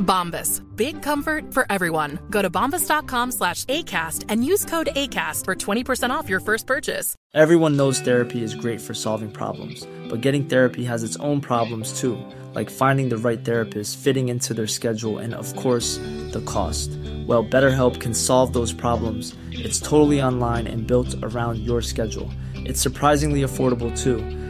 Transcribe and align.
Bombas. 0.00 0.60
Big 0.76 1.02
comfort 1.02 1.54
for 1.54 1.66
everyone. 1.70 2.18
Go 2.30 2.42
to 2.42 2.50
bombas.com 2.50 3.32
slash 3.32 3.64
ACAST 3.66 4.24
and 4.28 4.44
use 4.44 4.64
code 4.64 4.88
ACAST 4.96 5.44
for 5.44 5.54
20% 5.54 6.10
off 6.10 6.28
your 6.28 6.40
first 6.40 6.66
purchase. 6.66 7.14
Everyone 7.34 7.76
knows 7.76 8.00
therapy 8.00 8.42
is 8.42 8.54
great 8.54 8.80
for 8.80 8.94
solving 8.94 9.30
problems, 9.30 9.86
but 10.08 10.20
getting 10.20 10.46
therapy 10.46 10.84
has 10.84 11.04
its 11.04 11.16
own 11.18 11.40
problems 11.40 12.00
too, 12.00 12.18
like 12.54 12.70
finding 12.70 13.08
the 13.08 13.18
right 13.18 13.44
therapist, 13.44 13.98
fitting 13.98 14.28
into 14.28 14.52
their 14.54 14.66
schedule, 14.66 15.18
and 15.18 15.34
of 15.34 15.54
course, 15.56 15.98
the 16.32 16.42
cost. 16.46 16.90
Well, 17.26 17.44
BetterHelp 17.44 18.00
can 18.00 18.14
solve 18.14 18.52
those 18.52 18.72
problems. 18.72 19.36
It's 19.52 19.78
totally 19.78 20.20
online 20.20 20.66
and 20.66 20.86
built 20.86 21.14
around 21.22 21.58
your 21.60 21.82
schedule. 21.82 22.30
It's 22.54 22.80
surprisingly 22.80 23.42
affordable 23.42 23.96
too. 23.96 24.18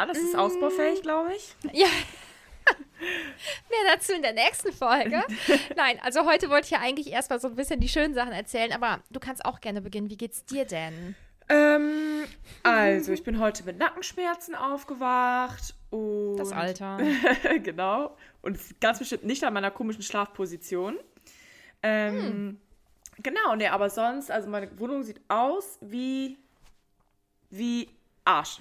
ja, 0.00 0.06
das 0.06 0.18
ist 0.18 0.36
ausbaufähig, 0.36 1.02
glaube 1.02 1.34
ich. 1.34 1.54
Ja. 1.72 1.86
Mehr 3.00 3.94
dazu 3.94 4.12
in 4.12 4.20
der 4.22 4.34
nächsten 4.34 4.72
Folge. 4.72 5.22
Nein, 5.76 5.98
also 6.02 6.26
heute 6.26 6.50
wollte 6.50 6.66
ich 6.66 6.70
ja 6.72 6.80
eigentlich 6.80 7.10
erstmal 7.10 7.40
so 7.40 7.48
ein 7.48 7.54
bisschen 7.54 7.80
die 7.80 7.88
schönen 7.88 8.12
Sachen 8.12 8.32
erzählen, 8.32 8.72
aber 8.72 9.00
du 9.10 9.20
kannst 9.20 9.44
auch 9.44 9.60
gerne 9.60 9.80
beginnen. 9.80 10.10
Wie 10.10 10.16
geht's 10.16 10.44
dir 10.44 10.66
denn? 10.66 11.14
Ähm, 11.48 12.24
also, 12.62 13.12
ich 13.12 13.22
bin 13.22 13.38
heute 13.40 13.62
mit 13.64 13.78
Nackenschmerzen 13.78 14.54
aufgewacht 14.54 15.74
und. 15.90 16.36
Das 16.36 16.52
Alter. 16.52 16.98
genau. 17.62 18.16
Und 18.42 18.58
ganz 18.80 18.98
bestimmt 18.98 19.24
nicht 19.24 19.42
an 19.44 19.54
meiner 19.54 19.70
komischen 19.70 20.02
Schlafposition. 20.02 20.98
Ähm, 21.82 22.60
Genau, 23.20 23.56
ne, 23.56 23.72
aber 23.72 23.90
sonst, 23.90 24.30
also 24.30 24.48
meine 24.48 24.78
Wohnung 24.78 25.02
sieht 25.02 25.20
aus 25.28 25.78
wie. 25.80 26.38
wie 27.50 27.88
Arsch. 28.28 28.58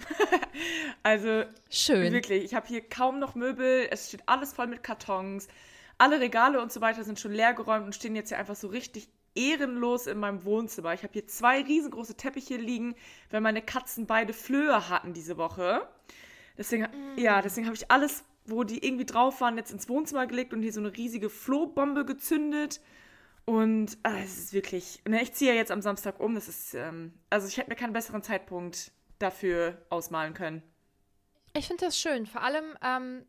also, 1.03 1.43
Schön. 1.69 2.13
Wirklich, 2.13 2.43
ich 2.43 2.55
habe 2.55 2.67
hier 2.67 2.81
kaum 2.81 3.19
noch 3.19 3.35
Möbel, 3.35 3.87
es 3.91 4.07
steht 4.07 4.23
alles 4.25 4.53
voll 4.53 4.67
mit 4.67 4.81
Kartons. 4.81 5.47
Alle 5.97 6.19
Regale 6.19 6.61
und 6.61 6.71
so 6.71 6.79
weiter 6.79 7.03
sind 7.03 7.19
schon 7.19 7.33
leer 7.33 7.53
geräumt 7.53 7.85
und 7.85 7.93
stehen 7.93 8.15
jetzt 8.15 8.29
hier 8.29 8.37
einfach 8.37 8.55
so 8.55 8.67
richtig 8.67 9.09
ehrenlos 9.35 10.07
in 10.07 10.19
meinem 10.19 10.45
Wohnzimmer. 10.45 10.93
Ich 10.93 11.03
habe 11.03 11.13
hier 11.13 11.27
zwei 11.27 11.61
riesengroße 11.61 12.15
Teppiche 12.15 12.55
liegen, 12.55 12.95
weil 13.29 13.41
meine 13.41 13.61
Katzen 13.61 14.07
beide 14.07 14.33
Flöhe 14.33 14.89
hatten 14.89 15.13
diese 15.13 15.37
Woche. 15.37 15.87
Deswegen, 16.57 16.87
ja, 17.17 17.41
deswegen 17.41 17.67
habe 17.67 17.75
ich 17.75 17.91
alles, 17.91 18.23
wo 18.45 18.63
die 18.63 18.83
irgendwie 18.85 19.05
drauf 19.05 19.41
waren, 19.41 19.57
jetzt 19.57 19.71
ins 19.71 19.89
Wohnzimmer 19.89 20.27
gelegt 20.27 20.53
und 20.53 20.61
hier 20.61 20.73
so 20.73 20.79
eine 20.79 20.95
riesige 20.95 21.29
Flohbombe 21.29 22.05
gezündet. 22.05 22.79
Und 23.45 23.97
ah, 24.03 24.17
es 24.23 24.37
ist 24.37 24.53
wirklich, 24.53 25.01
ne, 25.07 25.21
ich 25.21 25.33
ziehe 25.33 25.51
ja 25.51 25.57
jetzt 25.57 25.71
am 25.71 25.81
Samstag 25.81 26.19
um. 26.19 26.35
Das 26.35 26.47
ist, 26.47 26.73
ähm, 26.73 27.13
also 27.29 27.47
ich 27.47 27.57
hätte 27.57 27.69
mir 27.69 27.75
keinen 27.75 27.93
besseren 27.93 28.23
Zeitpunkt 28.23 28.91
dafür 29.19 29.85
ausmalen 29.89 30.33
können. 30.33 30.63
Ich 31.53 31.67
finde 31.67 31.85
das 31.85 31.99
schön. 31.99 32.25
Vor 32.25 32.43
allem, 32.43 32.65
ähm, 32.83 33.25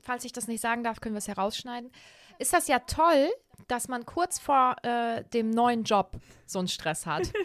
falls 0.00 0.24
ich 0.24 0.32
das 0.32 0.48
nicht 0.48 0.60
sagen 0.60 0.82
darf, 0.82 1.00
können 1.00 1.14
wir 1.14 1.18
es 1.18 1.28
herausschneiden. 1.28 1.90
Ist 2.38 2.52
das 2.52 2.68
ja 2.68 2.80
toll, 2.80 3.30
dass 3.68 3.88
man 3.88 4.04
kurz 4.04 4.38
vor 4.38 4.76
äh, 4.82 5.24
dem 5.32 5.50
neuen 5.50 5.84
Job 5.84 6.12
so 6.46 6.58
einen 6.58 6.68
Stress 6.68 7.06
hat. 7.06 7.32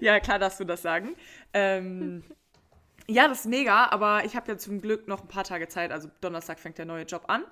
Ja, 0.00 0.20
klar 0.20 0.38
darfst 0.38 0.60
du 0.60 0.64
das 0.64 0.82
sagen. 0.82 1.16
Ähm, 1.52 2.24
ja, 3.06 3.28
das 3.28 3.40
ist 3.40 3.46
mega, 3.46 3.86
aber 3.86 4.24
ich 4.24 4.36
habe 4.36 4.52
ja 4.52 4.58
zum 4.58 4.80
Glück 4.80 5.08
noch 5.08 5.22
ein 5.22 5.28
paar 5.28 5.44
Tage 5.44 5.68
Zeit. 5.68 5.90
Also 5.92 6.10
Donnerstag 6.20 6.58
fängt 6.58 6.76
der 6.78 6.86
neue 6.86 7.04
Job 7.04 7.24
an. 7.28 7.44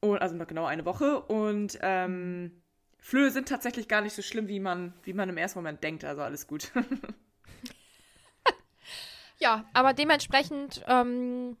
Und, 0.00 0.18
also 0.18 0.36
noch 0.36 0.46
genau 0.46 0.66
eine 0.66 0.84
Woche. 0.84 1.20
Und 1.22 1.78
ähm, 1.82 2.62
Flöhe 2.98 3.30
sind 3.30 3.48
tatsächlich 3.48 3.88
gar 3.88 4.02
nicht 4.02 4.14
so 4.14 4.22
schlimm, 4.22 4.48
wie 4.48 4.60
man, 4.60 4.92
wie 5.02 5.14
man 5.14 5.28
im 5.28 5.36
ersten 5.36 5.58
Moment 5.58 5.82
denkt. 5.82 6.04
Also 6.04 6.22
alles 6.22 6.46
gut. 6.46 6.70
ja, 9.38 9.64
aber 9.72 9.92
dementsprechend 9.94 10.82
ähm, 10.86 11.56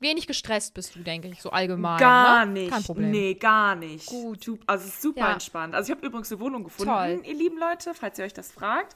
wenig 0.00 0.26
gestresst 0.26 0.74
bist 0.74 0.94
du, 0.94 1.00
denke 1.00 1.28
ich, 1.28 1.40
so 1.42 1.50
allgemein. 1.50 1.98
Gar 1.98 2.46
ne? 2.46 2.52
nicht. 2.52 2.70
Kein 2.72 2.82
Problem. 2.84 3.10
Nee, 3.10 3.34
gar 3.34 3.74
nicht. 3.74 4.06
Gut. 4.06 4.44
Sup- 4.44 4.60
Also 4.66 4.84
es 4.86 4.94
ist 4.94 5.02
super 5.02 5.20
Ja. 5.20 5.32
entspannt. 5.32 5.74
Also 5.74 5.90
ich 5.92 5.96
habe 5.96 6.06
übrigens 6.06 6.30
eine 6.30 6.40
Wohnung 6.40 6.64
gefunden, 6.64 6.92
Toll. 6.92 7.22
ihr 7.24 7.34
lieben 7.34 7.58
Leute, 7.58 7.94
falls 7.94 8.18
ihr 8.18 8.24
euch 8.24 8.34
das 8.34 8.52
fragt. 8.52 8.94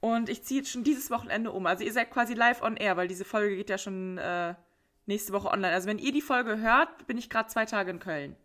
Und 0.00 0.28
ich 0.28 0.44
ziehe 0.44 0.60
jetzt 0.60 0.70
schon 0.70 0.84
dieses 0.84 1.10
Wochenende 1.10 1.50
um. 1.50 1.66
Also 1.66 1.82
ihr 1.84 1.92
seid 1.92 2.10
quasi 2.10 2.34
live 2.34 2.62
on 2.62 2.76
air, 2.76 2.96
weil 2.96 3.08
diese 3.08 3.24
Folge 3.24 3.56
geht 3.56 3.68
ja 3.68 3.78
schon 3.78 4.16
äh, 4.18 4.54
nächste 5.06 5.32
Woche 5.32 5.48
online. 5.48 5.74
Also 5.74 5.88
wenn 5.88 5.98
ihr 5.98 6.12
die 6.12 6.22
Folge 6.22 6.58
hört, 6.58 7.06
bin 7.08 7.18
ich 7.18 7.28
gerade 7.28 7.48
zwei 7.48 7.64
Tage 7.66 7.90
in 7.90 7.98
Köln. 7.98 8.36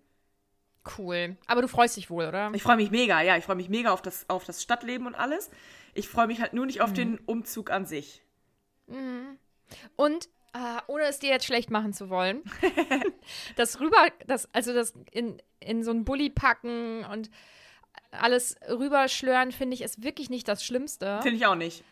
Cool. 0.98 1.38
Aber 1.48 1.62
du 1.62 1.68
freust 1.70 1.96
dich 1.96 2.10
wohl, 2.10 2.26
oder? 2.26 2.52
Ich 2.54 2.64
freue 2.64 2.76
mich 2.76 2.92
mega, 2.92 3.22
ja, 3.22 3.38
ich 3.38 3.46
freue 3.46 3.56
mich 3.56 3.70
mega 3.70 3.92
auf 3.94 4.02
das, 4.02 4.26
auf 4.30 4.44
das 4.44 4.62
Stadtleben 4.62 5.08
und 5.08 5.16
alles. 5.16 5.50
Ich 5.94 6.10
freue 6.10 6.28
mich 6.28 6.42
halt 6.42 6.54
nur 6.54 6.66
nicht 6.66 6.82
auf 6.82 6.90
Mhm. 6.90 6.96
den 6.96 7.18
Umzug 7.20 7.70
an 7.72 7.86
sich. 7.86 8.23
Und 9.96 10.30
äh, 10.54 10.82
ohne 10.88 11.04
es 11.04 11.20
dir 11.20 11.30
jetzt 11.30 11.46
schlecht 11.46 11.72
machen 11.72 11.94
zu 11.94 12.10
wollen, 12.10 12.44
das 13.56 13.80
rüber, 13.80 14.08
das, 14.28 14.48
also 14.54 14.74
das 14.74 14.94
in, 15.12 15.42
in 15.60 15.84
so 15.84 15.92
einen 15.92 16.06
Bulli 16.06 16.30
packen 16.30 17.06
und 17.06 17.30
alles 18.12 18.56
rüberschlören, 18.70 19.52
finde 19.52 19.74
ich, 19.74 19.82
ist 19.82 20.04
wirklich 20.04 20.30
nicht 20.30 20.48
das 20.48 20.64
Schlimmste. 20.64 21.20
Finde 21.22 21.38
ich 21.38 21.46
auch 21.46 21.56
nicht. 21.56 21.84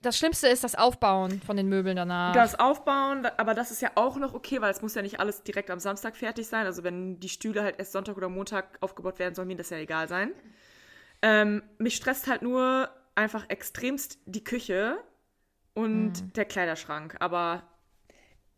Das 0.00 0.16
Schlimmste 0.16 0.46
ist 0.46 0.62
das 0.62 0.76
Aufbauen 0.76 1.42
von 1.42 1.56
den 1.56 1.68
Möbeln 1.68 1.96
danach. 1.96 2.32
Das 2.32 2.58
Aufbauen, 2.58 3.26
aber 3.36 3.54
das 3.54 3.72
ist 3.72 3.82
ja 3.82 3.90
auch 3.96 4.16
noch 4.16 4.32
okay, 4.32 4.60
weil 4.60 4.70
es 4.70 4.80
muss 4.80 4.94
ja 4.94 5.02
nicht 5.02 5.18
alles 5.18 5.42
direkt 5.42 5.70
am 5.70 5.80
Samstag 5.80 6.16
fertig 6.16 6.46
sein. 6.46 6.66
Also 6.66 6.84
wenn 6.84 7.18
die 7.18 7.28
Stühle 7.28 7.64
halt 7.64 7.78
erst 7.78 7.92
Sonntag 7.92 8.16
oder 8.16 8.28
Montag 8.28 8.78
aufgebaut 8.80 9.18
werden, 9.18 9.34
soll 9.34 9.44
mir 9.44 9.56
das 9.56 9.70
ja 9.70 9.78
egal 9.78 10.08
sein. 10.08 10.32
Ähm, 11.20 11.64
mich 11.78 11.96
stresst 11.96 12.28
halt 12.28 12.42
nur 12.42 12.88
einfach 13.16 13.46
extremst 13.48 14.20
die 14.24 14.44
Küche 14.44 14.98
und 15.78 16.36
der 16.36 16.44
Kleiderschrank. 16.44 17.16
Aber 17.20 17.62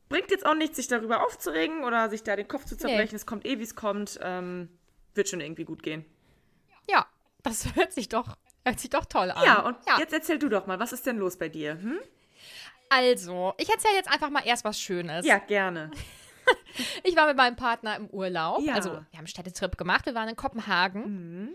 bringt 0.09 0.31
jetzt 0.31 0.45
auch 0.47 0.55
nichts, 0.55 0.77
sich 0.77 0.89
darüber 0.89 1.25
aufzuregen 1.25 1.85
oder 1.85 2.09
sich 2.11 2.23
da 2.23 2.37
den 2.37 2.49
Kopf 2.49 2.65
zu 2.65 2.77
zerbrechen. 2.77 3.15
Es 3.17 3.27
kommt 3.27 3.47
eh, 3.47 3.59
wie 3.59 3.63
es 3.63 3.75
kommt. 3.77 4.19
Ähm, 4.23 4.69
wird 5.15 5.29
schon 5.29 5.41
irgendwie 5.41 5.65
gut 5.65 5.83
gehen. 5.83 6.05
ja, 6.89 7.07
das 7.43 7.67
hört 7.77 7.93
sich 7.93 8.09
doch, 8.09 8.37
hört 8.65 8.79
sich 8.81 8.91
doch 8.91 9.05
toll 9.05 9.31
an. 9.31 9.45
Ja, 9.45 9.61
und 9.61 9.77
jetzt 9.99 10.13
erzähl 10.13 10.39
du 10.39 10.49
doch 10.49 10.67
mal, 10.67 10.79
was 10.79 10.93
ist 10.93 11.07
denn 11.07 11.17
los 11.19 11.37
bei 11.37 11.49
dir? 11.49 11.73
Hm? 11.81 11.99
Also, 12.89 13.55
ich 13.59 13.69
erzähle 13.71 13.95
jetzt 13.95 14.11
einfach 14.11 14.31
mal 14.31 14.43
erst 14.45 14.65
was 14.65 14.81
Schönes. 14.81 15.27
Ja, 15.27 15.39
gerne. 15.39 15.91
Ich 17.05 17.15
war 17.17 17.29
mit 17.29 17.37
meinem 17.37 17.55
Partner 17.55 17.95
im 17.97 18.09
Urlaub. 18.09 18.61
Ja. 18.63 18.75
Also, 18.75 18.91
wir 18.91 18.97
haben 18.97 19.07
einen 19.19 19.27
Städtetrip 19.29 19.77
gemacht. 19.79 20.07
Wir 20.07 20.15
waren 20.15 20.29
in 20.29 20.35
Kopenhagen. 20.37 21.03
Mhm. 21.45 21.49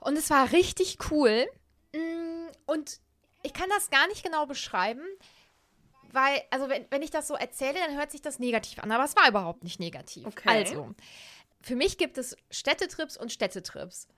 Und 0.00 0.16
es 0.16 0.30
war 0.30 0.52
richtig 0.52 0.98
cool. 1.10 1.46
Mm, 1.94 2.46
Und 2.66 2.98
ich 3.44 3.52
kann 3.52 3.68
das 3.70 3.90
gar 3.90 4.08
nicht 4.08 4.24
genau 4.24 4.46
beschreiben, 4.46 5.02
weil, 6.12 6.42
also, 6.50 6.68
wenn, 6.68 6.86
wenn 6.90 7.02
ich 7.02 7.10
das 7.10 7.28
so 7.28 7.34
erzähle, 7.34 7.74
dann 7.86 7.96
hört 7.96 8.10
sich 8.10 8.22
das 8.22 8.38
negativ 8.38 8.78
an. 8.80 8.90
Aber 8.92 9.04
es 9.04 9.16
war 9.16 9.28
überhaupt 9.28 9.64
nicht 9.64 9.80
negativ. 9.80 10.26
Okay. 10.26 10.48
Also, 10.48 10.94
für 11.60 11.76
mich 11.76 11.98
gibt 11.98 12.18
es 12.18 12.36
Städtetrips 12.50 13.16
und 13.16 13.32
Städtetrips. 13.32 14.08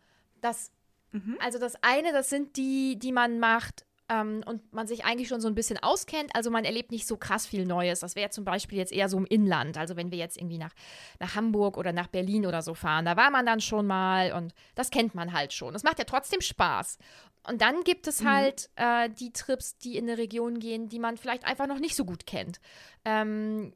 Das, 0.41 0.71
Mhm. 1.13 1.39
also 1.41 1.59
das 1.59 1.75
eine, 1.83 2.13
das 2.13 2.29
sind 2.29 2.57
die, 2.57 2.99
die 2.99 3.13
man 3.13 3.39
macht 3.39 3.87
ähm, 4.09 4.43
und 4.45 4.73
man 4.73 4.87
sich 4.87 5.05
eigentlich 5.05 5.29
schon 5.29 5.41
so 5.41 5.49
ein 5.49 5.55
bisschen 5.55 5.79
auskennt. 5.83 6.35
Also 6.35 6.51
man 6.51 6.65
erlebt 6.65 6.91
nicht 6.91 7.07
so 7.07 7.17
krass 7.17 7.47
viel 7.47 7.65
Neues. 7.65 8.01
Das 8.01 8.17
wäre 8.17 8.31
zum 8.31 8.45
Beispiel 8.45 8.77
jetzt 8.79 8.93
eher 8.93 9.09
so 9.09 9.17
im 9.17 9.25
Inland. 9.25 9.79
Also 9.79 9.97
wenn 9.97 10.11
wir 10.11 10.19
jetzt 10.19 10.37
irgendwie 10.37 10.59
nach, 10.59 10.73
nach 11.21 11.35
Hamburg 11.37 11.77
oder 11.79 11.93
nach 11.93 12.09
Berlin 12.09 12.45
oder 12.45 12.61
so 12.61 12.75
fahren, 12.75 13.05
da 13.05 13.17
war 13.17 13.31
man 13.31 13.47
dann 13.47 13.61
schon 13.61 13.87
mal 13.87 14.33
und 14.33 14.53
das 14.75 14.91
kennt 14.91 15.15
man 15.15 15.33
halt 15.33 15.53
schon. 15.53 15.73
Das 15.73 15.85
macht 15.85 15.99
ja 15.99 16.05
trotzdem 16.05 16.41
Spaß. 16.41 16.99
Und 17.49 17.63
dann 17.63 17.83
gibt 17.85 18.07
es 18.07 18.25
halt 18.25 18.71
äh, 18.77 19.09
die 19.09 19.33
Trips, 19.33 19.79
die 19.79 19.97
in 19.97 20.09
eine 20.09 20.19
Region 20.19 20.59
gehen, 20.59 20.89
die 20.89 20.99
man 20.99 21.17
vielleicht 21.17 21.47
einfach 21.47 21.67
noch 21.67 21.79
nicht 21.79 21.97
so 21.97 22.05
gut 22.05 22.27
kennt. 22.27 22.61
Ähm, 23.05 23.73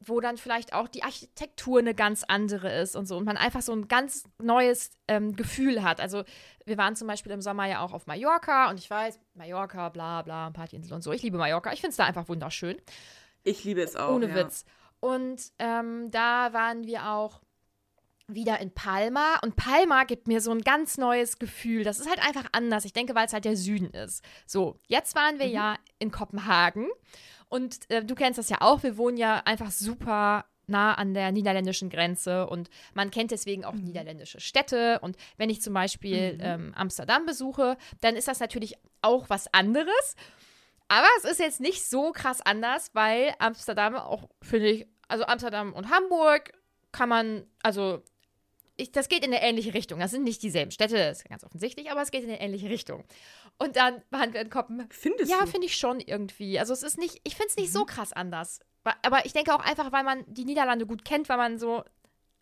wo 0.00 0.20
dann 0.20 0.36
vielleicht 0.36 0.72
auch 0.72 0.88
die 0.88 1.02
Architektur 1.02 1.78
eine 1.78 1.94
ganz 1.94 2.24
andere 2.26 2.72
ist 2.80 2.96
und 2.96 3.06
so 3.06 3.16
und 3.16 3.24
man 3.24 3.36
einfach 3.36 3.62
so 3.62 3.72
ein 3.72 3.88
ganz 3.88 4.24
neues 4.38 4.92
ähm, 5.08 5.36
Gefühl 5.36 5.82
hat. 5.82 6.00
Also 6.00 6.24
wir 6.64 6.78
waren 6.78 6.96
zum 6.96 7.06
Beispiel 7.06 7.32
im 7.32 7.42
Sommer 7.42 7.66
ja 7.66 7.80
auch 7.80 7.92
auf 7.92 8.06
Mallorca 8.06 8.70
und 8.70 8.78
ich 8.78 8.88
weiß, 8.88 9.18
Mallorca, 9.34 9.90
bla 9.90 10.22
bla, 10.22 10.50
Partyinsel 10.50 10.94
und 10.94 11.02
so. 11.02 11.12
Ich 11.12 11.22
liebe 11.22 11.38
Mallorca. 11.38 11.72
Ich 11.72 11.80
finde 11.80 11.90
es 11.90 11.96
da 11.96 12.04
einfach 12.04 12.28
wunderschön. 12.28 12.80
Ich 13.42 13.64
liebe 13.64 13.82
es 13.82 13.96
auch. 13.96 14.14
Ohne 14.14 14.28
ja. 14.28 14.34
Witz. 14.36 14.64
Und 15.00 15.52
ähm, 15.58 16.10
da 16.10 16.52
waren 16.52 16.86
wir 16.86 17.10
auch 17.10 17.42
wieder 18.34 18.60
in 18.60 18.72
Palma. 18.72 19.38
Und 19.42 19.56
Palma 19.56 20.04
gibt 20.04 20.28
mir 20.28 20.40
so 20.40 20.50
ein 20.50 20.62
ganz 20.62 20.98
neues 20.98 21.38
Gefühl. 21.38 21.84
Das 21.84 21.98
ist 21.98 22.08
halt 22.08 22.20
einfach 22.26 22.46
anders. 22.52 22.84
Ich 22.84 22.92
denke, 22.92 23.14
weil 23.14 23.26
es 23.26 23.32
halt 23.32 23.44
der 23.44 23.56
Süden 23.56 23.90
ist. 23.90 24.24
So, 24.46 24.78
jetzt 24.86 25.14
waren 25.14 25.38
wir 25.38 25.46
ja 25.46 25.76
in 25.98 26.10
Kopenhagen. 26.10 26.88
Und 27.48 27.90
äh, 27.90 28.04
du 28.04 28.14
kennst 28.14 28.38
das 28.38 28.48
ja 28.48 28.58
auch. 28.60 28.82
Wir 28.82 28.96
wohnen 28.96 29.16
ja 29.16 29.42
einfach 29.44 29.70
super 29.70 30.46
nah 30.66 30.94
an 30.94 31.14
der 31.14 31.32
niederländischen 31.32 31.90
Grenze 31.90 32.46
und 32.46 32.70
man 32.94 33.10
kennt 33.10 33.30
deswegen 33.30 33.64
auch 33.64 33.74
niederländische 33.74 34.40
Städte. 34.40 34.98
Und 35.00 35.16
wenn 35.36 35.50
ich 35.50 35.60
zum 35.60 35.74
Beispiel 35.74 36.38
ähm, 36.40 36.72
Amsterdam 36.74 37.26
besuche, 37.26 37.76
dann 38.00 38.16
ist 38.16 38.28
das 38.28 38.40
natürlich 38.40 38.76
auch 39.02 39.28
was 39.28 39.52
anderes. 39.52 40.16
Aber 40.88 41.06
es 41.18 41.24
ist 41.24 41.40
jetzt 41.40 41.60
nicht 41.60 41.88
so 41.88 42.12
krass 42.12 42.40
anders, 42.40 42.90
weil 42.94 43.34
Amsterdam 43.38 43.96
auch, 43.96 44.28
finde 44.42 44.68
ich, 44.68 44.86
also 45.08 45.24
Amsterdam 45.24 45.72
und 45.72 45.90
Hamburg 45.90 46.52
kann 46.90 47.08
man, 47.08 47.46
also 47.62 48.02
ich, 48.82 48.92
das 48.92 49.08
geht 49.08 49.24
in 49.24 49.32
eine 49.32 49.42
ähnliche 49.42 49.74
Richtung. 49.74 50.00
Das 50.00 50.10
sind 50.10 50.24
nicht 50.24 50.42
dieselben 50.42 50.70
Städte, 50.70 50.96
das 50.96 51.18
ist 51.18 51.28
ganz 51.28 51.44
offensichtlich, 51.44 51.90
aber 51.90 52.02
es 52.02 52.10
geht 52.10 52.22
in 52.24 52.28
eine 52.30 52.40
ähnliche 52.40 52.68
Richtung. 52.68 53.04
Und 53.58 53.76
dann 53.76 54.02
waren 54.10 54.32
wir 54.32 54.40
in 54.40 54.50
Kopenhagen. 54.50 54.90
Findest 54.92 55.30
Ja, 55.30 55.40
du? 55.40 55.46
finde 55.46 55.66
ich 55.66 55.76
schon 55.76 56.00
irgendwie. 56.00 56.58
Also 56.58 56.72
es 56.72 56.82
ist 56.82 56.98
nicht, 56.98 57.20
ich 57.24 57.34
finde 57.36 57.48
es 57.50 57.56
nicht 57.56 57.72
so 57.72 57.84
krass 57.84 58.12
anders. 58.12 58.60
Aber 59.02 59.24
ich 59.24 59.32
denke 59.32 59.54
auch 59.54 59.60
einfach, 59.60 59.92
weil 59.92 60.02
man 60.04 60.24
die 60.26 60.44
Niederlande 60.44 60.86
gut 60.86 61.04
kennt, 61.04 61.28
weil 61.28 61.36
man 61.36 61.58
so 61.58 61.84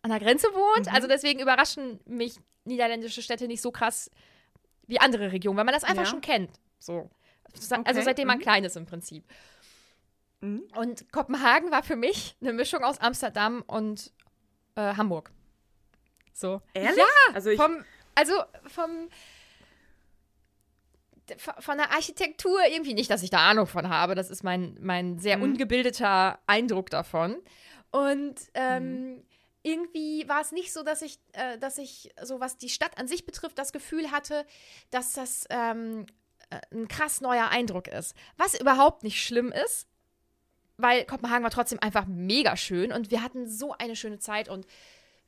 an 0.01 0.09
der 0.09 0.19
Grenze 0.19 0.47
wohnt. 0.47 0.91
Also 0.91 1.07
deswegen 1.07 1.39
überraschen 1.39 1.99
mich 2.05 2.35
niederländische 2.65 3.21
Städte 3.21 3.47
nicht 3.47 3.61
so 3.61 3.71
krass 3.71 4.09
wie 4.87 4.99
andere 4.99 5.31
Regionen, 5.31 5.57
weil 5.57 5.65
man 5.65 5.73
das 5.73 5.83
einfach 5.83 6.03
Ja. 6.03 6.09
schon 6.09 6.21
kennt. 6.21 6.51
So. 6.79 7.09
Also 7.53 7.75
Okay, 7.81 8.01
seitdem 8.01 8.27
man 8.27 8.37
mhm. 8.37 8.41
klein 8.41 8.63
ist 8.63 8.75
im 8.77 8.85
Prinzip. 8.85 9.23
Mhm. 10.41 10.63
Und 10.75 11.11
Kopenhagen 11.11 11.69
war 11.71 11.83
für 11.83 11.95
mich 11.95 12.35
eine 12.41 12.53
Mischung 12.53 12.83
aus 12.83 12.99
Amsterdam 12.99 13.63
und 13.67 14.11
äh, 14.75 14.95
Hamburg. 14.95 15.31
So. 16.33 16.61
Ehrlich? 16.73 16.97
Ja, 16.97 17.33
Also 17.33 17.49
ich- 17.49 17.59
vom, 17.61 17.83
also 18.15 18.33
vom 18.67 19.09
von 21.59 21.77
der 21.77 21.91
Architektur 21.91 22.59
irgendwie 22.69 22.93
nicht, 22.93 23.09
dass 23.09 23.23
ich 23.23 23.29
da 23.29 23.49
Ahnung 23.49 23.65
von 23.67 23.87
habe. 23.89 24.15
Das 24.15 24.29
ist 24.29 24.43
mein, 24.43 24.77
mein 24.81 25.17
sehr 25.19 25.37
Mhm. 25.37 25.43
ungebildeter 25.43 26.39
Eindruck 26.45 26.89
davon. 26.89 27.37
Und 27.91 28.35
ähm, 28.53 29.23
irgendwie 29.63 30.27
war 30.27 30.41
es 30.41 30.51
nicht 30.51 30.73
so, 30.73 30.83
dass 30.83 31.01
ich, 31.01 31.19
äh, 31.33 31.57
dass 31.57 31.77
ich, 31.77 32.11
so 32.21 32.39
was 32.41 32.57
die 32.57 32.69
Stadt 32.69 32.97
an 32.97 33.07
sich 33.07 33.25
betrifft, 33.25 33.57
das 33.57 33.71
Gefühl 33.71 34.11
hatte, 34.11 34.45
dass 34.89 35.13
das 35.13 35.45
ähm, 35.49 36.05
äh, 36.49 36.59
ein 36.73 36.87
krass 36.89 37.21
neuer 37.21 37.47
Eindruck 37.49 37.87
ist. 37.87 38.13
Was 38.37 38.59
überhaupt 38.59 39.03
nicht 39.03 39.23
schlimm 39.23 39.53
ist, 39.53 39.87
weil 40.77 41.05
Kopenhagen 41.05 41.43
war 41.43 41.51
trotzdem 41.51 41.79
einfach 41.79 42.05
mega 42.07 42.57
schön 42.57 42.91
und 42.91 43.09
wir 43.11 43.21
hatten 43.23 43.47
so 43.47 43.73
eine 43.77 43.95
schöne 43.95 44.19
Zeit 44.19 44.49
und 44.49 44.65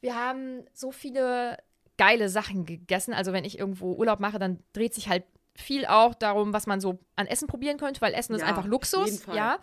wir 0.04 0.16
haben 0.16 0.66
so 0.74 0.92
viele 0.92 1.58
geile 1.98 2.28
Sachen 2.28 2.66
gegessen. 2.66 3.14
Also 3.14 3.32
wenn 3.32 3.46
ich 3.46 3.58
irgendwo 3.58 3.94
Urlaub 3.94 4.20
mache, 4.20 4.38
dann 4.38 4.62
dreht 4.74 4.94
sich 4.94 5.08
halt 5.08 5.24
viel 5.56 5.86
auch 5.86 6.14
darum, 6.14 6.52
was 6.52 6.68
man 6.68 6.82
so 6.82 7.00
an 7.16 7.26
Essen 7.26 7.48
probieren 7.48 7.78
könnte, 7.78 8.02
weil 8.02 8.14
Essen 8.14 8.34
ist 8.36 8.42
Ja, 8.42 8.48
einfach 8.48 8.64
auf 8.64 8.70
Luxus, 8.70 9.26
ja. 9.34 9.60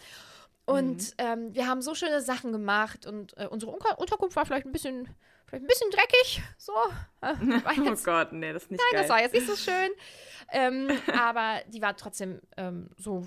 Und 0.65 1.15
ähm, 1.19 1.53
wir 1.55 1.67
haben 1.67 1.83
so 1.83 1.95
schöne 1.95 2.21
Sachen 2.23 2.53
gemacht 2.53 3.05
und 3.05 3.37
äh, 3.37 3.47
unsere 3.49 3.73
Unter 3.73 3.99
Unterkunft 3.99 4.37
war 4.37 4.47
vielleicht 4.47 4.67
ein 4.67 4.73
bisschen, 4.73 5.09
vielleicht 5.47 5.65
ein 5.65 5.67
bisschen 5.67 5.91
dreckig, 5.91 6.43
so. 6.57 6.73
Äh, 7.21 7.35
Oh 7.79 7.83
jetzt- 7.83 8.05
Gott, 8.05 8.33
nee, 8.33 8.53
das 8.53 8.63
ist 8.63 8.71
nicht 8.71 8.81
Nein, 8.81 8.93
geil. 8.93 9.01
das 9.03 9.11
war 9.11 9.21
jetzt 9.21 9.35
nicht 9.35 9.47
so 9.47 9.57
schön. 9.57 9.91
ähm, 10.53 10.89
aber 11.21 11.61
die 11.69 11.83
war 11.83 11.97
trotzdem 11.97 12.41
ähm, 12.57 12.89
so, 12.97 13.27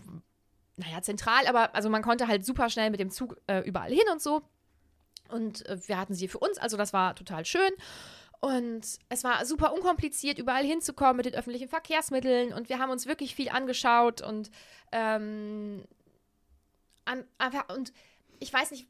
naja, 0.77 1.01
zentral. 1.01 1.45
Aber 1.47 1.75
also 1.75 1.89
man 1.89 2.01
konnte 2.01 2.27
halt 2.27 2.45
super 2.45 2.69
schnell 2.69 2.89
mit 2.89 2.99
dem 2.99 3.11
Zug 3.11 3.35
äh, 3.47 3.59
überall 3.59 3.91
hin 3.91 4.07
und 4.11 4.21
so. 4.21 4.41
Und 5.33 5.65
äh, 5.67 5.77
wir 5.87 5.97
hatten 5.97 6.13
sie 6.13 6.27
für 6.27 6.39
uns, 6.39 6.57
also 6.57 6.77
das 6.77 6.93
war 6.93 7.15
total 7.15 7.45
schön. 7.45 7.71
Und 8.39 8.81
es 9.07 9.23
war 9.23 9.45
super 9.45 9.73
unkompliziert, 9.73 10.37
überall 10.37 10.65
hinzukommen 10.65 11.17
mit 11.17 11.25
den 11.25 11.35
öffentlichen 11.35 11.69
Verkehrsmitteln. 11.69 12.53
Und 12.53 12.69
wir 12.69 12.79
haben 12.79 12.91
uns 12.91 13.05
wirklich 13.05 13.35
viel 13.35 13.49
angeschaut 13.49 14.21
und 14.21 14.51
ähm, 14.91 15.83
und 17.69 17.93
ich 18.39 18.53
weiß 18.53 18.71
nicht, 18.71 18.87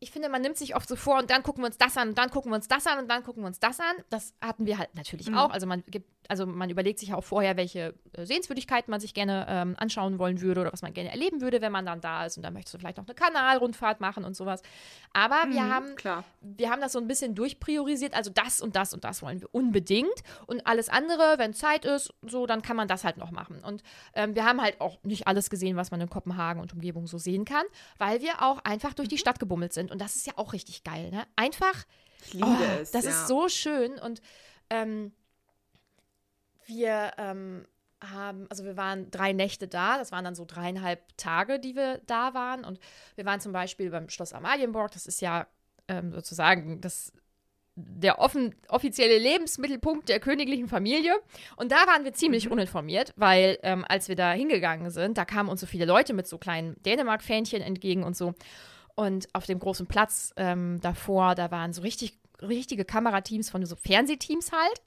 ich 0.00 0.10
finde, 0.10 0.28
man 0.28 0.42
nimmt 0.42 0.56
sich 0.56 0.76
oft 0.76 0.88
so 0.88 0.94
vor 0.96 1.18
und 1.18 1.30
dann 1.30 1.42
gucken 1.42 1.62
wir 1.62 1.66
uns 1.66 1.78
das 1.78 1.96
an 1.96 2.10
und 2.10 2.18
dann 2.18 2.30
gucken 2.30 2.52
wir 2.52 2.56
uns 2.56 2.68
das 2.68 2.86
an 2.86 2.98
und 2.98 3.08
dann 3.08 3.24
gucken 3.24 3.42
wir 3.42 3.48
uns 3.48 3.58
das 3.58 3.80
an. 3.80 3.96
Das 4.10 4.32
hatten 4.40 4.64
wir 4.66 4.78
halt 4.78 4.94
natürlich 4.94 5.34
auch. 5.34 5.50
Also 5.50 5.66
man 5.66 5.82
gibt, 5.88 6.08
also 6.28 6.46
man 6.46 6.70
überlegt 6.70 6.98
sich 6.98 7.08
ja 7.08 7.16
auch 7.16 7.24
vorher, 7.24 7.56
welche 7.56 7.94
äh, 8.12 8.24
Sehenswürdigkeiten 8.26 8.90
man 8.90 9.00
sich 9.00 9.12
gerne 9.14 9.46
ähm, 9.48 9.74
anschauen 9.78 10.18
wollen 10.18 10.40
würde 10.40 10.60
oder 10.60 10.72
was 10.72 10.82
man 10.82 10.92
gerne 10.92 11.10
erleben 11.10 11.40
würde, 11.40 11.60
wenn 11.62 11.72
man 11.72 11.84
dann 11.86 12.00
da 12.00 12.26
ist. 12.26 12.36
Und 12.36 12.42
dann 12.44 12.52
möchtest 12.52 12.74
du 12.74 12.78
vielleicht 12.78 12.98
noch 12.98 13.06
eine 13.06 13.14
Kanalrundfahrt 13.14 14.00
machen 14.00 14.24
und 14.24 14.36
sowas. 14.36 14.62
Aber 15.12 15.36
wir 15.48 15.62
Mhm, 15.62 15.70
haben 15.70 15.96
klar. 15.96 16.24
wir 16.42 16.70
haben 16.70 16.80
das 16.80 16.92
so 16.92 16.98
ein 17.00 17.08
bisschen 17.08 17.34
durchpriorisiert. 17.34 18.14
Also 18.14 18.30
das 18.30 18.60
und 18.60 18.76
das 18.76 18.92
und 18.94 19.04
das 19.04 19.22
wollen 19.22 19.40
wir 19.40 19.48
unbedingt. 19.52 20.22
Und 20.46 20.66
alles 20.66 20.88
andere, 20.88 21.34
wenn 21.38 21.54
Zeit 21.54 21.84
ist, 21.84 22.12
so, 22.22 22.46
dann 22.46 22.62
kann 22.62 22.76
man 22.76 22.86
das 22.88 23.04
halt 23.04 23.16
noch 23.16 23.30
machen. 23.30 23.64
Und 23.64 23.82
ähm, 24.14 24.34
wir 24.36 24.44
haben 24.44 24.60
halt 24.62 24.80
auch 24.80 24.98
nicht 25.02 25.26
alles 25.26 25.50
gesehen, 25.50 25.76
was 25.76 25.90
man 25.90 26.00
in 26.00 26.10
Kopenhagen 26.10 26.60
und 26.62 26.72
Umgebung 26.72 27.06
so 27.06 27.18
sehen 27.18 27.44
kann, 27.44 27.64
weil 27.96 28.20
wir 28.20 28.42
auch 28.42 28.58
einfach 28.64 28.94
durch 28.94 29.08
die 29.08 29.18
Stadt 29.18 29.40
gebummelt 29.40 29.72
sind. 29.72 29.87
Und 29.90 30.00
das 30.00 30.16
ist 30.16 30.26
ja 30.26 30.34
auch 30.36 30.52
richtig 30.52 30.84
geil, 30.84 31.10
ne? 31.10 31.26
Einfach 31.36 31.84
Ich 32.26 32.34
liebe 32.34 32.46
Oh, 32.46 32.80
es. 32.80 32.90
Das 32.90 33.04
ja. 33.04 33.10
ist 33.10 33.28
so 33.28 33.48
schön 33.48 33.98
und 33.98 34.20
ähm, 34.70 35.12
wir 36.66 37.12
ähm, 37.16 37.66
haben, 38.02 38.46
also 38.50 38.64
wir 38.64 38.76
waren 38.76 39.10
drei 39.10 39.32
Nächte 39.32 39.66
da, 39.68 39.98
das 39.98 40.12
waren 40.12 40.24
dann 40.24 40.34
so 40.34 40.44
dreieinhalb 40.44 41.16
Tage, 41.16 41.58
die 41.58 41.74
wir 41.74 42.00
da 42.06 42.34
waren 42.34 42.64
und 42.64 42.78
wir 43.16 43.24
waren 43.24 43.40
zum 43.40 43.52
Beispiel 43.52 43.90
beim 43.90 44.08
Schloss 44.08 44.32
Amalienborg, 44.32 44.92
das 44.92 45.06
ist 45.06 45.20
ja 45.20 45.46
ähm, 45.88 46.12
sozusagen 46.12 46.80
das 46.80 47.12
der 47.80 48.18
offen, 48.18 48.56
offizielle 48.68 49.18
Lebensmittelpunkt 49.18 50.08
der 50.08 50.18
königlichen 50.18 50.66
Familie. 50.66 51.14
Und 51.56 51.70
da 51.70 51.86
waren 51.86 52.04
wir 52.04 52.12
ziemlich 52.12 52.50
uninformiert, 52.50 53.12
weil 53.16 53.58
ähm, 53.62 53.84
als 53.88 54.08
wir 54.08 54.16
da 54.16 54.32
hingegangen 54.32 54.90
sind, 54.90 55.16
da 55.16 55.24
kamen 55.24 55.48
uns 55.48 55.60
so 55.60 55.66
viele 55.66 55.84
Leute 55.84 56.12
mit 56.12 56.26
so 56.26 56.38
kleinen 56.38 56.74
Dänemark-Fähnchen 56.82 57.62
entgegen 57.62 58.02
und 58.02 58.16
so. 58.16 58.34
Und 58.98 59.32
auf 59.32 59.46
dem 59.46 59.60
großen 59.60 59.86
Platz 59.86 60.32
ähm, 60.36 60.80
davor, 60.80 61.36
da 61.36 61.52
waren 61.52 61.72
so 61.72 61.82
richtig, 61.82 62.18
richtige 62.42 62.84
Kamerateams 62.84 63.48
von 63.48 63.64
so 63.64 63.76
Fernsehteams 63.76 64.50
halt. 64.50 64.82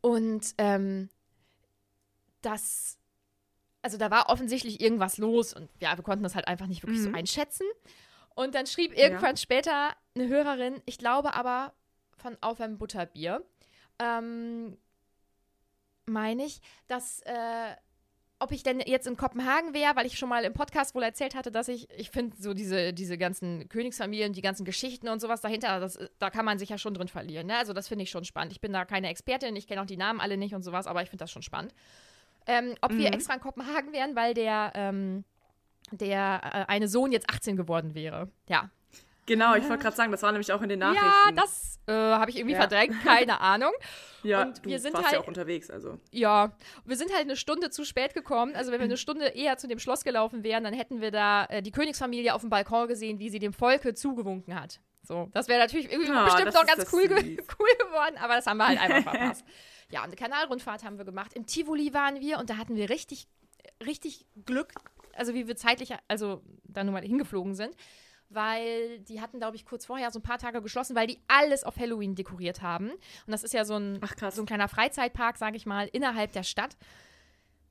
Und 0.00 0.54
ähm, 0.58 1.10
das, 2.40 2.98
also 3.82 3.98
da 3.98 4.12
war 4.12 4.28
offensichtlich 4.28 4.80
irgendwas 4.80 5.18
los 5.18 5.52
und 5.52 5.70
ja, 5.80 5.96
wir 5.96 6.04
konnten 6.04 6.22
das 6.22 6.36
halt 6.36 6.46
einfach 6.46 6.68
nicht 6.68 6.84
wirklich 6.84 7.02
so 7.02 7.10
einschätzen. 7.10 7.66
Und 8.36 8.54
dann 8.54 8.68
schrieb 8.68 8.96
irgendwann 8.96 9.36
später 9.36 9.96
eine 10.14 10.28
Hörerin, 10.28 10.80
ich 10.86 10.98
glaube 10.98 11.34
aber 11.34 11.72
von 12.16 12.38
Auf 12.42 12.60
ein 12.60 12.78
Butterbier, 12.78 13.44
ähm, 13.98 14.78
meine 16.06 16.44
ich, 16.44 16.60
dass, 16.86 17.22
äh, 17.22 17.74
ob 18.42 18.52
ich 18.52 18.62
denn 18.62 18.80
jetzt 18.80 19.06
in 19.06 19.16
Kopenhagen 19.16 19.72
wäre, 19.72 19.94
weil 19.94 20.06
ich 20.06 20.18
schon 20.18 20.28
mal 20.28 20.44
im 20.44 20.52
Podcast 20.52 20.94
wohl 20.94 21.02
erzählt 21.02 21.34
hatte, 21.34 21.52
dass 21.52 21.68
ich, 21.68 21.88
ich 21.96 22.10
finde 22.10 22.36
so 22.36 22.54
diese, 22.54 22.92
diese 22.92 23.16
ganzen 23.16 23.68
Königsfamilien, 23.68 24.32
die 24.32 24.42
ganzen 24.42 24.64
Geschichten 24.64 25.08
und 25.08 25.20
sowas 25.20 25.40
dahinter, 25.40 25.78
das, 25.80 25.98
da 26.18 26.30
kann 26.30 26.44
man 26.44 26.58
sich 26.58 26.68
ja 26.68 26.78
schon 26.78 26.94
drin 26.94 27.08
verlieren. 27.08 27.46
Ne? 27.46 27.56
Also 27.56 27.72
das 27.72 27.88
finde 27.88 28.02
ich 28.02 28.10
schon 28.10 28.24
spannend. 28.24 28.52
Ich 28.52 28.60
bin 28.60 28.72
da 28.72 28.84
keine 28.84 29.08
Expertin, 29.08 29.54
ich 29.54 29.66
kenne 29.66 29.80
auch 29.80 29.86
die 29.86 29.96
Namen 29.96 30.20
alle 30.20 30.36
nicht 30.36 30.54
und 30.54 30.62
sowas, 30.62 30.86
aber 30.86 31.02
ich 31.02 31.10
finde 31.10 31.22
das 31.22 31.30
schon 31.30 31.42
spannend. 31.42 31.72
Ähm, 32.46 32.74
ob 32.80 32.92
wir 32.92 33.14
extra 33.14 33.34
in 33.34 33.40
Kopenhagen 33.40 33.92
wären, 33.92 34.16
weil 34.16 34.34
der, 34.34 34.72
ähm, 34.74 35.24
der 35.92 36.40
äh, 36.42 36.72
eine 36.72 36.88
Sohn 36.88 37.12
jetzt 37.12 37.30
18 37.30 37.56
geworden 37.56 37.94
wäre. 37.94 38.28
Ja. 38.48 38.70
Genau, 39.26 39.54
ich 39.54 39.62
wollte 39.68 39.82
gerade 39.84 39.96
sagen, 39.96 40.10
das 40.10 40.22
war 40.22 40.32
nämlich 40.32 40.52
auch 40.52 40.62
in 40.62 40.68
den 40.68 40.80
Nachrichten. 40.80 41.04
Ja, 41.06 41.32
das 41.34 41.78
äh, 41.86 41.92
habe 41.92 42.30
ich 42.30 42.36
irgendwie 42.38 42.54
Ja. 42.54 42.60
verdrängt, 42.60 43.00
keine 43.04 43.40
Ahnung. 43.40 43.72
Ja, 44.24 44.42
und 44.42 44.64
du 44.64 44.70
wir 44.70 44.80
sind 44.80 44.94
warst 44.94 45.06
halt- 45.06 45.14
ja 45.14 45.20
auch 45.20 45.28
unterwegs, 45.28 45.70
also. 45.70 45.98
Ja, 46.10 46.56
wir 46.84 46.96
sind 46.96 47.10
halt 47.12 47.22
eine 47.22 47.36
Stunde 47.36 47.70
zu 47.70 47.84
spät 47.84 48.14
gekommen. 48.14 48.54
Also 48.56 48.72
wenn 48.72 48.80
wir 48.80 48.84
eine 48.86 48.96
Stunde 48.96 49.26
eher 49.28 49.56
zu 49.58 49.68
dem 49.68 49.78
Schloss 49.78 50.02
gelaufen 50.04 50.42
wären, 50.42 50.64
dann 50.64 50.74
hätten 50.74 51.00
wir 51.00 51.10
da 51.12 51.44
äh, 51.46 51.62
die 51.62 51.70
Königsfamilie 51.70 52.34
auf 52.34 52.40
dem 52.40 52.50
Balkon 52.50 52.88
gesehen, 52.88 53.18
wie 53.20 53.30
sie 53.30 53.38
dem 53.38 53.52
Volke 53.52 53.94
zugewunken 53.94 54.60
hat. 54.60 54.80
So, 55.04 55.28
das 55.32 55.48
wäre 55.48 55.60
natürlich 55.60 55.90
irgendwie 55.90 56.10
Ja, 56.12 56.24
bestimmt 56.24 56.54
noch 56.54 56.66
ganz 56.66 56.92
cool, 56.92 57.08
ge 57.08 57.36
cool 57.58 57.86
geworden, 57.86 58.16
aber 58.20 58.34
das 58.36 58.46
haben 58.46 58.56
wir 58.58 58.68
halt 58.68 58.80
einfach 58.80 59.10
verpasst. 59.16 59.44
Ja, 59.90 60.00
und 60.00 60.06
eine 60.06 60.16
Kanalrundfahrt 60.16 60.84
haben 60.84 60.98
wir 60.98 61.04
gemacht. 61.04 61.32
Im 61.34 61.44
Tivoli 61.46 61.92
waren 61.94 62.20
wir 62.20 62.38
und 62.38 62.50
da 62.50 62.56
hatten 62.56 62.76
wir 62.76 62.88
richtig, 62.88 63.26
richtig 63.84 64.24
Glück, 64.46 64.72
also 65.14 65.34
wie 65.34 65.46
wir 65.48 65.56
zeitlich, 65.56 65.92
also 66.08 66.42
da 66.64 66.84
nur 66.84 66.92
mal 66.92 67.02
hingeflogen 67.02 67.54
sind, 67.54 67.74
weil 68.34 69.00
die 69.00 69.20
hatten, 69.20 69.38
glaube 69.38 69.56
ich, 69.56 69.64
kurz 69.64 69.86
vorher 69.86 70.10
so 70.10 70.18
ein 70.18 70.22
paar 70.22 70.38
Tage 70.38 70.62
geschlossen, 70.62 70.96
weil 70.96 71.06
die 71.06 71.18
alles 71.28 71.64
auf 71.64 71.76
Halloween 71.76 72.14
dekoriert 72.14 72.62
haben. 72.62 72.90
Und 72.90 73.00
das 73.26 73.44
ist 73.44 73.54
ja 73.54 73.64
so 73.64 73.76
ein, 73.76 73.98
Ach, 74.02 74.14
so 74.32 74.42
ein 74.42 74.46
kleiner 74.46 74.68
Freizeitpark, 74.68 75.38
sage 75.38 75.56
ich 75.56 75.66
mal, 75.66 75.88
innerhalb 75.92 76.32
der 76.32 76.42
Stadt. 76.42 76.76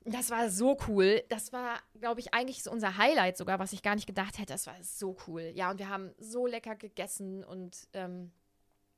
Das 0.04 0.30
war 0.30 0.50
so 0.50 0.76
cool. 0.88 1.22
Das 1.28 1.52
war, 1.52 1.78
glaube 2.00 2.20
ich, 2.20 2.34
eigentlich 2.34 2.62
so 2.62 2.70
unser 2.72 2.96
Highlight 2.96 3.36
sogar, 3.36 3.58
was 3.58 3.72
ich 3.72 3.82
gar 3.82 3.94
nicht 3.94 4.06
gedacht 4.06 4.38
hätte. 4.38 4.52
Das 4.52 4.66
war 4.66 4.74
so 4.82 5.16
cool. 5.26 5.52
Ja, 5.54 5.70
und 5.70 5.78
wir 5.78 5.88
haben 5.88 6.10
so 6.18 6.46
lecker 6.46 6.74
gegessen 6.74 7.44
und 7.44 7.76
ähm, 7.92 8.32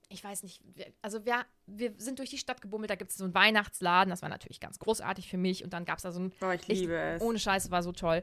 ich 0.09 0.23
weiß 0.25 0.43
nicht, 0.45 0.63
also 1.03 1.25
wir, 1.27 1.45
wir 1.67 1.93
sind 1.99 2.19
durch 2.21 2.31
die 2.31 2.39
Stadt 2.39 2.63
gebummelt. 2.63 2.89
Da 2.91 2.95
gibt 2.95 3.11
es 3.11 3.17
so 3.19 3.25
einen 3.25 3.35
Weihnachtsladen. 3.35 4.11
Das 4.11 4.23
war 4.23 4.29
natürlich 4.29 4.61
ganz 4.61 4.79
großartig 4.79 5.29
für 5.29 5.37
mich. 5.39 5.63
Und 5.65 5.73
dann 5.73 5.85
gab 5.85 5.99
es 5.99 6.05
da 6.05 6.13
so 6.13 6.21
ein 6.21 6.33
Oh, 6.43 6.51
ich 6.51 6.67
liebe 6.69 6.97
es. 6.97 7.23
ohne 7.23 7.39
Scheiße, 7.39 7.71
war 7.71 7.83
so 7.83 7.93
toll. 7.93 8.23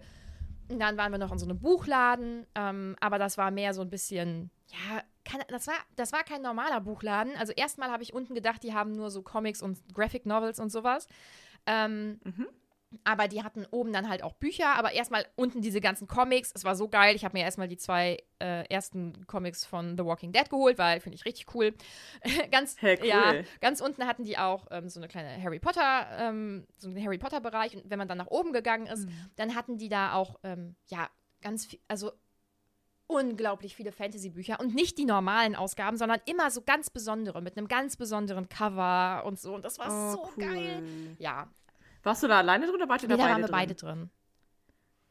Dann 0.79 0.97
waren 0.97 1.11
wir 1.11 1.17
noch 1.17 1.31
in 1.31 1.39
so 1.39 1.45
einem 1.45 1.59
Buchladen, 1.59 2.45
ähm, 2.55 2.95
aber 2.99 3.17
das 3.19 3.37
war 3.37 3.51
mehr 3.51 3.73
so 3.73 3.81
ein 3.81 3.89
bisschen, 3.89 4.51
ja, 4.67 5.01
kein, 5.23 5.41
das, 5.49 5.67
war, 5.67 5.75
das 5.95 6.11
war 6.11 6.23
kein 6.23 6.41
normaler 6.41 6.81
Buchladen. 6.81 7.35
Also 7.37 7.53
erstmal 7.53 7.91
habe 7.91 8.03
ich 8.03 8.13
unten 8.13 8.33
gedacht, 8.33 8.63
die 8.63 8.73
haben 8.73 8.93
nur 8.93 9.11
so 9.11 9.21
Comics 9.21 9.61
und 9.61 9.79
Graphic 9.93 10.25
Novels 10.25 10.59
und 10.59 10.71
sowas. 10.71 11.07
Ähm, 11.65 12.19
Aber 13.05 13.27
die 13.29 13.41
hatten 13.41 13.65
oben 13.71 13.93
dann 13.93 14.09
halt 14.09 14.21
auch 14.21 14.33
Bücher, 14.33 14.75
aber 14.75 14.91
erstmal 14.91 15.25
unten 15.35 15.61
diese 15.61 15.79
ganzen 15.79 16.07
Comics. 16.07 16.51
Es 16.53 16.65
war 16.65 16.75
so 16.75 16.89
geil. 16.89 17.15
Ich 17.15 17.23
habe 17.23 17.37
mir 17.37 17.43
erstmal 17.43 17.67
die 17.69 17.77
zwei 17.77 18.17
äh, 18.39 18.65
ersten 18.67 19.25
Comics 19.27 19.65
von 19.65 19.97
The 19.97 20.03
Walking 20.03 20.33
Dead 20.33 20.49
geholt, 20.49 20.77
weil 20.77 20.99
finde 20.99 21.15
ich 21.15 21.23
richtig 21.25 21.53
cool. 21.55 21.73
ganz, 22.51 22.75
Hey, 22.79 22.97
cool. 23.01 23.07
ja, 23.07 23.33
ganz 23.61 23.79
unten 23.79 24.05
hatten 24.07 24.25
die 24.25 24.37
auch 24.37 24.67
ähm, 24.71 24.89
so 24.89 24.99
eine 24.99 25.07
kleine 25.07 25.41
Harry 25.41 25.59
Potter, 25.59 26.07
ähm, 26.19 26.67
so 26.77 26.89
einen 26.89 27.01
Harry 27.03 27.17
Potter 27.17 27.39
Bereich. 27.39 27.75
Und 27.77 27.89
wenn 27.89 27.97
man 27.97 28.07
dann 28.09 28.17
nach 28.17 28.27
oben 28.27 28.51
gegangen 28.51 28.87
ist, 28.87 29.07
dann 29.37 29.55
hatten 29.55 29.77
die 29.77 29.87
da 29.89 30.13
auch, 30.13 30.35
ähm, 30.43 30.75
ja, 30.87 31.09
ganz 31.41 31.65
viel, 31.65 31.79
also 31.87 32.11
unglaublich 33.07 33.75
viele 33.75 33.91
Fantasy-Bücher 33.91 34.59
und 34.59 34.73
nicht 34.73 34.97
die 34.97 35.03
normalen 35.05 35.55
Ausgaben, 35.55 35.97
sondern 35.97 36.21
immer 36.25 36.49
so 36.49 36.61
ganz 36.61 36.89
besondere, 36.89 37.41
mit 37.41 37.57
einem 37.57 37.67
ganz 37.67 37.97
besonderen 37.97 38.47
Cover 38.47 39.23
und 39.25 39.37
so. 39.39 39.53
Und 39.53 39.65
das 39.65 39.79
war 39.79 39.87
Oh, 39.89 40.11
so 40.13 40.29
cool. 40.37 40.45
geil. 40.45 40.83
Ja, 41.19 41.49
Warst 42.03 42.23
du 42.23 42.27
da 42.27 42.39
alleine 42.39 42.65
drin 42.65 42.75
oder 42.75 42.89
wart 42.89 43.03
ihr 43.03 43.09
nee, 43.09 43.15
da 43.15 43.17
da 43.17 43.23
beide 43.23 43.33
waren 43.33 43.41
wir 43.41 43.47
drin? 43.47 43.51
beide 43.55 43.75
drin. 43.75 44.09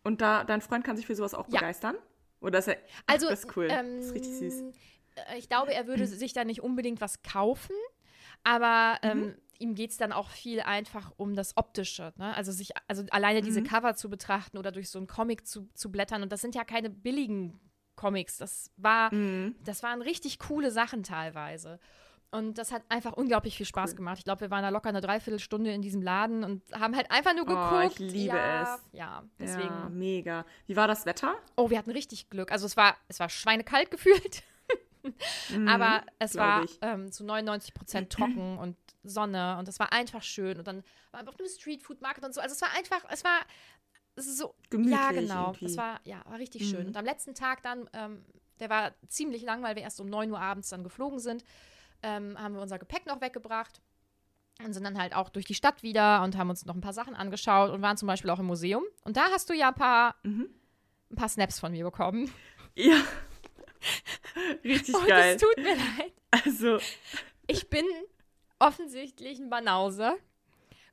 Und 0.02 0.20
da, 0.20 0.44
dein 0.44 0.60
Freund 0.60 0.84
kann 0.84 0.96
sich 0.96 1.06
für 1.06 1.14
sowas 1.14 1.34
auch 1.34 1.46
Ja. 1.48 1.60
begeistern? 1.60 1.96
Oder 2.40 2.58
ist 2.60 2.68
er. 2.68 2.78
Also, 3.06 3.28
das 3.28 3.44
ist 3.44 3.56
cool. 3.56 3.68
ähm, 3.70 3.96
das 3.98 4.06
ist 4.06 4.14
richtig 4.14 4.34
süß. 4.38 4.62
äh, 5.16 5.38
Ich 5.38 5.48
glaube, 5.48 5.74
er 5.74 5.86
würde 5.86 6.06
sich 6.06 6.32
da 6.32 6.44
nicht 6.44 6.62
unbedingt 6.62 7.00
was 7.00 7.22
kaufen, 7.22 7.74
aber 8.44 8.98
Mhm. 9.02 9.10
ähm, 9.22 9.34
ihm 9.58 9.74
geht 9.74 9.90
es 9.90 9.98
dann 9.98 10.12
auch 10.12 10.30
viel 10.30 10.60
einfach 10.60 11.12
um 11.18 11.34
das 11.34 11.56
Optische. 11.58 12.14
Ne? 12.16 12.34
Also 12.34 12.50
sich, 12.50 12.70
also 12.88 13.04
alleine 13.10 13.40
Mhm. 13.42 13.44
diese 13.44 13.62
Cover 13.62 13.94
zu 13.94 14.08
betrachten 14.08 14.56
oder 14.56 14.72
durch 14.72 14.88
so 14.88 14.98
einen 14.98 15.06
Comic 15.06 15.46
zu, 15.46 15.68
zu 15.74 15.92
blättern. 15.92 16.22
Und 16.22 16.32
das 16.32 16.40
sind 16.40 16.54
ja 16.54 16.64
keine 16.64 16.88
billigen 16.88 17.60
Comics. 17.94 18.38
Das 18.38 18.70
war, 18.78 19.12
Mhm. 19.14 19.54
das 19.64 19.82
waren 19.82 20.00
richtig 20.00 20.38
coole 20.38 20.70
Sachen 20.70 21.02
teilweise. 21.02 21.78
Und 22.32 22.58
das 22.58 22.70
hat 22.70 22.82
einfach 22.88 23.14
unglaublich 23.14 23.56
viel 23.56 23.66
Spaß 23.66 23.96
gemacht. 23.96 24.18
Ich 24.18 24.24
glaube, 24.24 24.42
wir 24.42 24.50
waren 24.50 24.62
da 24.62 24.68
locker 24.68 24.88
eine 24.88 25.00
Dreiviertelstunde 25.00 25.72
in 25.72 25.82
diesem 25.82 26.00
Laden 26.00 26.44
und 26.44 26.62
haben 26.72 26.94
halt 26.94 27.10
einfach 27.10 27.34
nur 27.34 27.42
Oh, 27.42 27.46
geguckt. 27.46 27.98
ich 28.00 28.12
liebe 28.12 28.36
ja, 28.36 28.62
es. 28.76 28.80
Ja, 28.92 29.24
deswegen. 29.38 29.68
Ja, 29.68 29.88
mega. 29.88 30.44
Wie 30.66 30.76
war 30.76 30.86
das 30.86 31.06
Wetter? 31.06 31.34
Oh, 31.56 31.70
wir 31.70 31.78
hatten 31.78 31.90
richtig 31.90 32.30
Glück. 32.30 32.52
Also 32.52 32.66
es 32.66 32.76
war, 32.76 32.96
es 33.08 33.18
war 33.18 33.28
schweinekalt 33.28 33.90
gefühlt. 33.90 34.44
Aber 35.66 36.02
es 36.18 36.34
Mhm, 36.34 36.38
war 36.38 36.66
ähm, 36.82 37.10
zu 37.10 37.24
99 37.24 37.72
Prozent 37.74 38.10
trocken 38.12 38.58
und 38.58 38.76
Sonne 39.02 39.56
und 39.58 39.66
es 39.66 39.80
war 39.80 39.92
einfach 39.92 40.22
schön. 40.22 40.58
Und 40.58 40.66
dann 40.66 40.84
war 41.10 41.20
einfach 41.20 41.38
nur 41.38 41.48
Streetfood 41.48 42.00
Market 42.02 42.22
und 42.24 42.34
so. 42.34 42.40
Also 42.40 42.54
es 42.54 42.60
war 42.62 42.68
einfach, 42.76 43.02
es 43.10 43.24
war 43.24 43.40
so. 44.16 44.54
Gemütlich 44.68 44.94
Ja, 44.98 45.10
genau. 45.12 45.46
irgendwie. 45.48 45.64
Mhm. 45.64 45.70
Es 45.70 45.76
war, 45.78 46.00
ja, 46.04 46.22
war 46.26 46.38
richtig 46.38 46.68
schön. 46.68 46.86
Und 46.86 46.96
am 46.96 47.04
letzten 47.04 47.34
Tag 47.34 47.62
dann, 47.62 47.88
ähm, 47.94 48.24
der 48.60 48.68
war 48.68 48.92
ziemlich 49.08 49.42
lang, 49.42 49.62
weil 49.62 49.74
wir 49.74 49.82
erst 49.82 50.00
um 50.00 50.08
9 50.08 50.30
Uhr 50.30 50.38
abends 50.40 50.68
dann 50.68 50.84
geflogen 50.84 51.18
sind, 51.18 51.44
ähm, 52.02 52.38
haben 52.38 52.54
wir 52.54 52.60
unser 52.62 52.78
Gepäck 52.78 53.06
noch 53.06 53.20
weggebracht. 53.20 53.80
Und 54.64 54.74
sind 54.74 54.84
dann 54.84 54.98
halt 55.00 55.14
auch 55.14 55.30
durch 55.30 55.46
die 55.46 55.54
Stadt 55.54 55.82
wieder 55.82 56.22
und 56.22 56.36
haben 56.36 56.50
uns 56.50 56.66
noch 56.66 56.74
ein 56.74 56.82
paar 56.82 56.92
Sachen 56.92 57.14
angeschaut 57.14 57.70
und 57.70 57.80
waren 57.80 57.96
zum 57.96 58.06
Beispiel 58.08 58.28
auch 58.30 58.38
im 58.40 58.44
Museum. 58.46 58.82
Und 59.04 59.16
da 59.16 59.30
hast 59.30 59.48
du 59.48 59.54
ja 59.54 59.68
ein 59.68 59.74
paar, 59.74 60.16
Mhm. 60.22 60.50
ein 61.10 61.16
paar 61.16 61.30
Snaps 61.30 61.58
von 61.58 61.72
mir 61.72 61.82
bekommen. 61.84 62.30
Ja. 62.74 62.96
Richtig 64.64 64.94
Und 64.94 65.06
geil. 65.06 65.36
es 65.36 65.40
tut 65.42 65.56
mir 65.56 65.74
leid. 65.76 66.12
Also, 66.30 66.78
Ich 67.46 67.68
bin 67.70 67.84
offensichtlich 68.58 69.38
ein 69.38 69.48
Banause. 69.50 70.16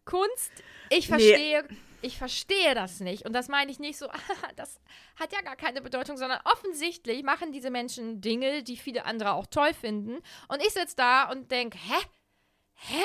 Kunst, 0.05 0.51
ich 0.89 1.09
Nee. 1.09 1.61
Ich 2.01 2.17
verstehe 2.17 2.75
das 2.75 2.99
nicht. 2.99 3.25
Und 3.25 3.33
das 3.33 3.47
meine 3.47 3.71
ich 3.71 3.79
nicht 3.79 3.97
so, 3.97 4.07
das 4.55 4.79
hat 5.19 5.33
ja 5.33 5.41
gar 5.41 5.55
keine 5.55 5.81
Bedeutung, 5.81 6.17
sondern 6.17 6.39
offensichtlich 6.45 7.23
machen 7.23 7.51
diese 7.51 7.69
Menschen 7.69 8.21
Dinge, 8.21 8.63
die 8.63 8.77
viele 8.77 9.05
andere 9.05 9.33
auch 9.33 9.47
toll 9.47 9.73
finden. 9.73 10.17
Und 10.47 10.61
ich 10.61 10.71
sitze 10.73 10.95
da 10.95 11.29
und 11.31 11.51
denke, 11.51 11.77
hä? 11.77 12.05
Hä? 12.75 13.03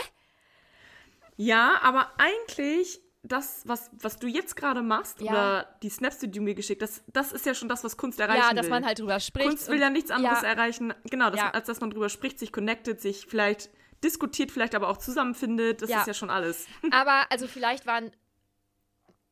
ja, 1.36 1.78
aber 1.82 2.10
eigentlich, 2.18 3.00
das, 3.24 3.62
was, 3.66 3.90
was 4.00 4.18
du 4.18 4.26
jetzt 4.26 4.56
gerade 4.56 4.82
machst, 4.82 5.20
Ja. 5.20 5.30
oder 5.30 5.78
die 5.82 5.88
Snaps, 5.88 6.18
die 6.18 6.30
du 6.30 6.40
mir 6.40 6.54
geschickt 6.54 6.82
hast, 6.82 7.04
das 7.06 7.32
ist 7.32 7.46
ja 7.46 7.54
schon 7.54 7.68
das, 7.68 7.84
was 7.84 7.96
Kunst 7.96 8.18
erreichen 8.20 8.42
Ja, 8.42 8.52
dass 8.52 8.64
will. 8.64 8.70
man 8.70 8.84
halt 8.84 8.98
drüber 8.98 9.20
spricht. 9.20 9.48
Kunst 9.48 9.68
will 9.68 9.80
ja 9.80 9.90
nichts 9.90 10.10
anderes 10.10 10.42
ja. 10.42 10.48
erreichen, 10.48 10.92
genau, 11.04 11.30
dass 11.30 11.38
Ja. 11.40 11.50
als 11.50 11.66
dass 11.66 11.80
man 11.80 11.90
drüber 11.90 12.08
spricht, 12.08 12.38
sich 12.40 12.52
connectet, 12.52 13.00
sich 13.00 13.26
vielleicht 13.26 13.70
diskutiert, 14.02 14.50
vielleicht 14.50 14.74
aber 14.74 14.88
auch 14.88 14.96
zusammenfindet. 14.96 15.82
Das 15.82 15.90
ist 15.90 16.06
ja 16.06 16.14
schon 16.14 16.30
alles. 16.30 16.66
Aber 16.90 17.26
also 17.30 17.46
vielleicht 17.46 17.86
waren 17.86 18.10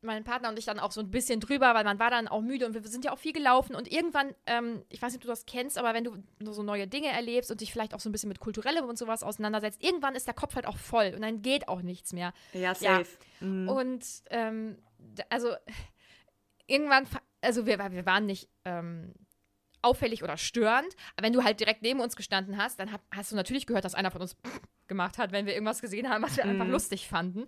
mein 0.03 0.23
Partner 0.23 0.49
und 0.49 0.59
ich 0.59 0.65
dann 0.65 0.79
auch 0.79 0.91
so 0.91 1.01
ein 1.01 1.11
bisschen 1.11 1.39
drüber, 1.39 1.73
weil 1.73 1.83
man 1.83 1.99
war 1.99 2.09
dann 2.09 2.27
auch 2.27 2.41
müde 2.41 2.65
und 2.65 2.73
wir 2.73 2.83
sind 2.87 3.05
ja 3.05 3.11
auch 3.11 3.19
viel 3.19 3.33
gelaufen 3.33 3.75
und 3.75 3.91
irgendwann, 3.91 4.33
ähm, 4.45 4.83
ich 4.89 5.01
weiß 5.01 5.11
nicht, 5.11 5.17
ob 5.17 5.23
du 5.23 5.27
das 5.27 5.45
kennst, 5.45 5.77
aber 5.77 5.93
wenn 5.93 6.03
du 6.03 6.17
nur 6.39 6.53
so 6.53 6.63
neue 6.63 6.87
Dinge 6.87 7.07
erlebst 7.07 7.51
und 7.51 7.61
dich 7.61 7.71
vielleicht 7.71 7.93
auch 7.93 7.99
so 7.99 8.09
ein 8.09 8.11
bisschen 8.11 8.29
mit 8.29 8.39
Kulturellem 8.39 8.85
und 8.85 8.97
sowas 8.97 9.23
auseinandersetzt, 9.23 9.83
irgendwann 9.83 10.15
ist 10.15 10.27
der 10.27 10.33
Kopf 10.33 10.55
halt 10.55 10.65
auch 10.65 10.77
voll 10.77 11.13
und 11.15 11.21
dann 11.21 11.41
geht 11.41 11.67
auch 11.67 11.81
nichts 11.81 12.13
mehr. 12.13 12.33
Ja, 12.53 12.73
safe. 12.73 13.07
Mhm. 13.39 13.69
Und 13.69 14.05
ähm, 14.29 14.77
also 15.29 15.53
irgendwann, 16.67 17.07
also 17.41 17.65
wir, 17.65 17.77
wir 17.79 18.05
waren 18.05 18.25
nicht 18.25 18.49
ähm, 18.65 19.13
auffällig 19.81 20.23
oder 20.23 20.37
störend, 20.37 20.95
aber 21.15 21.25
wenn 21.25 21.33
du 21.33 21.43
halt 21.43 21.59
direkt 21.59 21.81
neben 21.81 21.99
uns 21.99 22.15
gestanden 22.15 22.57
hast, 22.57 22.79
dann 22.79 22.91
hab, 22.91 23.01
hast 23.11 23.31
du 23.31 23.35
natürlich 23.35 23.65
gehört, 23.65 23.85
dass 23.85 23.95
einer 23.95 24.11
von 24.11 24.21
uns 24.21 24.37
gemacht 24.87 25.17
hat, 25.17 25.31
wenn 25.31 25.45
wir 25.45 25.53
irgendwas 25.53 25.81
gesehen 25.81 26.09
haben, 26.09 26.23
was 26.23 26.37
wir 26.37 26.43
einfach 26.43 26.67
lustig 26.67 27.07
fanden. 27.07 27.47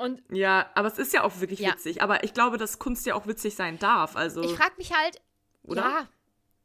Und 0.00 0.22
Ja, 0.30 0.70
aber 0.74 0.88
es 0.88 0.98
ist 0.98 1.12
ja 1.12 1.22
auch 1.22 1.40
wirklich 1.40 1.60
Ja. 1.60 1.72
witzig. 1.72 2.02
Aber 2.02 2.24
ich 2.24 2.34
glaube, 2.34 2.56
dass 2.56 2.78
Kunst 2.78 3.06
ja 3.06 3.14
auch 3.14 3.26
witzig 3.26 3.54
sein 3.54 3.78
darf. 3.78 4.16
Also, 4.16 4.42
ich 4.42 4.52
frage 4.52 4.74
mich 4.78 4.92
halt, 4.92 5.20
Oder? 5.62 5.82
ja, 5.82 6.08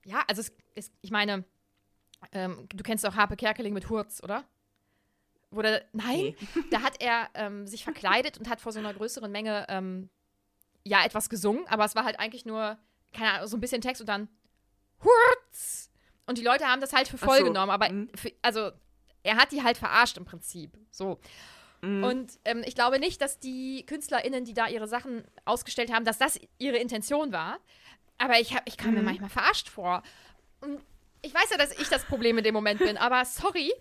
ja, 0.05 0.23
also 0.27 0.41
es, 0.41 0.53
es, 0.75 0.91
ich 1.01 1.11
meine, 1.11 1.43
ähm, 2.31 2.67
du 2.73 2.83
kennst 2.83 3.03
doch 3.03 3.15
Harpe 3.15 3.35
Kerkeling 3.35 3.73
mit 3.73 3.89
Hurz, 3.89 4.21
oder? 4.23 4.43
Wo 5.51 5.61
der, 5.61 5.85
nein, 5.93 6.35
da 6.71 6.81
hat 6.81 7.01
er 7.01 7.29
ähm, 7.33 7.67
sich 7.67 7.83
verkleidet 7.83 8.37
und 8.37 8.49
hat 8.49 8.61
vor 8.61 8.71
so 8.71 8.79
einer 8.79 8.93
größeren 8.93 9.31
Menge 9.31 9.65
ähm, 9.69 10.09
ja 10.83 11.03
etwas 11.03 11.29
gesungen, 11.29 11.67
aber 11.67 11.85
es 11.85 11.95
war 11.95 12.03
halt 12.03 12.19
eigentlich 12.19 12.45
nur, 12.45 12.77
keine 13.13 13.33
Ahnung, 13.33 13.47
so 13.47 13.57
ein 13.57 13.61
bisschen 13.61 13.81
Text 13.81 14.01
und 14.01 14.07
dann 14.07 14.29
Hurz. 15.03 15.89
Und 16.27 16.37
die 16.37 16.43
Leute 16.43 16.65
haben 16.65 16.81
das 16.81 16.93
halt 16.93 17.07
für 17.07 17.17
voll 17.17 17.39
so, 17.39 17.45
genommen, 17.45 17.71
aber 17.71 17.91
mhm. 17.91 18.09
für, 18.15 18.31
also 18.41 18.71
er 19.23 19.37
hat 19.37 19.51
die 19.51 19.63
halt 19.63 19.77
verarscht 19.77 20.17
im 20.17 20.25
Prinzip. 20.25 20.77
So. 20.91 21.19
Mhm. 21.81 22.03
Und 22.03 22.39
ähm, 22.45 22.63
ich 22.65 22.75
glaube 22.75 22.99
nicht, 22.99 23.21
dass 23.21 23.39
die 23.39 23.85
KünstlerInnen, 23.85 24.45
die 24.45 24.53
da 24.53 24.67
ihre 24.67 24.87
Sachen 24.87 25.23
ausgestellt 25.45 25.91
haben, 25.93 26.05
dass 26.05 26.17
das 26.17 26.39
ihre 26.57 26.77
Intention 26.77 27.31
war. 27.31 27.59
Aber 28.17 28.39
ich, 28.39 28.55
hab, 28.55 28.67
ich 28.67 28.77
kam 28.77 28.93
mir 28.93 28.99
Mhm. 28.99 29.05
manchmal 29.05 29.29
verarscht 29.29 29.69
vor. 29.69 30.01
Und 30.61 30.81
ich 31.21 31.33
weiß 31.33 31.49
ja, 31.51 31.57
dass 31.57 31.77
ich 31.77 31.89
das 31.89 32.03
Problem 32.05 32.37
in 32.37 32.43
dem 32.43 32.53
Moment 32.53 32.79
bin, 32.79 32.97
aber 32.97 33.25
sorry, 33.25 33.73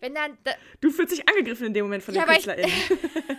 wenn 0.00 0.14
dann. 0.14 0.36
Da, 0.44 0.52
du 0.80 0.90
fühlst 0.90 1.12
dich 1.16 1.28
angegriffen 1.28 1.66
in 1.68 1.74
dem 1.74 1.84
Moment 1.86 2.02
von 2.02 2.14
Ja, 2.14 2.24
den 2.24 2.32
KünstlerInnen. 2.32 2.72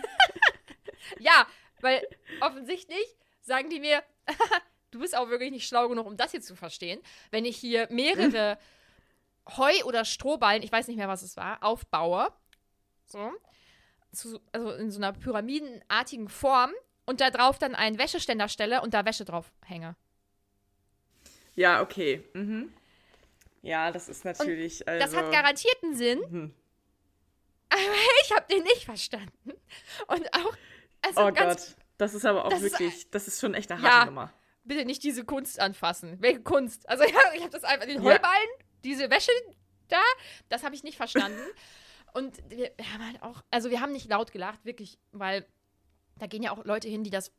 ja, 1.18 1.46
weil 1.80 2.02
offensichtlich 2.40 3.04
sagen 3.42 3.68
die 3.70 3.80
mir, 3.80 4.02
du 4.90 5.00
bist 5.00 5.16
auch 5.16 5.28
wirklich 5.28 5.50
nicht 5.50 5.66
schlau 5.68 5.88
genug, 5.88 6.06
um 6.06 6.16
das 6.16 6.30
hier 6.30 6.40
zu 6.40 6.56
verstehen. 6.56 7.00
Wenn 7.30 7.44
ich 7.44 7.56
hier 7.56 7.86
mehrere 7.90 8.58
Heu- 9.56 9.84
oder 9.84 10.04
Strohballen, 10.04 10.62
ich 10.62 10.72
weiß 10.72 10.88
nicht 10.88 10.96
mehr, 10.96 11.08
was 11.08 11.22
es 11.22 11.36
war, 11.36 11.62
aufbaue, 11.62 12.32
so, 13.06 13.32
zu, 14.12 14.40
also 14.52 14.72
in 14.72 14.90
so 14.90 14.98
einer 14.98 15.12
pyramidenartigen 15.12 16.28
Form 16.28 16.72
und 17.06 17.20
da 17.20 17.30
drauf 17.30 17.58
dann 17.58 17.74
einen 17.74 17.98
Wäscheständer 17.98 18.48
stelle 18.48 18.82
und 18.82 18.94
da 18.94 19.04
Wäsche 19.04 19.24
drauf 19.24 19.52
hänge. 19.64 19.96
ja, 21.54 21.82
okay. 21.82 22.24
Mhm. 22.34 22.72
Ja, 23.62 23.90
das 23.90 24.08
ist 24.08 24.24
natürlich. 24.24 24.86
also, 24.88 25.04
Das 25.04 25.14
hat 25.14 25.30
garantiert 25.32 25.76
einen 25.82 25.94
Sinn, 25.94 26.20
Mhm. 26.30 26.54
aber 27.68 27.80
ich 28.24 28.32
habe 28.34 28.46
den 28.50 28.62
nicht 28.62 28.84
verstanden. 28.84 29.52
Und 30.06 30.32
auch, 30.34 30.56
also 31.02 31.20
Oh 31.26 31.30
Gott. 31.32 31.76
Das 31.98 32.14
ist 32.14 32.24
aber 32.24 32.46
auch 32.46 32.48
Das 32.48 32.62
ist- 32.62 32.72
wirklich, 32.80 33.10
das 33.10 33.28
ist 33.28 33.40
schon 33.40 33.52
echt 33.52 33.70
eine 33.70 33.82
Ja. 33.82 33.90
harte 33.90 34.06
Nummer. 34.06 34.32
bitte 34.64 34.84
nicht 34.86 35.02
diese 35.02 35.24
Kunst 35.24 35.58
anfassen. 35.60 36.16
Welche 36.20 36.40
Kunst? 36.42 36.88
Also 36.88 37.04
ja, 37.04 37.10
ich 37.34 37.40
habe 37.42 37.50
das 37.50 37.64
einfach, 37.64 37.86
den 37.86 38.02
Ja. 38.02 38.12
Heuballen, 38.12 38.48
diese 38.84 39.10
Wäsche 39.10 39.32
da? 39.88 40.00
Das 40.48 40.62
habe 40.62 40.74
ich 40.74 40.82
nicht 40.84 40.96
verstanden. 40.96 41.38
Und 42.14 42.38
wir, 42.50 42.70
haben 42.92 43.06
halt 43.06 43.22
auch, 43.22 43.42
also 43.50 43.70
wir 43.70 43.80
haben 43.80 43.92
nicht 43.92 44.08
laut 44.08 44.32
gelacht, 44.32 44.64
wirklich, 44.64 44.98
weil 45.12 45.46
da 46.16 46.26
gehen 46.26 46.42
ja 46.42 46.50
auch 46.52 46.64
Leute 46.64 46.88
hin, 46.88 47.04
die 47.04 47.10
das 47.10 47.32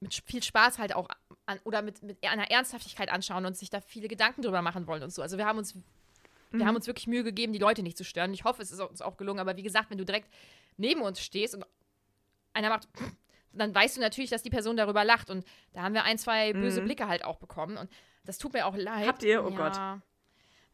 mit 0.00 0.14
viel 0.14 0.42
Spaß 0.42 0.78
halt 0.78 0.94
auch 0.94 1.08
an, 1.46 1.58
oder 1.64 1.82
mit, 1.82 2.02
mit 2.02 2.22
einer 2.24 2.50
Ernsthaftigkeit 2.50 3.08
anschauen 3.10 3.46
und 3.46 3.56
sich 3.56 3.70
da 3.70 3.80
viele 3.80 4.08
Gedanken 4.08 4.42
drüber 4.42 4.60
machen 4.62 4.86
wollen 4.86 5.02
und 5.02 5.10
so. 5.12 5.22
Also 5.22 5.38
wir 5.38 5.46
haben 5.46 5.58
uns, 5.58 5.74
wir 5.74 5.82
Mhm. 6.60 6.66
haben 6.66 6.76
uns 6.76 6.86
wirklich 6.86 7.06
Mühe 7.06 7.24
gegeben, 7.24 7.52
die 7.52 7.58
Leute 7.58 7.82
nicht 7.82 7.96
zu 7.96 8.04
stören. 8.04 8.32
Ich 8.34 8.44
hoffe, 8.44 8.62
es 8.62 8.70
ist 8.70 8.80
uns 8.80 9.00
auch 9.02 9.16
gelungen, 9.16 9.40
aber 9.40 9.56
wie 9.56 9.62
gesagt, 9.62 9.90
wenn 9.90 9.98
du 9.98 10.04
direkt 10.04 10.28
neben 10.76 11.00
uns 11.02 11.20
stehst 11.20 11.54
und 11.54 11.64
einer 12.52 12.68
macht, 12.68 12.88
dann 13.52 13.74
weißt 13.74 13.96
du 13.96 14.00
natürlich, 14.00 14.30
dass 14.30 14.42
die 14.42 14.50
Person 14.50 14.76
darüber 14.76 15.04
lacht. 15.04 15.30
Und 15.30 15.44
da 15.72 15.82
haben 15.82 15.94
wir 15.94 16.04
ein, 16.04 16.18
zwei 16.18 16.52
böse 16.52 16.82
Blicke 16.82 17.08
halt 17.08 17.24
auch 17.24 17.38
bekommen. 17.38 17.76
Und 17.76 17.90
das 18.24 18.38
tut 18.38 18.52
mir 18.52 18.66
auch 18.66 18.76
leid. 18.76 19.04
Mhm. 19.04 19.08
Habt 19.08 19.22
ihr? 19.22 19.44
Oh 19.44 19.48
ja, 19.50 19.56
Gott. 19.56 20.02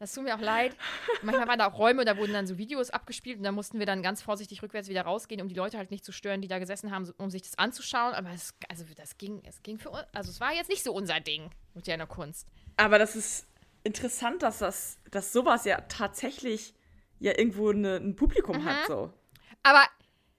Das 0.00 0.14
tut 0.14 0.24
mir 0.24 0.34
auch 0.34 0.40
leid. 0.40 0.74
Manchmal 1.22 1.46
waren 1.46 1.58
da 1.58 1.68
auch 1.70 1.78
Räume, 1.78 2.06
da 2.06 2.16
wurden 2.16 2.32
dann 2.32 2.46
so 2.46 2.56
Videos 2.56 2.88
abgespielt 2.88 3.36
und 3.36 3.44
da 3.44 3.52
mussten 3.52 3.78
wir 3.78 3.84
dann 3.84 4.02
ganz 4.02 4.22
vorsichtig 4.22 4.62
rückwärts 4.62 4.88
wieder 4.88 5.02
rausgehen, 5.02 5.42
um 5.42 5.48
die 5.48 5.54
Leute 5.54 5.76
halt 5.76 5.90
nicht 5.90 6.06
zu 6.06 6.12
stören, 6.12 6.40
die 6.40 6.48
da 6.48 6.58
gesessen 6.58 6.90
haben, 6.90 7.12
um 7.18 7.28
sich 7.30 7.42
das 7.42 7.58
anzuschauen. 7.58 8.14
Aber 8.14 8.30
es, 8.30 8.54
also 8.70 8.84
das 8.96 9.18
ging, 9.18 9.42
es 9.46 9.62
ging 9.62 9.78
für 9.78 9.90
uns, 9.90 10.04
also 10.14 10.30
es 10.30 10.40
war 10.40 10.54
jetzt 10.54 10.70
nicht 10.70 10.82
so 10.82 10.94
unser 10.94 11.20
Ding 11.20 11.50
mit 11.74 11.86
der 11.86 11.98
Kunst. 12.06 12.48
Aber 12.78 12.98
das 12.98 13.14
ist 13.14 13.46
interessant, 13.84 14.42
dass 14.42 14.60
das, 14.60 14.96
dass 15.10 15.34
sowas 15.34 15.66
ja 15.66 15.82
tatsächlich 15.82 16.72
ja 17.18 17.36
irgendwo 17.36 17.68
eine, 17.68 17.96
ein 17.96 18.16
Publikum 18.16 18.64
hat, 18.64 18.86
so. 18.86 19.12
Aber 19.62 19.84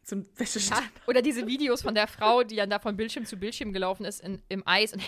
So 0.02 0.16
ein 0.16 0.24
ja, 0.34 0.40
Wäschestand. 0.40 0.92
oder 1.06 1.22
diese 1.22 1.46
Videos 1.46 1.84
von 1.84 1.94
der 1.94 2.08
Frau, 2.08 2.42
die 2.42 2.56
dann 2.56 2.72
da 2.72 2.80
von 2.80 2.98
Bildschirm 2.98 3.28
zu 3.28 3.38
Bildschirm 3.38 3.74
gelaufen 3.74 4.06
ist 4.06 4.22
in, 4.22 4.42
im 4.50 4.68
Eis 4.68 4.94
und 4.94 5.04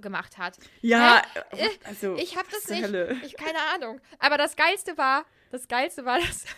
gemacht 0.00 0.38
hat. 0.38 0.56
Ja, 0.80 1.22
Hä? 1.50 1.68
also. 1.84 2.14
Ich 2.16 2.36
hab 2.36 2.46
was 2.46 2.62
das 2.62 2.68
nicht. 2.70 2.82
Hölle? 2.84 3.16
Ich 3.24 3.36
keine 3.36 3.58
Ahnung. 3.74 4.00
Aber 4.18 4.36
das 4.38 4.56
geilste 4.56 4.96
war, 4.98 5.24
das 5.50 5.68
geilste 5.68 6.04
war 6.04 6.18
das. 6.20 6.44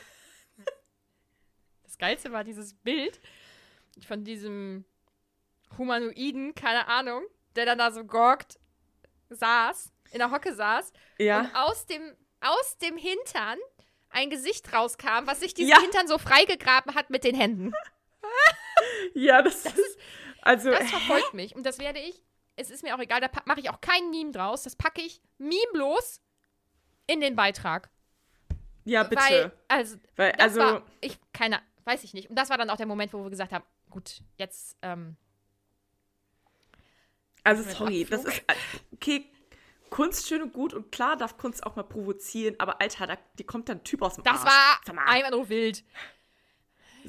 Das 1.85 1.99
geilste 1.99 2.31
war 2.31 2.45
dieses 2.45 2.75
Bild 2.75 3.21
von 4.07 4.23
diesem 4.23 4.85
Humanoiden, 5.79 6.55
keine 6.55 6.89
Ahnung, 6.89 7.23
der 7.55 7.65
dann 7.65 7.79
da 7.79 7.91
so 7.91 8.05
gorgt 8.05 8.59
saß, 9.31 9.93
in 10.11 10.19
der 10.19 10.31
Hocke 10.31 10.55
saß 10.55 10.93
Ja. 11.19 11.41
und 11.41 11.55
aus 11.55 11.87
dem 11.87 12.15
aus 12.41 12.77
dem 12.79 12.99
Hintern 12.99 13.59
ein 14.11 14.29
Gesicht 14.29 14.73
rauskam, 14.75 15.25
was 15.27 15.41
sich 15.41 15.55
diesen 15.55 15.71
Ja. 15.71 15.81
Hintern 15.81 16.07
so 16.07 16.19
freigegraben 16.19 16.95
hat 16.95 17.09
mit 17.09 17.25
den 17.25 17.35
Händen. 17.35 17.73
Ja, 19.15 19.41
das, 19.41 19.65
ist. 19.65 19.99
Also. 20.43 20.71
Das 20.71 20.91
verfolgt 20.91 21.33
mich 21.33 21.57
und 21.57 21.65
das 21.65 21.79
werde 21.79 21.99
ich. 21.99 22.23
Es 22.57 22.71
ist 22.71 22.83
mir 22.83 22.95
auch 22.95 23.01
egal, 23.01 23.21
da 23.21 23.29
mache 23.45 23.61
ich 23.61 23.71
auch 23.71 23.81
kein 23.81 24.11
Meme 24.11 24.33
draus. 24.33 24.63
Das 24.63 24.77
packe 24.77 25.03
ich 25.03 25.21
memelos 25.39 26.21
in 27.07 27.21
den 27.21 27.37
Beitrag. 27.37 27.91
ja, 28.85 29.03
bitte. 29.03 29.23
Weil, 29.23 29.53
also, 29.69 29.97
Weil, 30.17 30.33
das 30.33 30.43
also. 30.43 30.61
war, 30.61 30.83
ich, 31.01 31.19
keine, 31.33 31.61
weiß 31.85 32.03
ich 32.05 32.15
nicht. 32.15 32.31
Und 32.31 32.37
das 32.37 32.51
war 32.51 32.59
dann 32.59 32.71
auch 32.71 32.77
der 32.77 32.87
Moment, 32.87 33.13
wo 33.13 33.23
wir 33.23 33.31
gesagt 33.31 33.53
haben, 33.53 33.65
gut, 33.91 34.23
jetzt, 34.39 34.77
ähm, 34.83 35.17
Also 37.45 37.63
sorry, 37.63 38.05
das 38.09 38.25
ist 38.25 38.43
okay. 38.93 39.31
Kunst 39.89 40.27
schön 40.27 40.43
und 40.43 40.53
gut 40.53 40.75
und 40.75 40.91
klar 40.91 41.17
darf 41.17 41.39
Kunst 41.39 41.65
auch 41.65 41.77
mal 41.77 41.85
provozieren, 41.85 42.57
aber 42.59 42.81
Alter, 42.81 43.07
da 43.07 43.17
die 43.39 43.45
kommt 43.45 43.69
dann 43.69 43.79
ein 43.79 43.85
Typ 43.85 44.03
aus 44.03 44.17
dem 44.17 44.25
das 44.25 44.41
Arsch. 44.41 44.45
war 44.45 44.81
Sag 44.85 44.95
mal, 44.97 45.05
einfach 45.05 45.31
nur 45.31 45.49
wild. 45.49 45.85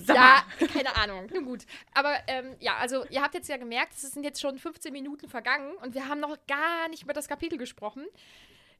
Ja, 0.05 0.43
keine 0.73 0.95
Ahnung. 0.95 1.27
Nun 1.33 1.45
gut. 1.45 1.65
Aber 1.93 2.15
ähm, 2.27 2.55
ja, 2.59 2.75
also 2.77 3.05
ihr 3.09 3.21
habt 3.21 3.33
jetzt 3.33 3.49
ja 3.49 3.57
gemerkt, 3.57 3.93
es 3.93 4.01
sind 4.11 4.23
jetzt 4.23 4.41
schon 4.41 4.57
15 4.57 4.91
Minuten 4.93 5.27
vergangen 5.27 5.75
und 5.77 5.93
wir 5.95 6.07
haben 6.07 6.19
noch 6.19 6.37
gar 6.47 6.87
nicht 6.89 7.03
über 7.03 7.13
das 7.13 7.27
Kapitel 7.27 7.57
gesprochen. 7.57 8.05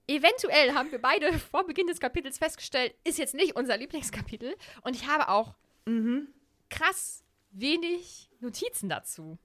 Eventuell 0.08 0.74
haben 0.74 0.92
wir 0.92 1.00
beide 1.02 1.38
vor 1.52 1.66
Beginn 1.66 1.88
des 1.88 2.00
Kapitels 2.00 2.38
festgestellt, 2.38 2.94
ist 3.04 3.18
jetzt 3.18 3.34
nicht 3.34 3.56
unser 3.56 3.78
Lieblingskapitel. 3.78 4.56
Und 4.84 4.96
ich 4.96 5.08
habe 5.08 5.30
auch 5.30 5.56
Mhm. 5.86 6.28
krass 6.70 7.24
wenig 7.52 8.30
Notizen 8.42 8.90
dazu. 8.90 9.38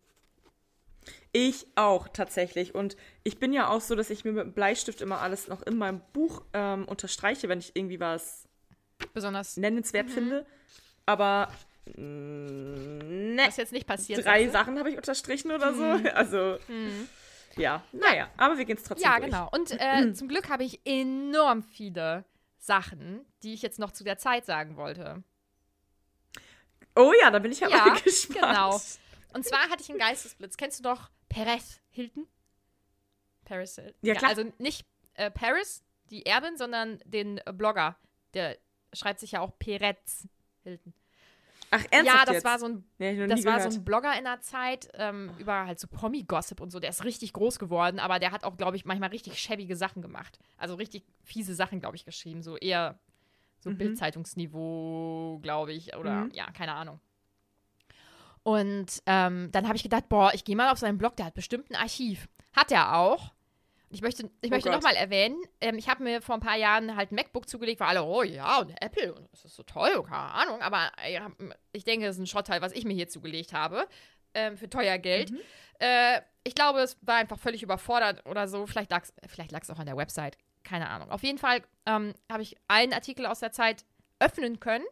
Ich 1.32 1.66
auch 1.76 2.08
tatsächlich. 2.08 2.74
Und 2.74 2.96
ich 3.24 3.38
bin 3.38 3.52
ja 3.52 3.68
auch 3.68 3.80
so, 3.80 3.94
dass 3.94 4.10
ich 4.10 4.24
mir 4.24 4.32
mit 4.32 4.44
dem 4.44 4.52
Bleistift 4.52 5.00
immer 5.00 5.20
alles 5.20 5.48
noch 5.48 5.62
in 5.62 5.76
meinem 5.78 6.00
Buch 6.12 6.44
ähm, 6.52 6.84
unterstreiche, 6.86 7.48
wenn 7.48 7.58
ich 7.60 7.74
irgendwie 7.74 8.00
was 8.00 8.48
Besonders, 9.14 9.56
nennenswert 9.56 10.08
Mhm. 10.08 10.12
finde. 10.12 10.46
Aber 11.06 11.50
mm, 11.96 13.34
ne, 13.34 13.42
was 13.46 13.56
jetzt 13.56 13.72
nicht 13.72 13.86
passiert 13.86 14.24
drei 14.24 14.44
du? 14.44 14.50
Sachen 14.50 14.78
habe 14.78 14.90
ich 14.90 14.96
unterstrichen 14.96 15.50
oder 15.52 15.74
so. 15.74 15.82
Also 16.14 16.58
ja, 17.56 17.82
naja, 17.92 18.30
aber 18.38 18.56
wir 18.56 18.64
gehen 18.64 18.76
es 18.78 18.82
trotzdem 18.84 19.08
Mhm. 19.10 19.14
Ja, 19.14 19.18
durch. 19.20 19.30
genau. 19.30 19.48
Und 19.52 19.70
äh, 19.80 20.12
zum 20.14 20.28
Glück 20.28 20.48
habe 20.48 20.64
ich 20.64 20.80
enorm 20.86 21.62
viele 21.62 22.24
Sachen, 22.58 23.26
die 23.42 23.52
ich 23.54 23.62
jetzt 23.62 23.78
noch 23.78 23.90
zu 23.92 24.04
der 24.04 24.16
Zeit 24.18 24.46
sagen 24.46 24.76
wollte. 24.76 25.22
Oh 26.94 27.12
ja, 27.20 27.30
da 27.30 27.38
bin 27.38 27.52
ich 27.52 27.60
ja, 27.60 27.68
Ja, 27.68 27.86
mal 27.86 28.00
gespannt. 28.04 28.40
genau. 28.40 28.80
Und 29.34 29.44
zwar 29.44 29.68
hatte 29.70 29.82
ich 29.82 29.88
einen 29.90 29.98
Geistesblitz. 29.98 30.56
Kennst 30.56 30.78
du 30.78 30.82
doch 30.82 31.10
Perez 31.28 31.80
Hilton? 31.90 32.26
Paris 33.44 33.74
Hilton. 33.76 33.94
Ja, 34.02 34.14
klar. 34.14 34.30
also 34.30 34.44
nicht 34.58 34.86
äh, 35.14 35.30
Paris, 35.30 35.82
die 36.10 36.24
Erbin, 36.26 36.56
sondern 36.56 37.00
den 37.06 37.38
äh, 37.46 37.52
Blogger. 37.52 37.96
Der 38.34 38.56
schreibt 38.92 39.20
sich 39.20 39.32
ja 39.32 39.40
auch 39.40 39.58
Perez 39.58 40.28
Hilton. 40.62 40.92
Ach, 41.70 41.82
ernsthaft 41.90 42.18
ja, 42.18 42.24
das 42.26 42.34
jetzt? 42.34 42.44
war 42.44 42.58
so 42.58 42.66
ein 42.66 42.84
Nee, 42.98 43.26
Das 43.26 43.44
war 43.46 43.56
gehört. 43.56 43.72
so 43.72 43.78
ein 43.78 43.84
Blogger 43.84 44.16
in 44.18 44.24
der 44.24 44.40
Zeit 44.42 44.88
ähm, 44.94 45.32
über 45.38 45.64
halt 45.66 45.80
so 45.80 45.86
Promi-Gossip 45.88 46.60
und 46.60 46.70
so. 46.70 46.80
Der 46.80 46.90
ist 46.90 47.04
richtig 47.04 47.32
groß 47.32 47.58
geworden, 47.58 47.98
aber 47.98 48.18
der 48.18 48.30
hat 48.30 48.44
auch, 48.44 48.56
glaube 48.58 48.76
ich, 48.76 48.84
manchmal 48.84 49.08
richtig 49.08 49.38
schäbige 49.38 49.74
Sachen 49.74 50.02
gemacht. 50.02 50.38
Also 50.58 50.74
richtig 50.74 51.04
fiese 51.24 51.54
Sachen, 51.54 51.80
glaube 51.80 51.96
ich, 51.96 52.04
geschrieben. 52.04 52.42
So 52.42 52.56
eher 52.58 52.98
so 53.60 53.70
Mhm. 53.70 53.78
Bildzeitungsniveau, 53.78 55.38
glaube 55.42 55.72
ich. 55.72 55.96
Oder 55.96 56.28
ja, 56.32 56.50
keine 56.50 56.74
Ahnung. 56.74 57.00
Und 58.42 59.02
ähm, 59.06 59.50
dann 59.52 59.66
habe 59.66 59.76
ich 59.76 59.82
gedacht, 59.82 60.08
boah, 60.08 60.32
ich 60.34 60.44
gehe 60.44 60.56
mal 60.56 60.70
auf 60.72 60.78
seinen 60.78 60.98
Blog, 60.98 61.16
der 61.16 61.26
hat 61.26 61.34
bestimmt 61.34 61.70
ein 61.70 61.76
Archiv. 61.76 62.28
Hat 62.52 62.72
er 62.72 62.96
auch. 62.96 63.32
Ich 63.92 64.00
möchte, 64.00 64.30
ich 64.40 64.50
möchte 64.50 64.70
Oh 64.70 64.72
Gott. 64.72 64.82
nochmal 64.82 64.96
erwähnen, 64.96 65.36
ähm, 65.60 65.76
ich 65.76 65.88
habe 65.88 66.02
mir 66.02 66.22
vor 66.22 66.34
ein 66.34 66.40
paar 66.40 66.56
Jahren 66.56 66.96
halt 66.96 67.12
ein 67.12 67.14
MacBook 67.14 67.48
zugelegt, 67.48 67.78
weil 67.80 67.88
alle, 67.88 68.02
oh 68.02 68.22
ja, 68.22 68.58
und 68.60 68.70
Apple, 68.82 69.14
und 69.14 69.28
das 69.32 69.44
ist 69.44 69.54
so 69.54 69.62
toll, 69.62 70.02
keine 70.02 70.32
Ahnung, 70.32 70.62
aber 70.62 70.90
äh, 71.04 71.12
ja, 71.12 71.30
ich 71.72 71.84
denke, 71.84 72.06
das 72.06 72.16
ist 72.16 72.22
ein 72.22 72.26
Schrottteil, 72.26 72.62
was 72.62 72.72
ich 72.72 72.84
mir 72.84 72.94
hier 72.94 73.08
zugelegt 73.08 73.52
habe, 73.52 73.86
ähm, 74.34 74.56
für 74.56 74.70
teuer 74.70 74.96
Geld. 74.98 75.30
Mhm. 75.30 75.40
Äh, 75.78 76.22
ich 76.42 76.54
glaube, 76.54 76.80
es 76.80 76.96
war 77.02 77.16
einfach 77.16 77.38
völlig 77.38 77.62
überfordert 77.62 78.24
oder 78.26 78.48
so, 78.48 78.66
vielleicht 78.66 78.90
lag 78.90 79.02
es 79.02 79.12
vielleicht 79.26 79.52
lag's 79.52 79.68
auch 79.68 79.78
an 79.78 79.86
der 79.86 79.96
Website, 79.96 80.38
keine 80.64 80.88
Ahnung. 80.88 81.10
Auf 81.10 81.22
jeden 81.22 81.38
Fall 81.38 81.62
ähm, 81.86 82.14
habe 82.30 82.42
ich 82.42 82.56
einen 82.68 82.94
Artikel 82.94 83.26
aus 83.26 83.40
der 83.40 83.52
Zeit 83.52 83.84
öffnen 84.20 84.58
können. 84.58 84.84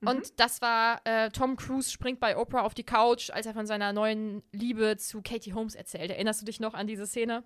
Mhm. 0.00 0.08
Und 0.08 0.40
das 0.40 0.60
war 0.60 1.00
äh, 1.04 1.30
Tom 1.30 1.56
Cruise 1.56 1.90
springt 1.90 2.20
bei 2.20 2.36
Oprah 2.36 2.62
auf 2.62 2.74
die 2.74 2.84
Couch, 2.84 3.30
als 3.30 3.46
er 3.46 3.54
von 3.54 3.66
seiner 3.66 3.92
neuen 3.92 4.42
Liebe 4.52 4.96
zu 4.96 5.22
Katie 5.22 5.54
Holmes 5.54 5.74
erzählt. 5.74 6.10
Erinnerst 6.10 6.40
du 6.40 6.46
dich 6.46 6.60
noch 6.60 6.74
an 6.74 6.86
diese 6.86 7.06
Szene? 7.06 7.44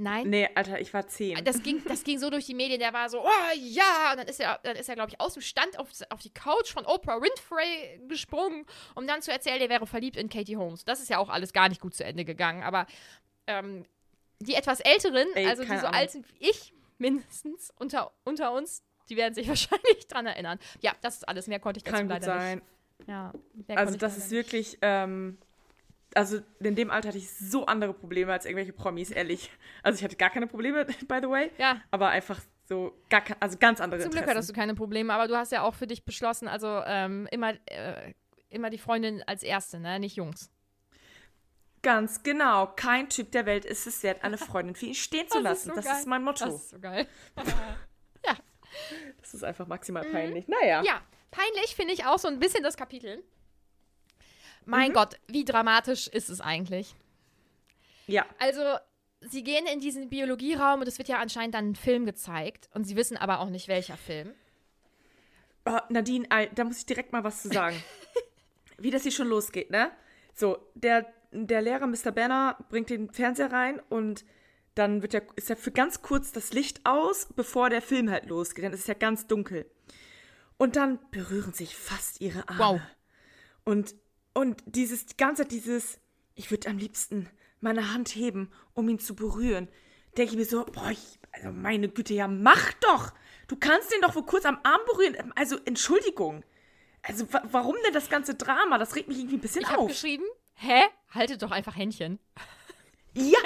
Nein? 0.00 0.30
Nee, 0.30 0.48
Alter, 0.54 0.80
ich 0.80 0.94
war 0.94 1.06
zehn. 1.06 1.44
Das 1.44 1.62
ging, 1.62 1.82
das 1.84 2.04
ging 2.04 2.18
so 2.18 2.30
durch 2.30 2.46
die 2.46 2.54
Medien, 2.54 2.80
der 2.80 2.94
war 2.94 3.10
so, 3.10 3.22
oh 3.22 3.54
ja, 3.54 4.12
und 4.12 4.18
dann 4.18 4.28
ist 4.28 4.40
er, 4.40 4.58
dann 4.62 4.76
ist 4.76 4.88
er, 4.88 4.94
glaube 4.94 5.10
ich, 5.10 5.20
aus 5.20 5.34
dem 5.34 5.42
Stand 5.42 5.78
auf, 5.78 5.88
auf 6.08 6.20
die 6.20 6.32
Couch 6.32 6.72
von 6.72 6.86
Oprah 6.86 7.20
Winfrey 7.20 8.00
gesprungen, 8.08 8.64
um 8.94 9.06
dann 9.06 9.20
zu 9.20 9.30
erzählen, 9.30 9.60
er 9.60 9.68
wäre 9.68 9.86
verliebt 9.86 10.16
in 10.16 10.30
Katie 10.30 10.56
Holmes. 10.56 10.86
Das 10.86 11.00
ist 11.00 11.10
ja 11.10 11.18
auch 11.18 11.28
alles 11.28 11.52
gar 11.52 11.68
nicht 11.68 11.82
gut 11.82 11.94
zu 11.94 12.02
Ende 12.02 12.24
gegangen, 12.24 12.62
aber 12.62 12.86
ähm, 13.46 13.84
die 14.38 14.54
etwas 14.54 14.80
älteren, 14.80 15.28
Ey, 15.34 15.46
also 15.46 15.64
die 15.64 15.78
so 15.78 15.86
alt 15.86 16.10
sind 16.10 16.26
wie 16.32 16.48
ich, 16.48 16.72
mindestens 16.96 17.70
unter, 17.76 18.10
unter 18.24 18.52
uns, 18.52 18.82
die 19.10 19.16
werden 19.16 19.34
sich 19.34 19.48
wahrscheinlich 19.48 20.06
dran 20.08 20.26
erinnern. 20.26 20.58
Ja, 20.80 20.92
das 21.02 21.16
ist 21.16 21.28
alles, 21.28 21.46
mehr 21.48 21.60
konnte 21.60 21.78
ich 21.78 21.84
dazu 21.84 21.96
Kann 21.96 22.08
leider 22.08 22.24
sein. 22.24 22.58
nicht. 22.98 23.08
Ja, 23.08 23.32
Also 23.76 23.96
das 23.96 24.16
ist 24.16 24.24
nicht. 24.24 24.32
wirklich, 24.32 24.78
ähm, 24.82 25.38
also 26.14 26.40
in 26.60 26.74
dem 26.76 26.90
Alter 26.90 27.08
hatte 27.08 27.18
ich 27.18 27.30
so 27.30 27.66
andere 27.66 27.94
Probleme 27.94 28.32
als 28.32 28.44
irgendwelche 28.44 28.72
Promis, 28.72 29.10
ehrlich. 29.10 29.50
Also 29.82 29.98
ich 29.98 30.04
hatte 30.04 30.16
gar 30.16 30.30
keine 30.30 30.46
Probleme, 30.46 30.84
by 31.08 31.18
the 31.22 31.28
way. 31.28 31.50
Ja. 31.58 31.80
Aber 31.90 32.08
einfach 32.10 32.40
so, 32.68 32.92
gar 33.08 33.22
also 33.40 33.58
ganz 33.58 33.80
andere 33.80 34.00
Zum 34.00 34.10
Glück 34.10 34.20
Interessen. 34.22 34.36
hattest 34.36 34.50
du 34.50 34.54
keine 34.54 34.74
Probleme, 34.74 35.12
aber 35.12 35.28
du 35.28 35.36
hast 35.36 35.50
ja 35.50 35.62
auch 35.62 35.74
für 35.74 35.86
dich 35.86 36.04
beschlossen, 36.04 36.46
also 36.46 36.82
ähm, 36.86 37.26
immer, 37.32 37.54
äh, 37.66 38.12
immer 38.48 38.70
die 38.70 38.78
Freundin 38.78 39.22
als 39.26 39.42
Erste, 39.42 39.80
ne? 39.80 39.98
Nicht 39.98 40.16
Jungs. 40.16 40.50
Ganz 41.82 42.22
genau. 42.22 42.66
Kein 42.76 43.08
Typ 43.08 43.32
der 43.32 43.46
Welt 43.46 43.64
ist 43.64 43.86
es 43.86 44.02
wert, 44.02 44.22
eine 44.22 44.36
Freundin 44.36 44.74
für 44.74 44.86
ihn 44.86 44.94
stehen 44.94 45.26
zu 45.30 45.42
Das 45.42 45.60
ist 45.60 45.66
lassen. 45.66 45.68
so 45.70 45.74
das 45.76 45.84
geil. 45.86 45.96
ist 46.00 46.06
mein 46.06 46.22
Motto. 46.22 46.44
Das 46.44 46.54
ist 46.54 46.70
so 46.70 46.78
geil. 46.78 47.06
Das 49.20 49.34
ist 49.34 49.44
einfach 49.44 49.66
maximal 49.66 50.04
peinlich. 50.04 50.48
Naja. 50.48 50.80
Mhm. 50.80 50.86
Ja, 50.86 51.02
peinlich 51.30 51.74
finde 51.76 51.94
ich 51.94 52.04
auch 52.04 52.18
so 52.18 52.28
ein 52.28 52.38
bisschen 52.38 52.62
das 52.62 52.76
Kapitel. 52.76 53.18
Mhm. 53.18 53.22
Mein 54.66 54.92
Gott, 54.92 55.18
wie 55.26 55.44
dramatisch 55.44 56.08
ist 56.08 56.30
es 56.30 56.40
eigentlich? 56.40 56.94
Ja. 58.06 58.26
Also, 58.38 58.62
sie 59.20 59.44
gehen 59.44 59.66
in 59.66 59.80
diesen 59.80 60.08
Biologieraum 60.08 60.80
und 60.80 60.88
es 60.88 60.98
wird 60.98 61.08
ja 61.08 61.18
anscheinend 61.18 61.54
dann 61.54 61.70
ein 61.70 61.76
Film 61.76 62.06
gezeigt 62.06 62.68
und 62.74 62.84
sie 62.84 62.96
wissen 62.96 63.16
aber 63.16 63.40
auch 63.40 63.50
nicht, 63.50 63.68
welcher 63.68 63.96
Film. 63.96 64.34
Oh, 65.66 65.78
Nadine, 65.88 66.26
da 66.54 66.64
muss 66.64 66.78
ich 66.78 66.86
direkt 66.86 67.12
mal 67.12 67.22
was 67.22 67.42
zu 67.42 67.48
sagen. 67.48 67.82
Wie 68.78 68.90
das 68.90 69.02
hier 69.02 69.12
schon 69.12 69.28
losgeht, 69.28 69.70
ne? 69.70 69.90
So, 70.34 70.58
der, 70.74 71.12
der 71.32 71.60
Lehrer 71.60 71.86
Mr. 71.86 72.12
Banner 72.12 72.56
bringt 72.70 72.88
den 72.88 73.12
Fernseher 73.12 73.52
rein 73.52 73.80
und 73.90 74.24
dann 74.74 75.02
wird 75.02 75.14
ja, 75.14 75.20
ist 75.36 75.48
ja 75.48 75.56
für 75.56 75.70
ganz 75.72 76.02
kurz 76.02 76.32
das 76.32 76.52
Licht 76.52 76.80
aus, 76.84 77.28
bevor 77.34 77.70
der 77.70 77.82
Film 77.82 78.10
halt 78.10 78.26
losgeht. 78.26 78.64
Dann 78.64 78.72
ist 78.72 78.80
es 78.80 78.86
ja 78.86 78.94
ganz 78.94 79.26
dunkel. 79.26 79.70
Und 80.56 80.76
dann 80.76 80.98
berühren 81.10 81.52
sich 81.52 81.76
fast 81.76 82.20
ihre 82.20 82.48
Arme. 82.48 82.58
Wow. 82.58 82.80
Und, 83.64 83.94
und 84.34 84.62
dieses, 84.66 85.06
die 85.06 85.16
ganze 85.16 85.44
dieses, 85.44 85.98
ich 86.34 86.50
würde 86.50 86.68
am 86.68 86.78
liebsten 86.78 87.28
meine 87.60 87.92
Hand 87.92 88.10
heben, 88.14 88.50
um 88.74 88.88
ihn 88.88 88.98
zu 88.98 89.14
berühren. 89.14 89.68
Denke 90.16 90.32
ich 90.32 90.38
mir 90.38 90.44
so, 90.44 90.64
boah, 90.64 90.90
ich, 90.90 91.18
also 91.32 91.50
meine 91.52 91.88
Güte, 91.88 92.14
ja, 92.14 92.28
mach 92.28 92.72
doch! 92.74 93.12
Du 93.48 93.56
kannst 93.56 93.92
den 93.92 94.00
doch 94.00 94.14
wohl 94.14 94.24
kurz 94.24 94.44
am 94.44 94.60
Arm 94.62 94.80
berühren. 94.86 95.32
Also, 95.34 95.58
Entschuldigung. 95.64 96.44
Also, 97.02 97.32
wa 97.32 97.42
warum 97.50 97.76
denn 97.84 97.92
das 97.92 98.08
ganze 98.08 98.34
Drama? 98.34 98.78
Das 98.78 98.94
regt 98.94 99.08
mich 99.08 99.18
irgendwie 99.18 99.36
ein 99.36 99.40
bisschen 99.40 99.62
Ich 99.62 99.70
auf. 99.70 99.88
geschrieben, 99.88 100.24
hä? 100.54 100.82
Haltet 101.10 101.42
doch 101.42 101.50
einfach 101.50 101.76
Händchen. 101.76 102.18
Ja, 103.14 103.38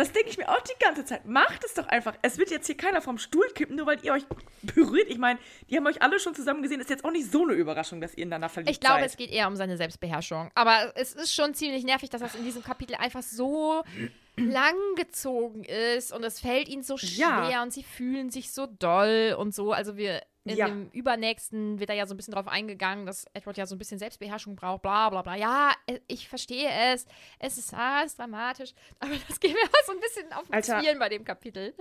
das 0.00 0.12
denke 0.12 0.30
ich 0.30 0.38
mir 0.38 0.48
auch 0.48 0.60
die 0.60 0.78
ganze 0.82 1.04
Zeit. 1.04 1.26
Macht 1.26 1.62
es 1.64 1.74
doch 1.74 1.86
einfach. 1.86 2.14
Es 2.22 2.38
wird 2.38 2.50
jetzt 2.50 2.66
hier 2.66 2.76
keiner 2.76 3.02
vom 3.02 3.18
Stuhl 3.18 3.46
kippen, 3.54 3.76
nur 3.76 3.86
weil 3.86 3.98
ihr 4.02 4.12
euch 4.14 4.24
berührt. 4.62 5.08
Ich 5.08 5.18
meine, 5.18 5.38
die 5.68 5.76
haben 5.76 5.86
euch 5.86 6.00
alle 6.02 6.18
schon 6.18 6.34
zusammen 6.34 6.62
gesehen. 6.62 6.80
Ist 6.80 6.90
jetzt 6.90 7.04
auch 7.04 7.10
nicht 7.12 7.30
so 7.30 7.42
eine 7.44 7.52
Überraschung, 7.52 8.00
dass 8.00 8.14
ihr 8.14 8.22
ineinander 8.22 8.48
verliebt 8.48 8.70
Ich 8.72 8.80
glaube, 8.80 9.00
seid. 9.00 9.10
es 9.10 9.16
geht 9.16 9.30
eher 9.30 9.46
um 9.46 9.56
seine 9.56 9.76
Selbstbeherrschung. 9.76 10.50
Aber 10.54 10.92
es 10.96 11.12
ist 11.14 11.34
schon 11.34 11.54
ziemlich 11.54 11.84
nervig, 11.84 12.08
dass 12.10 12.20
das 12.22 12.34
in 12.34 12.44
diesem 12.44 12.62
Kapitel 12.64 12.94
einfach 12.96 13.22
so 13.22 13.82
lang 14.36 14.74
gezogen 14.96 15.64
ist 15.64 16.12
und 16.12 16.24
es 16.24 16.40
fällt 16.40 16.68
ihnen 16.68 16.82
so 16.82 16.96
schwer 16.96 17.48
Ja. 17.50 17.62
und 17.62 17.72
sie 17.72 17.82
fühlen 17.82 18.30
sich 18.30 18.52
so 18.52 18.66
doll 18.66 19.36
und 19.38 19.54
so. 19.54 19.72
Also 19.72 19.96
wir 19.96 20.22
in 20.44 20.56
Ja. 20.56 20.68
dem 20.68 20.90
übernächsten 20.90 21.78
wird 21.78 21.90
da 21.90 21.94
ja 21.94 22.06
so 22.06 22.14
ein 22.14 22.16
bisschen 22.16 22.32
drauf 22.34 22.48
eingegangen, 22.48 23.04
dass 23.06 23.26
Edward 23.34 23.58
ja 23.58 23.66
so 23.66 23.74
ein 23.74 23.78
bisschen 23.78 23.98
Selbstbeherrschung 23.98 24.56
braucht, 24.56 24.82
bla 24.82 25.10
bla 25.10 25.22
bla. 25.22 25.36
Ja, 25.36 25.72
äh, 25.86 26.00
ich 26.06 26.28
verstehe 26.28 26.68
es. 26.92 27.06
Es 27.38 27.58
ist, 27.58 27.74
ah, 27.74 28.02
ist 28.02 28.18
dramatisch. 28.18 28.72
Aber 29.00 29.12
das 29.28 29.38
geht 29.38 29.52
mir 29.52 29.68
so 29.86 29.92
ein 29.92 30.00
bisschen 30.00 30.32
auf 30.32 30.48
den. 30.48 30.62
Zwirn 30.62 30.98
bei 30.98 31.08
dem 31.10 31.24
Kapitel. 31.24 31.74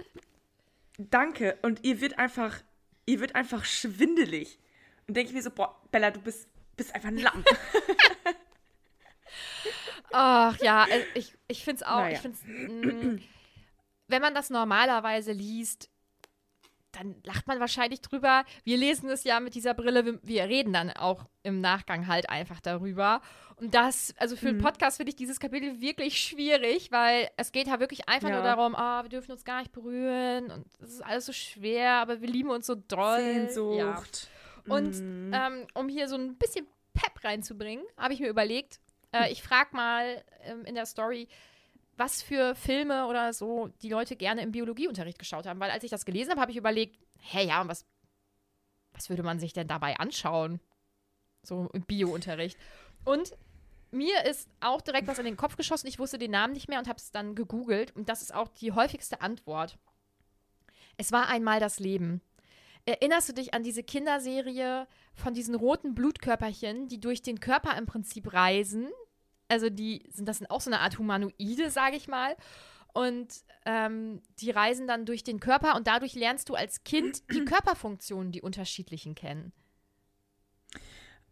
Danke. 0.98 1.58
Und 1.62 1.86
ihr 1.86 2.02
wird 2.02 2.20
einfach, 2.20 2.58
ihr 3.06 3.22
wird 3.22 3.34
einfach 3.36 3.64
schwindelig. 3.64 4.60
Und 5.08 5.16
denke 5.16 5.30
ich 5.30 5.36
mir 5.36 5.42
so, 5.42 5.52
boah, 5.52 5.82
Bella, 5.92 6.12
du 6.12 6.20
bist, 6.22 6.50
bist 6.76 6.94
einfach 6.94 7.08
ein 7.08 7.18
Lamm. 7.18 7.44
Ach 10.12 10.58
ja, 10.62 10.86
äh, 10.86 11.04
ich, 11.14 11.34
ich 11.48 11.64
finde 11.64 11.82
es 11.82 11.88
auch. 11.88 12.00
Naja. 12.00 12.16
Ich 12.16 12.20
find's, 12.20 12.44
mm, 12.46 13.18
wenn 14.08 14.22
man 14.22 14.34
das 14.34 14.50
normalerweise 14.50 15.32
liest, 15.32 15.90
dann 16.92 17.16
lacht 17.24 17.48
man 17.48 17.60
wahrscheinlich 17.60 18.02
drüber. 18.02 18.44
Wir 18.64 18.78
lesen 18.78 19.10
es 19.10 19.24
ja 19.24 19.40
mit 19.40 19.56
dieser 19.56 19.74
Brille, 19.74 20.06
wir, 20.06 20.20
wir 20.24 20.44
reden 20.46 20.74
dann 20.74 20.90
auch 20.92 21.26
im 21.44 21.62
Nachgang 21.62 22.08
halt 22.08 22.30
einfach 22.30 22.60
darüber. 22.60 23.22
Und 23.58 23.74
das, 23.76 24.14
also 24.18 24.36
für 24.36 24.46
Mhm. 24.48 24.50
einen 24.56 24.62
Podcast 24.62 24.98
finde 24.98 25.10
ich 25.12 25.16
dieses 25.16 25.40
Kapitel 25.40 25.82
wirklich 25.82 26.20
schwierig, 26.22 26.92
weil 26.92 27.30
es 27.38 27.52
geht 27.52 27.68
ja 27.68 27.80
wirklich 27.80 28.10
einfach 28.10 28.30
Ja. 28.30 28.36
nur 28.36 28.44
darum, 28.44 28.76
ah, 28.76 29.04
wir 29.04 29.10
dürfen 29.10 29.32
uns 29.32 29.44
gar 29.46 29.60
nicht 29.60 29.72
berühren 29.72 30.50
und 30.52 30.66
es 30.82 30.94
ist 30.94 31.02
alles 31.06 31.26
so 31.26 31.34
schwer, 31.34 31.94
aber 31.94 32.22
wir 32.22 32.28
lieben 32.30 32.50
uns 32.50 32.66
so 32.66 32.76
doll. 32.76 33.20
Ja. 33.20 33.98
Sehnsucht. 33.98 34.28
Und 34.68 34.96
Mhm. 35.00 35.32
ähm, 35.34 35.68
um 35.74 35.90
hier 35.90 36.08
so 36.08 36.16
ein 36.16 36.38
bisschen 36.38 36.68
Pep 36.94 37.24
reinzubringen, 37.24 37.84
habe 37.98 38.14
ich 38.14 38.20
mir 38.20 38.30
überlegt, 38.30 38.80
äh, 39.14 39.32
ich 39.32 39.42
frage 39.44 39.76
mal 39.76 40.24
ähm, 40.44 40.66
in 40.66 40.76
der 40.76 40.86
Story, 40.86 41.28
was 42.00 42.22
für 42.22 42.56
Filme 42.56 43.06
oder 43.08 43.34
so 43.34 43.68
die 43.82 43.90
Leute 43.90 44.16
gerne 44.16 44.42
im 44.42 44.52
Biologieunterricht 44.52 45.20
geschaut 45.20 45.46
haben. 45.46 45.60
Weil 45.60 45.72
als 45.72 45.84
ich 45.84 45.92
das 45.92 46.06
gelesen 46.06 46.32
habe, 46.32 46.42
habe 46.42 46.52
ich 46.52 46.58
überlegt, 46.58 46.98
hä, 47.20 47.46
ja, 47.46 47.68
was, 47.68 47.86
was 48.94 49.10
würde 49.10 49.24
man 49.24 49.40
sich 49.40 49.54
denn 49.54 49.68
dabei 49.68 49.98
anschauen? 49.98 50.60
So 51.44 51.70
im 51.74 51.84
Biounterricht. 51.84 52.58
Und 53.06 53.34
mir 53.92 54.26
ist 54.26 54.50
auch 54.62 54.82
direkt 54.82 55.08
was 55.08 55.20
in 55.20 55.26
den 55.26 55.38
Kopf 55.38 55.58
geschossen. 55.58 55.88
Ich 55.88 56.00
wusste 56.00 56.18
den 56.18 56.32
Namen 56.32 56.54
nicht 56.54 56.70
mehr 56.70 56.80
und 56.80 56.88
habe 56.88 56.98
es 56.98 57.12
dann 57.12 57.36
gegoogelt. 57.36 57.96
Und 57.96 58.08
das 58.08 58.22
ist 58.22 58.34
auch 58.34 58.48
die 58.48 58.72
häufigste 58.72 59.22
Antwort. 59.22 59.78
Es 60.98 61.12
war 61.12 61.28
einmal 61.28 61.60
das 61.60 61.80
Leben. 61.80 62.22
Erinnerst 62.86 63.30
du 63.30 63.34
dich 63.34 63.54
an 63.54 63.64
diese 63.64 63.84
Kinderserie 63.84 64.88
von 65.14 65.34
diesen 65.34 65.56
roten 65.56 65.96
Blutkörperchen, 65.96 66.88
die 66.88 67.00
durch 67.00 67.22
den 67.22 67.40
Körper 67.40 67.78
im 67.78 67.86
Prinzip 67.86 68.34
reisen? 68.34 68.88
Also 69.50 69.70
die 69.70 70.04
sind, 70.12 70.28
das 70.28 70.38
sind 70.38 70.50
auch 70.50 70.62
so 70.62 70.70
eine 70.70 70.80
Art 70.80 70.98
Humanoide, 70.98 71.70
sage 71.70 71.96
ich 71.98 72.08
mal. 72.08 72.36
Und 72.94 73.28
ähm, 73.66 74.22
die 74.40 74.52
reisen 74.52 74.88
dann 74.88 75.06
durch 75.06 75.24
den 75.24 75.40
Körper 75.40 75.76
und 75.76 75.88
dadurch 75.88 76.16
lernst 76.16 76.50
du 76.50 76.56
als 76.56 76.84
Kind 76.84 77.30
die 77.32 77.44
Körperfunktionen, 77.46 78.32
die 78.32 78.42
unterschiedlichen 78.42 79.14
kennen. 79.16 79.52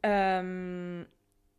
Ähm, 0.03 1.07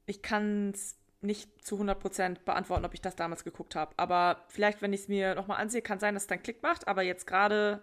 ich 0.06 0.22
kann 0.22 0.70
es 0.70 0.96
nicht 1.20 1.64
zu 1.64 1.76
100% 1.80 2.44
beantworten, 2.44 2.84
ob 2.84 2.94
ich 2.94 3.00
das 3.00 3.16
damals 3.16 3.42
geguckt 3.44 3.74
habe. 3.74 3.92
Aber 3.96 4.44
vielleicht, 4.48 4.82
wenn 4.82 4.92
ich 4.92 5.00
es 5.02 5.08
mir 5.08 5.34
nochmal 5.34 5.60
ansehe, 5.60 5.82
kann 5.82 5.98
sein, 5.98 6.14
dass 6.14 6.24
es 6.24 6.26
dann 6.28 6.42
Klick 6.42 6.62
macht. 6.62 6.86
Aber 6.86 7.02
jetzt 7.02 7.26
gerade. 7.26 7.82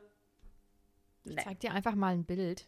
Ich 1.26 1.36
Nee. 1.36 1.42
zeig 1.44 1.60
dir 1.60 1.72
einfach 1.74 1.96
mal 1.96 2.14
ein 2.14 2.24
Bild. 2.24 2.68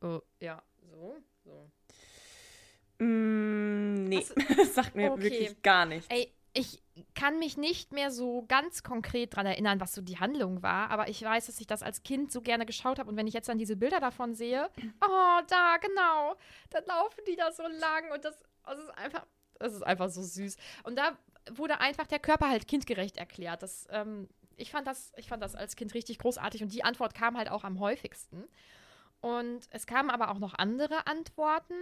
Oh, 0.00 0.20
ja, 0.40 0.62
so, 0.90 1.18
so. 1.44 1.70
Mm, 3.00 4.04
nee, 4.04 4.24
das 4.56 4.74
sagt 4.74 4.94
mir 4.94 5.12
Okay. 5.12 5.22
wirklich 5.22 5.62
gar 5.62 5.86
nichts. 5.86 6.06
Ey, 6.10 6.32
ich 6.52 6.82
kann 7.14 7.38
mich 7.38 7.56
nicht 7.56 7.92
mehr 7.92 8.10
so 8.10 8.44
ganz 8.48 8.82
konkret 8.82 9.34
dran 9.34 9.46
erinnern, 9.46 9.80
was 9.80 9.94
so 9.94 10.02
die 10.02 10.18
Handlung 10.18 10.62
war, 10.62 10.90
aber 10.90 11.08
ich 11.08 11.22
weiß, 11.22 11.46
dass 11.46 11.60
ich 11.60 11.66
das 11.66 11.82
als 11.82 12.02
Kind 12.02 12.30
so 12.30 12.40
gerne 12.40 12.66
geschaut 12.66 12.98
habe 12.98 13.08
und 13.08 13.16
wenn 13.16 13.26
ich 13.26 13.34
jetzt 13.34 13.48
dann 13.48 13.58
diese 13.58 13.76
Bilder 13.76 14.00
davon 14.00 14.34
sehe, 14.34 14.68
oh, 15.02 15.40
da, 15.48 15.76
genau, 15.80 16.36
dann 16.70 16.84
laufen 16.86 17.20
die 17.26 17.36
da 17.36 17.52
so 17.52 17.62
lang 17.62 18.12
und 18.12 18.24
das, 18.24 18.38
das 18.66 18.78
ist 18.78 18.90
einfach, 18.98 19.26
das 19.58 19.74
ist 19.74 19.82
einfach 19.82 20.08
so 20.10 20.22
süß. 20.22 20.56
Und 20.84 20.96
da 20.96 21.16
wurde 21.52 21.80
einfach 21.80 22.06
der 22.06 22.18
Körper 22.18 22.48
halt 22.48 22.68
kindgerecht 22.68 23.16
erklärt. 23.16 23.62
Das, 23.62 23.86
ähm, 23.90 24.28
ich, 24.56 24.70
fand 24.70 24.86
das, 24.86 25.12
ich 25.16 25.28
fand 25.28 25.42
das 25.42 25.54
als 25.54 25.76
Kind 25.76 25.94
richtig 25.94 26.18
großartig 26.18 26.62
und 26.62 26.72
die 26.72 26.84
Antwort 26.84 27.14
kam 27.14 27.38
halt 27.38 27.50
auch 27.50 27.64
am 27.64 27.80
häufigsten. 27.80 28.44
Und 29.20 29.66
es 29.70 29.86
kamen 29.86 30.10
aber 30.10 30.30
auch 30.30 30.38
noch 30.38 30.54
andere 30.54 31.06
Antworten. 31.06 31.74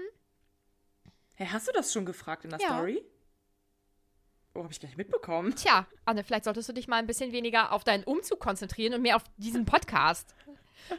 Hey, 1.38 1.46
hast 1.52 1.68
du 1.68 1.72
das 1.72 1.92
schon 1.92 2.04
gefragt 2.04 2.42
in 2.42 2.50
der 2.50 2.58
Ja. 2.58 2.66
Story? 2.74 3.00
Oh, 4.54 4.64
habe 4.64 4.72
ich 4.72 4.80
gar 4.80 4.88
nicht 4.88 4.98
mitbekommen. 4.98 5.54
Tja, 5.54 5.86
Anne, 6.04 6.24
vielleicht 6.24 6.42
solltest 6.42 6.68
du 6.68 6.72
dich 6.72 6.88
mal 6.88 6.96
ein 6.96 7.06
bisschen 7.06 7.30
weniger 7.30 7.70
auf 7.70 7.84
deinen 7.84 8.02
Umzug 8.02 8.40
konzentrieren 8.40 8.92
und 8.94 9.02
mehr 9.02 9.14
auf 9.14 9.22
diesen 9.36 9.64
Podcast. 9.64 10.34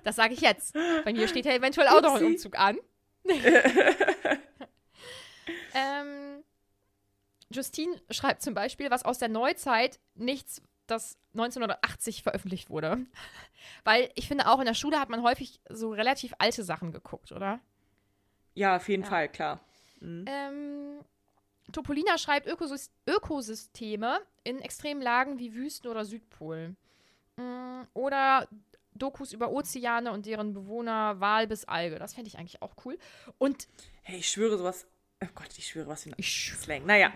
Das 0.05 0.15
sage 0.15 0.33
ich 0.33 0.39
jetzt. 0.39 0.73
Bei 1.03 1.11
mir 1.11 1.27
steht 1.27 1.43
ja 1.45 1.51
eventuell 1.51 1.89
auch 1.89 2.01
noch 2.01 2.15
ein. 2.15 2.23
Umzug 2.23 2.57
an. 2.57 2.77
ähm, 5.73 6.41
Justine 7.49 8.01
schreibt 8.09 8.41
zum 8.41 8.53
Beispiel 8.53 8.89
was 8.91 9.03
aus 9.03 9.17
der 9.17 9.27
Neuzeit, 9.27 9.99
nichts, 10.15 10.61
das 10.87 11.17
1980 11.33 12.23
veröffentlicht 12.23 12.69
wurde. 12.69 13.05
Weil 13.83 14.09
ich 14.15 14.29
finde, 14.29 14.47
auch 14.47 14.59
in 14.59 14.65
der 14.67 14.73
Schule 14.73 15.01
hat 15.01 15.09
man 15.09 15.21
häufig 15.21 15.59
so 15.67 15.91
relativ 15.91 16.33
alte 16.39 16.63
Sachen 16.63 16.93
geguckt, 16.93 17.33
oder? 17.33 17.59
Ja, 18.53 18.77
auf 18.77 18.87
jeden 18.87 19.03
Ja. 19.03 19.09
Fall, 19.09 19.27
klar. 19.27 19.59
Ähm, 20.01 20.99
Topolina 21.71 22.17
schreibt 22.17 22.47
Ökosys 22.47 22.91
Ökosysteme 23.07 24.19
in 24.43 24.59
extremen 24.61 25.01
Lagen 25.01 25.39
wie 25.39 25.53
Wüsten 25.53 25.87
oder 25.89 26.05
Südpol. 26.05 26.75
Mm, 27.35 27.81
Oder 27.93 28.47
Dokus 28.93 29.33
über 29.33 29.51
Ozeane 29.51 30.11
und 30.11 30.25
deren 30.25 30.53
Bewohner, 30.53 31.19
Wal 31.19 31.47
bis 31.47 31.65
Alge. 31.65 31.99
Das 31.99 32.13
fände 32.13 32.27
ich 32.27 32.37
eigentlich 32.37 32.61
auch 32.61 32.75
cool. 32.85 32.97
Und 33.37 33.67
Hey, 34.01 34.19
ich 34.19 34.29
schwöre 34.29 34.57
sowas. 34.57 34.87
Oh 35.23 35.27
Gott, 35.35 35.49
ich 35.57 35.67
schwöre 35.67 35.87
was 35.87 36.03
für 36.03 36.09
ein 36.09 36.15
ich 36.17 36.53
Slang. 36.57 36.85
Naja, 36.85 37.13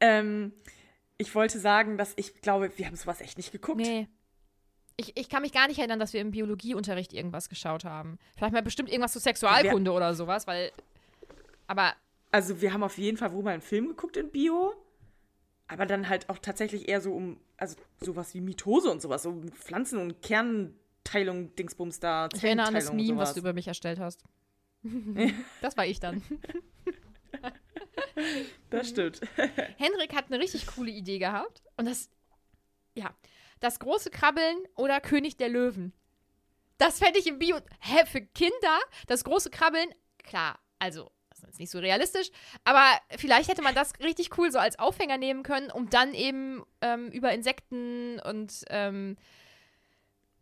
ähm, 0.00 0.52
ich 1.18 1.34
wollte 1.34 1.58
sagen, 1.58 1.98
dass 1.98 2.12
ich 2.16 2.40
glaube, 2.40 2.72
wir 2.76 2.86
haben 2.86 2.96
sowas 2.96 3.20
echt 3.20 3.36
nicht 3.36 3.52
geguckt. 3.52 3.80
Nee. 3.80 4.08
Ich, 4.96 5.16
ich 5.16 5.28
kann 5.28 5.42
mich 5.42 5.52
gar 5.52 5.68
nicht 5.68 5.78
erinnern, 5.78 5.98
dass 5.98 6.12
wir 6.12 6.20
im 6.20 6.32
Biologieunterricht 6.32 7.12
irgendwas 7.12 7.48
geschaut 7.48 7.84
haben. 7.84 8.18
Vielleicht 8.36 8.52
mal 8.52 8.62
bestimmt 8.62 8.90
irgendwas 8.90 9.12
zu 9.12 9.20
Sexualkunde 9.20 9.90
oder 9.92 10.14
sowas, 10.14 10.46
weil. 10.46 10.70
Aber 11.66 11.94
Also 12.32 12.60
wir 12.60 12.72
haben 12.72 12.82
auf 12.82 12.98
jeden 12.98 13.18
Fall 13.18 13.32
wohl 13.32 13.42
mal 13.42 13.52
einen 13.52 13.62
Film 13.62 13.88
geguckt 13.88 14.16
in 14.16 14.30
Bio, 14.30 14.74
aber 15.68 15.86
dann 15.86 16.08
halt 16.08 16.28
auch 16.28 16.38
tatsächlich 16.38 16.88
eher 16.88 17.00
so 17.00 17.14
um, 17.14 17.38
also 17.58 17.76
sowas 18.00 18.34
wie 18.34 18.40
Mitose 18.40 18.90
und 18.90 19.00
sowas, 19.00 19.22
so 19.22 19.32
mit 19.32 19.54
Pflanzen 19.54 19.98
und 19.98 20.22
Kernteilung, 20.22 21.54
Dingsbums 21.54 22.00
da. 22.00 22.28
ich 22.34 22.42
erinnere 22.42 22.68
an 22.68 22.74
das 22.74 22.92
Meme, 22.92 23.18
was 23.18 23.34
du 23.34 23.40
über 23.40 23.52
mich 23.52 23.68
erstellt 23.68 24.00
hast. 24.00 24.24
das 25.60 25.76
war 25.76 25.86
ich 25.86 26.00
dann. 26.00 26.22
Das 28.70 28.88
stimmt. 28.88 29.20
Henrik 29.76 30.14
hat 30.14 30.26
eine 30.26 30.38
richtig 30.38 30.66
coole 30.66 30.90
Idee 30.90 31.18
gehabt. 31.18 31.62
Und 31.76 31.86
das, 31.86 32.10
ja, 32.94 33.14
das 33.60 33.78
große 33.78 34.10
Krabbeln 34.10 34.56
oder 34.76 35.00
König 35.00 35.36
der 35.36 35.48
Löwen. 35.48 35.92
Das 36.78 36.98
fände 36.98 37.18
ich 37.18 37.26
im 37.26 37.38
Bio. 37.38 37.58
Hä, 37.80 38.06
für 38.06 38.20
Kinder? 38.20 38.78
Das 39.06 39.24
große 39.24 39.50
Krabbeln? 39.50 39.88
Klar, 40.18 40.58
also, 40.78 41.10
das 41.42 41.50
ist 41.52 41.58
nicht 41.60 41.70
so 41.70 41.78
realistisch. 41.78 42.30
Aber 42.64 42.84
vielleicht 43.16 43.48
hätte 43.50 43.62
man 43.62 43.74
das 43.74 43.92
richtig 44.00 44.36
cool 44.38 44.50
so 44.50 44.58
als 44.58 44.78
Aufhänger 44.78 45.18
nehmen 45.18 45.42
können, 45.42 45.70
um 45.70 45.90
dann 45.90 46.14
eben 46.14 46.62
ähm, 46.80 47.08
über 47.10 47.32
Insekten 47.32 48.18
und 48.20 48.64
ähm, 48.70 49.16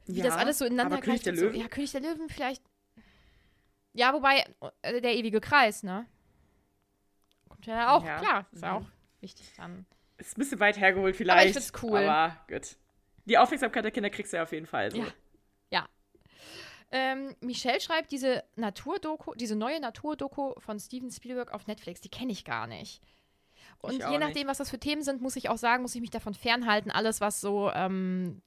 wie 0.06 0.22
das 0.22 0.34
alles 0.36 0.58
so 0.58 0.64
ineinander 0.64 0.96
aber 0.96 1.04
König 1.04 1.22
der 1.22 1.32
und 1.34 1.38
so. 1.38 1.44
Löwen? 1.46 1.60
Ja, 1.60 1.68
König 1.68 1.92
der 1.92 2.00
Löwen 2.00 2.28
vielleicht. 2.28 2.62
Ja, 3.92 4.12
wobei, 4.14 4.44
äh, 4.82 5.00
der 5.00 5.14
ewige 5.16 5.40
Kreis, 5.40 5.82
ne? 5.82 6.06
Kommt 7.48 7.66
ja 7.66 7.94
auch, 7.94 8.04
Ja. 8.04 8.18
klar, 8.18 8.46
ist 8.52 8.62
ja 8.62 8.78
Mhm. 8.78 8.84
auch 8.86 8.90
wichtig 9.20 9.52
dann. 9.56 9.86
Ist 10.18 10.36
ein 10.36 10.40
bisschen 10.40 10.60
weit 10.60 10.78
hergeholt 10.78 11.16
vielleicht. 11.16 11.46
ich 11.56 11.62
find's 11.64 11.82
cool. 11.82 11.98
Aber 11.98 12.36
gut. 12.48 12.76
Die 13.24 13.38
Aufmerksamkeit 13.38 13.84
der 13.84 13.90
Kinder 13.90 14.10
kriegst 14.10 14.32
du 14.32 14.36
ja 14.38 14.42
auf 14.44 14.52
jeden 14.52 14.66
Fall. 14.66 14.90
So. 14.90 14.98
Ja. 14.98 15.04
Ja. 15.06 15.12
Ähm, 16.92 17.36
Michelle 17.40 17.80
schreibt, 17.80 18.10
diese 18.10 18.42
Naturdoku, 18.56 19.34
diese 19.34 19.54
neue 19.54 19.80
Naturdoku 19.80 20.54
von 20.58 20.80
Steven 20.80 21.10
Spielberg 21.10 21.52
auf 21.52 21.66
Netflix, 21.66 22.00
die 22.00 22.08
kenne 22.08 22.32
ich 22.32 22.44
gar 22.44 22.66
nicht. 22.66 23.00
Und 23.78 23.92
je 23.92 24.18
nachdem, 24.18 24.34
nicht. 24.34 24.46
was 24.46 24.58
das 24.58 24.70
für 24.70 24.78
Themen 24.78 25.02
sind, 25.02 25.22
muss 25.22 25.36
ich 25.36 25.48
auch 25.48 25.56
sagen, 25.56 25.82
muss 25.82 25.94
ich 25.94 26.00
mich 26.00 26.10
davon 26.10 26.34
fernhalten. 26.34 26.90
Alles, 26.90 27.20
was 27.20 27.40
so, 27.40 27.70
ähm, 27.72 28.42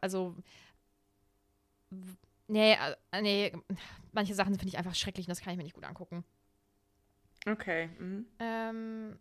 also, 0.00 0.36
nee, 2.46 2.76
nee, 3.20 3.52
manche 4.12 4.34
Sachen 4.34 4.54
finde 4.54 4.68
ich 4.68 4.78
einfach 4.78 4.94
schrecklich 4.94 5.26
und 5.26 5.30
das 5.30 5.40
kann 5.40 5.52
ich 5.52 5.56
mir 5.56 5.64
nicht 5.64 5.74
gut 5.74 5.84
angucken. 5.84 6.24
Okay. 7.46 7.88
Mhm. 7.98 8.26
Ähm, 8.38 9.18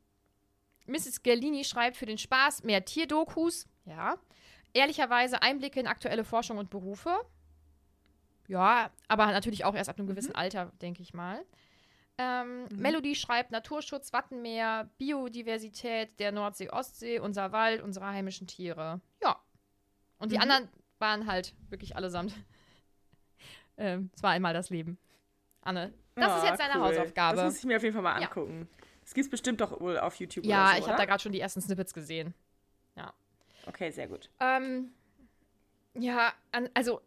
Mrs. 0.85 1.23
Gerlini 1.23 1.63
schreibt 1.63 1.97
für 1.97 2.05
den 2.05 2.17
Spaß 2.17 2.63
mehr 2.63 2.85
Tierdokus. 2.85 3.67
Ja. 3.85 4.17
Ehrlicherweise 4.73 5.41
Einblicke 5.41 5.79
in 5.79 5.87
aktuelle 5.87 6.23
Forschung 6.23 6.57
und 6.57 6.69
Berufe. 6.69 7.17
Ja, 8.47 8.91
aber 9.08 9.27
natürlich 9.27 9.65
auch 9.65 9.75
erst 9.75 9.89
ab 9.89 9.97
einem 9.97 10.08
gewissen 10.08 10.36
Alter, 10.36 10.71
denke 10.82 11.01
ich 11.01 11.13
mal. 11.13 11.43
Ähm, 12.17 12.67
Melody 12.75 13.15
schreibt 13.15 13.51
Naturschutz, 13.51 14.13
Wattenmeer, 14.13 14.89
Biodiversität 14.97 16.19
der 16.19 16.32
Nordsee, 16.32 16.69
Ostsee, 16.69 17.19
unser 17.19 17.51
Wald, 17.51 17.82
unsere 17.82 18.08
heimischen 18.08 18.47
Tiere. 18.47 19.01
Ja. 19.23 19.39
Und 20.19 20.32
die 20.32 20.38
anderen 20.39 20.69
waren 20.99 21.25
halt 21.27 21.56
wirklich 21.69 21.95
allesamt. 21.95 22.34
ähm, 23.77 24.12
es 24.13 24.21
war 24.21 24.32
einmal 24.32 24.54
das 24.54 24.69
Leben. 24.69 24.97
Anne, 25.62 25.93
das 26.15 26.38
ist 26.38 26.43
Ah, 26.43 26.47
jetzt 26.49 26.60
deine 26.60 26.75
cool. 26.75 26.89
Hausaufgabe. 26.89 27.36
Das 27.38 27.45
muss 27.45 27.60
ich 27.60 27.65
mir 27.65 27.77
auf 27.77 27.84
jeden 27.84 27.93
Fall 27.93 28.04
mal 28.04 28.19
Ja. 28.21 28.27
angucken. 28.27 28.67
Das 29.01 29.13
gibt's 29.13 29.30
bestimmt 29.30 29.62
doch 29.62 29.80
wohl 29.80 29.97
auf 29.97 30.15
YouTube 30.15 30.45
Ja, 30.45 30.71
so, 30.73 30.80
ich 30.80 30.88
habe 30.88 30.97
da 30.97 31.06
gerade 31.06 31.21
schon 31.23 31.32
die 31.32 31.39
ersten 31.39 31.62
Snippets 31.62 31.93
gesehen. 31.93 32.34
Okay, 33.67 33.91
sehr 33.91 34.08
gut. 34.08 34.30
Ähm, 34.39 34.91
ja, 35.93 36.34
also 36.73 37.01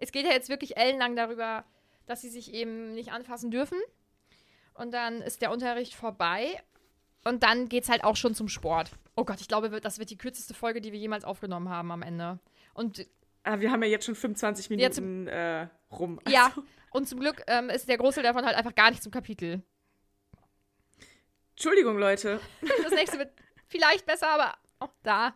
es 0.00 0.10
geht 0.12 0.26
ja 0.26 0.32
jetzt 0.32 0.48
wirklich 0.48 0.76
ellenlang 0.76 1.14
darüber, 1.16 1.64
dass 2.06 2.20
sie 2.22 2.28
sich 2.28 2.52
eben 2.52 2.92
nicht 2.92 3.12
anfassen 3.12 3.50
dürfen. 3.50 3.78
Und 4.74 4.92
dann 4.92 5.22
ist 5.22 5.40
der 5.42 5.50
Unterricht 5.52 5.94
vorbei. 5.94 6.60
Und 7.24 7.42
dann 7.42 7.68
geht's 7.68 7.88
halt 7.88 8.02
auch 8.02 8.16
schon 8.16 8.34
zum 8.34 8.48
Sport. 8.48 8.90
Oh 9.14 9.24
Gott, 9.24 9.40
ich 9.40 9.48
glaube, 9.48 9.80
das 9.80 9.98
wird 9.98 10.10
die 10.10 10.16
kürzeste 10.16 10.54
Folge, 10.54 10.80
die 10.80 10.90
wir 10.92 10.98
jemals 10.98 11.24
aufgenommen 11.24 11.68
haben 11.68 11.90
am 11.92 12.02
Ende. 12.02 12.38
Und 12.74 13.06
Ah, 13.42 13.60
wir 13.60 13.70
haben 13.70 13.82
ja 13.82 13.88
jetzt 13.88 14.04
schon 14.06 14.14
25 14.14 14.68
Ja, 14.78 14.90
zum- 14.90 15.04
Minuten 15.04 15.26
äh, 15.28 15.68
rum. 15.90 16.20
ja, 16.28 16.46
Also, 16.46 16.62
und 16.92 17.08
zum 17.08 17.20
Glück 17.20 17.42
ähm, 17.46 17.70
ist 17.70 17.88
der 17.88 17.96
Großteil 17.98 18.24
davon 18.24 18.44
halt 18.44 18.56
einfach 18.56 18.74
gar 18.74 18.90
nicht 18.90 19.02
zum 19.02 19.12
Kapitel. 19.12 19.62
Entschuldigung, 21.52 21.98
Leute. 21.98 22.40
Das 22.82 22.92
nächste 22.92 23.18
wird 23.18 23.32
vielleicht 23.68 24.06
besser, 24.06 24.28
aber 24.28 24.54
auch 24.78 24.92
da. 25.02 25.34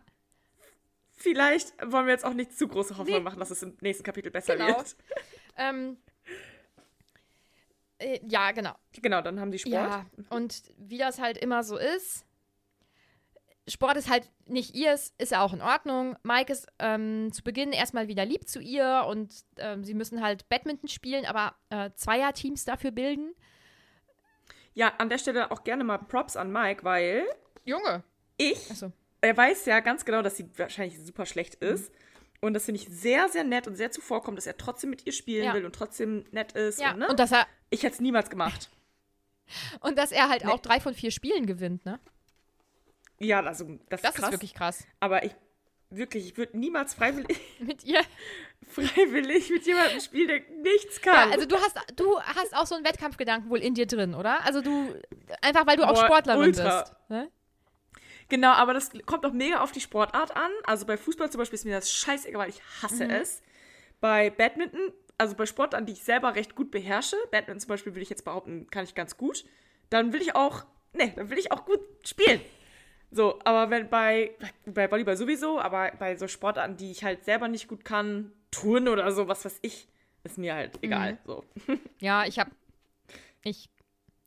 Vielleicht 1.15 1.73
wollen 1.81 2.05
wir 2.07 2.13
jetzt 2.13 2.25
auch 2.25 2.33
nicht 2.33 2.57
zu 2.57 2.67
große 2.67 2.97
Hoffnung 2.97 3.17
Nee. 3.19 3.23
machen, 3.23 3.39
dass 3.39 3.49
es 3.51 3.63
im 3.63 3.77
nächsten 3.81 4.03
Kapitel 4.03 4.31
besser 4.31 4.55
Genau. 4.55 4.77
wird. 4.77 4.95
Ähm, 5.57 5.95
äh, 7.97 8.19
ja, 8.27 8.51
genau. 8.51 8.73
Genau, 9.01 9.21
dann 9.21 9.39
haben 9.39 9.51
die 9.51 9.59
Sport. 9.59 9.73
Ja, 9.73 10.05
und 10.29 10.63
wie 10.77 10.97
das 10.97 11.17
halt 11.19 11.37
immer 11.37 11.63
so 11.63 11.77
ist, 11.77 12.25
Sport 13.67 13.95
ist 13.97 14.09
halt 14.09 14.29
nicht 14.45 14.75
ihrs, 14.75 15.13
ist 15.17 15.31
ja 15.31 15.41
auch 15.41 15.53
in 15.53 15.61
Ordnung. 15.61 16.17
Mike 16.23 16.51
ist 16.51 16.67
ähm, 16.77 17.31
zu 17.31 17.41
Beginn 17.41 17.71
erstmal 17.71 18.07
wieder 18.09 18.25
lieb 18.25 18.47
zu 18.49 18.59
ihr 18.59 19.05
und 19.07 19.33
ähm, 19.57 19.83
sie 19.85 19.93
müssen 19.93 20.21
halt 20.21 20.47
Badminton 20.49 20.89
spielen, 20.89 21.25
aber 21.25 21.55
äh, 21.69 21.89
Zweierteams 21.95 22.65
dafür 22.65 22.91
bilden. 22.91 23.33
Ja, 24.73 24.89
an 24.97 25.07
der 25.09 25.17
Stelle 25.17 25.51
auch 25.51 25.63
gerne 25.63 25.83
mal 25.85 25.97
Props 25.97 26.35
an 26.35 26.51
Mike, 26.51 26.83
weil 26.83 27.23
Junge. 27.63 28.03
ich, 28.35 28.69
Achso. 28.69 28.91
Er 29.21 29.35
weiß 29.35 29.65
ja 29.65 29.79
ganz 29.79 30.05
genau, 30.05 30.21
dass 30.21 30.37
sie 30.37 30.49
wahrscheinlich 30.57 30.99
super 30.99 31.25
schlecht 31.25 31.61
Mhm. 31.61 31.67
ist. 31.69 31.91
Und 32.41 32.53
das 32.53 32.65
finde 32.65 32.81
ich 32.81 32.87
sehr, 32.89 33.27
sehr 33.29 33.43
nett 33.43 33.67
und 33.67 33.75
sehr 33.75 33.91
zuvorkommt, 33.91 34.37
dass 34.37 34.45
er 34.45 34.57
trotzdem 34.57 34.89
mit 34.91 35.05
ihr 35.07 35.13
spielen 35.13 35.45
Ja. 35.45 35.53
will 35.53 35.65
und 35.65 35.73
trotzdem 35.73 36.25
nett 36.31 36.51
ist. 36.51 36.79
Ja, 36.79 36.91
und, 36.91 36.99
ne? 36.99 37.07
und 37.07 37.19
dass 37.19 37.31
er 37.31 37.47
ich 37.71 37.83
hätte 37.83 37.95
es 37.95 37.99
niemals 38.01 38.29
gemacht. 38.29 38.69
und 39.81 39.97
dass 39.97 40.11
er 40.11 40.29
halt 40.29 40.43
Nee. 40.45 40.51
auch 40.51 40.59
drei 40.59 40.79
von 40.79 40.93
vier 40.93 41.11
Spielen 41.11 41.45
gewinnt, 41.45 41.85
ne? 41.85 41.99
Ja, 43.19 43.41
also 43.41 43.65
das, 43.89 44.01
Das 44.01 44.11
ist 44.11 44.17
krass. 44.17 44.25
ist 44.27 44.31
wirklich 44.33 44.53
krass. 44.53 44.83
Aber 44.99 45.23
ich 45.23 45.31
wirklich, 45.89 46.25
ich 46.27 46.37
würde 46.37 46.57
niemals 46.57 46.93
freiwillig, 46.93 47.39
Mit 47.59 47.83
ihr. 47.83 48.01
freiwillig 48.67 49.49
mit 49.51 49.65
jemandem 49.65 49.99
spielen, 50.01 50.27
der 50.27 50.39
nichts 50.61 50.99
Ja, 51.05 51.13
kann. 51.13 51.31
also 51.31 51.45
du 51.45 51.55
hast, 51.55 51.77
du 51.95 52.19
hast 52.19 52.55
auch 52.55 52.65
so 52.65 52.75
einen 52.75 52.83
Wettkampfgedanken 52.83 53.49
wohl 53.49 53.59
in 53.59 53.75
dir 53.75 53.85
drin, 53.85 54.13
oder? 54.15 54.43
Also 54.43 54.61
du, 54.61 54.93
einfach 55.41 55.65
weil 55.67 55.77
du 55.77 55.83
auch 55.83 55.93
Boah, 55.93 56.05
Sportlerin 56.05 56.41
ultra. 56.41 56.81
bist. 56.81 56.93
Ne? 57.09 57.31
Genau, 58.29 58.51
aber 58.51 58.73
das 58.73 58.91
kommt 59.05 59.25
auch 59.25 59.33
mega 59.33 59.61
auf 59.61 59.71
die 59.71 59.81
Sportart 59.81 60.35
an. 60.35 60.51
Also 60.65 60.85
bei 60.85 60.97
Fußball 60.97 61.31
zum 61.31 61.39
Beispiel 61.39 61.55
ist 61.55 61.65
mir 61.65 61.75
das 61.75 61.91
scheißegal, 61.91 62.41
weil 62.41 62.49
ich 62.49 62.61
hasse 62.81 63.07
es. 63.07 63.41
Bei 64.01 64.29
Badminton, 64.29 64.91
also 65.17 65.35
bei 65.35 65.45
Sportarten, 65.45 65.85
die 65.85 65.93
ich 65.93 66.03
selber 66.03 66.35
recht 66.35 66.55
gut 66.55 66.71
beherrsche, 66.71 67.17
Badminton 67.31 67.59
zum 67.59 67.69
Beispiel 67.69 67.93
würde 67.93 68.01
ich 68.01 68.09
jetzt 68.09 68.25
behaupten, 68.25 68.67
kann 68.71 68.83
ich 68.83 68.95
ganz 68.95 69.17
gut, 69.17 69.45
dann 69.89 70.11
will 70.11 70.21
ich 70.21 70.35
auch, 70.35 70.65
ne, 70.93 71.13
dann 71.15 71.29
will 71.29 71.37
ich 71.37 71.51
auch 71.51 71.65
gut 71.65 71.79
spielen. 72.03 72.41
So, 73.11 73.39
aber 73.45 73.69
wenn 73.69 73.89
bei, 73.89 74.31
bei 74.65 74.89
Volleyball 74.91 75.15
sowieso, 75.15 75.59
aber 75.59 75.91
bei 75.97 76.15
so 76.17 76.27
Sportarten, 76.27 76.75
die 76.77 76.91
ich 76.91 77.03
halt 77.03 77.23
selber 77.23 77.47
nicht 77.47 77.67
gut 77.67 77.85
kann, 77.85 78.31
Turnen 78.51 78.89
oder 78.89 79.11
so, 79.11 79.27
was 79.27 79.45
weiß 79.45 79.59
ich, 79.61 79.87
ist 80.23 80.37
mir 80.37 80.55
halt 80.55 80.79
egal. 80.81 81.17
So. 81.25 81.43
Ja, 81.99 82.25
ich 82.25 82.39
habe 82.39 82.51
ich 83.43 83.69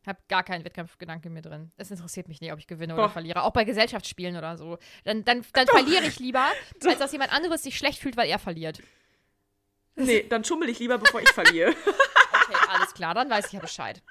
hab 0.08 0.28
gar 0.28 0.42
keinen 0.42 0.64
Wettkampfgedanke 0.64 1.30
mehr 1.30 1.42
drin. 1.42 1.70
Es 1.76 1.90
interessiert 1.90 2.28
mich 2.28 2.40
nicht, 2.40 2.52
ob 2.52 2.58
ich 2.58 2.66
gewinne 2.66 2.94
Boah. 2.94 3.04
oder 3.04 3.10
verliere. 3.10 3.42
Auch 3.42 3.52
bei 3.52 3.64
Gesellschaftsspielen 3.64 4.36
oder 4.36 4.56
so. 4.56 4.78
Dann, 5.04 5.24
dann, 5.24 5.44
dann 5.52 5.66
verliere 5.66 6.06
ich 6.06 6.18
lieber, 6.18 6.46
als 6.84 6.98
dass 6.98 7.12
jemand 7.12 7.32
anderes 7.32 7.62
sich 7.62 7.76
schlecht 7.76 8.00
fühlt, 8.00 8.16
weil 8.16 8.28
er 8.28 8.38
verliert. 8.38 8.82
Nee, 9.94 10.26
dann 10.28 10.44
schummel 10.44 10.68
ich 10.68 10.78
lieber, 10.78 10.98
bevor 10.98 11.20
ich 11.20 11.30
verliere. 11.30 11.74
Okay, 12.50 12.56
alles 12.68 12.94
klar, 12.94 13.12
dann 13.12 13.28
weiß 13.28 13.48
ich 13.48 13.52
ja 13.52 13.60
Bescheid. 13.60 14.02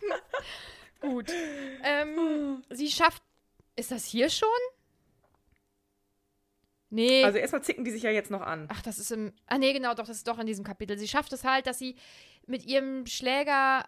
Gut. 1.00 1.30
Ähm, 1.82 2.64
sie 2.70 2.90
schafft. 2.90 3.22
Ist 3.76 3.90
das 3.90 4.06
hier 4.06 4.30
schon? 4.30 4.48
Nee. 6.88 7.24
Also 7.24 7.38
erstmal 7.38 7.62
zicken 7.62 7.84
die 7.84 7.90
sich 7.90 8.04
ja 8.04 8.10
jetzt 8.10 8.30
noch 8.30 8.40
an. 8.40 8.68
Ach, 8.70 8.80
das 8.80 8.98
ist 8.98 9.10
im. 9.10 9.32
Ah, 9.46 9.58
nee, 9.58 9.72
genau, 9.72 9.94
doch, 9.94 10.06
das 10.06 10.18
ist 10.18 10.28
doch 10.28 10.38
in 10.38 10.46
diesem 10.46 10.64
Kapitel. 10.64 10.96
Sie 10.96 11.08
schafft 11.08 11.32
es 11.32 11.44
halt, 11.44 11.66
dass 11.66 11.78
sie 11.78 11.96
mit 12.46 12.64
ihrem 12.64 13.04
Schläger 13.06 13.84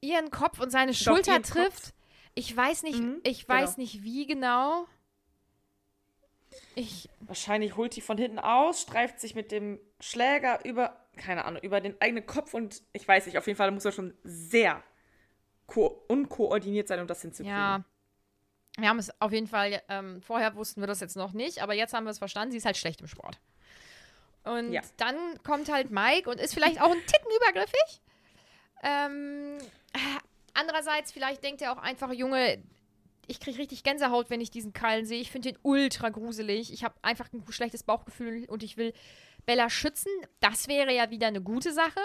ihren 0.00 0.30
Kopf 0.30 0.60
und 0.60 0.70
seine 0.70 0.94
Schulter 0.94 1.40
trifft. 1.42 1.82
Kopf. 1.84 1.92
Ich 2.34 2.54
weiß 2.54 2.82
nicht, 2.82 2.98
Mhm, 3.00 3.20
ich 3.22 3.48
weiß 3.48 3.76
genau. 3.76 3.82
nicht, 3.82 4.02
wie 4.02 4.26
genau. 4.26 4.86
Ich. 6.74 7.08
Wahrscheinlich 7.20 7.76
holt 7.76 7.96
die 7.96 8.00
von 8.00 8.18
hinten 8.18 8.38
aus, 8.38 8.82
streift 8.82 9.20
sich 9.20 9.34
mit 9.34 9.50
dem 9.50 9.80
Schläger 10.00 10.64
über, 10.64 10.96
keine 11.16 11.44
Ahnung, 11.44 11.62
über 11.62 11.80
den 11.80 12.00
eigenen 12.00 12.26
Kopf 12.26 12.54
und 12.54 12.82
ich 12.92 13.06
weiß 13.06 13.26
nicht, 13.26 13.36
auf 13.38 13.46
jeden 13.46 13.56
Fall 13.56 13.70
muss 13.70 13.84
er 13.84 13.92
schon 13.92 14.14
sehr 14.22 14.82
ko 15.66 16.04
unkoordiniert 16.08 16.86
sein, 16.88 17.00
um 17.00 17.06
das 17.06 17.22
hinzukriegen. 17.22 17.56
Ja. 17.56 17.84
Wir 18.78 18.88
haben 18.88 18.98
es 18.98 19.10
auf 19.20 19.32
jeden 19.32 19.46
Fall, 19.48 19.82
ähm, 19.88 20.20
vorher 20.22 20.54
wussten 20.54 20.80
wir 20.82 20.86
das 20.86 21.00
jetzt 21.00 21.16
noch 21.16 21.32
nicht, 21.32 21.62
aber 21.62 21.72
jetzt 21.74 21.94
haben 21.94 22.04
wir 22.04 22.10
es 22.10 22.18
verstanden, 22.18 22.52
sie 22.52 22.58
ist 22.58 22.66
halt 22.66 22.76
schlecht 22.76 23.00
im 23.00 23.06
Sport. 23.08 23.40
Und 24.44 24.72
Ja. 24.72 24.82
dann 24.98 25.16
kommt 25.42 25.72
halt 25.72 25.90
Mike 25.90 26.30
und 26.30 26.38
ist 26.38 26.54
vielleicht 26.54 26.80
auch 26.80 26.90
ein 26.90 27.06
Ticken 27.06 27.30
übergriffig. 27.36 28.00
Ähm, 28.82 29.58
äh, 29.92 29.98
andererseits, 30.54 31.12
vielleicht 31.12 31.42
denkt 31.42 31.62
er 31.62 31.72
auch 31.72 31.78
einfach, 31.78 32.12
Junge, 32.12 32.62
ich 33.26 33.40
kriege 33.40 33.58
richtig 33.58 33.82
Gänsehaut, 33.82 34.30
wenn 34.30 34.40
ich 34.40 34.50
diesen 34.50 34.72
Krallen 34.72 35.04
sehe. 35.06 35.20
Ich 35.20 35.30
finde 35.30 35.52
den 35.52 35.58
ultra 35.62 36.10
gruselig. 36.10 36.72
Ich 36.72 36.84
habe 36.84 36.94
einfach 37.02 37.32
ein 37.32 37.44
schlechtes 37.50 37.82
Bauchgefühl 37.82 38.44
und 38.48 38.62
ich 38.62 38.76
will 38.76 38.92
Bella 39.46 39.68
schützen. 39.70 40.10
Das 40.40 40.68
wäre 40.68 40.92
ja 40.94 41.10
wieder 41.10 41.26
eine 41.26 41.40
gute 41.42 41.72
Sache. 41.72 42.00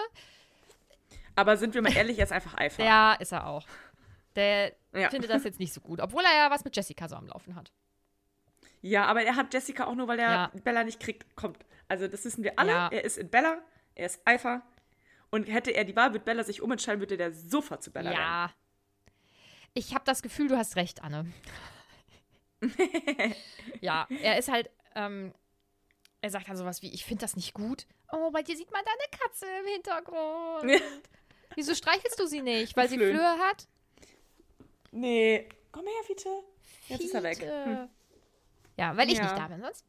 Aber 1.34 1.56
sind 1.56 1.74
wir 1.74 1.82
mal 1.82 1.96
ehrlich, 1.96 2.18
er 2.18 2.24
ist 2.24 2.32
einfach 2.32 2.54
Eifer. 2.58 2.84
Ja, 2.84 3.14
ist 3.14 3.32
er 3.32 3.46
auch. 3.46 3.66
Der 4.36 4.72
Ja. 4.94 5.10
findet 5.10 5.30
das 5.30 5.44
jetzt 5.44 5.60
nicht 5.60 5.72
so 5.72 5.80
gut, 5.80 6.00
obwohl 6.00 6.24
er 6.24 6.34
ja 6.34 6.50
was 6.50 6.64
mit 6.64 6.74
Jessica 6.74 7.08
so 7.08 7.16
am 7.16 7.26
Laufen 7.26 7.54
hat. 7.54 7.70
Ja, 8.80 9.04
aber 9.04 9.22
er 9.22 9.36
hat 9.36 9.52
Jessica 9.54 9.84
auch 9.84 9.94
nur, 9.94 10.08
weil 10.08 10.18
er 10.18 10.30
Ja. 10.30 10.50
Bella 10.64 10.82
nicht 10.84 10.98
kriegt, 11.00 11.36
kommt. 11.36 11.64
Also 11.88 12.08
das 12.08 12.24
wissen 12.24 12.42
wir 12.42 12.58
alle. 12.58 12.72
Ja. 12.72 12.88
Er 12.90 13.04
ist 13.04 13.16
in 13.18 13.30
Bella, 13.30 13.58
er 13.94 14.06
ist 14.06 14.20
Eifer. 14.24 14.62
Und 15.32 15.48
hätte 15.48 15.70
er 15.70 15.84
die 15.84 15.96
Wahl, 15.96 16.12
würde 16.12 16.24
Bella 16.24 16.44
sich 16.44 16.60
umentscheiden, 16.60 17.00
würde 17.00 17.16
der 17.16 17.32
sofort 17.32 17.82
zu 17.82 17.90
Bella 17.90 18.10
rennen. 18.10 18.22
Ja. 18.22 18.52
Ich 19.72 19.94
habe 19.94 20.04
das 20.04 20.20
Gefühl, 20.20 20.48
du 20.48 20.58
hast 20.58 20.76
recht, 20.76 21.02
Anne. 21.02 21.32
ja, 23.80 24.06
er 24.10 24.38
ist 24.38 24.50
halt, 24.50 24.70
ähm, 24.94 25.32
er 26.20 26.30
sagt 26.30 26.48
dann 26.48 26.58
sowas 26.58 26.82
wie, 26.82 26.92
ich 26.92 27.06
finde 27.06 27.22
das 27.22 27.34
nicht 27.34 27.54
gut. 27.54 27.86
Oh, 28.12 28.30
bei 28.30 28.42
dir 28.42 28.54
sieht 28.56 28.70
man 28.70 28.84
da 28.84 28.90
eine 28.92 29.18
Katze 29.18 29.46
im 29.60 29.66
Hintergrund. 29.72 30.82
Wieso 31.54 31.74
streichelst 31.74 32.20
du 32.20 32.26
sie 32.26 32.42
nicht? 32.42 32.76
Weil 32.76 32.90
sie. 32.90 32.98
Flöhe 32.98 33.38
hat? 33.38 33.66
Nee. 34.90 35.48
Komm 35.72 35.86
her, 35.86 36.04
Fiete. 36.04 36.28
Jetzt 36.88 37.04
ist 37.04 37.14
er 37.14 37.22
weg. 37.22 37.38
Fiete. 37.38 37.64
Hm. 37.64 37.88
Ja, 38.76 38.94
weil 38.96 39.08
ich 39.10 39.16
Ja. 39.16 39.24
nicht 39.24 39.38
da 39.38 39.48
bin. 39.48 39.62
Sonst 39.62 39.86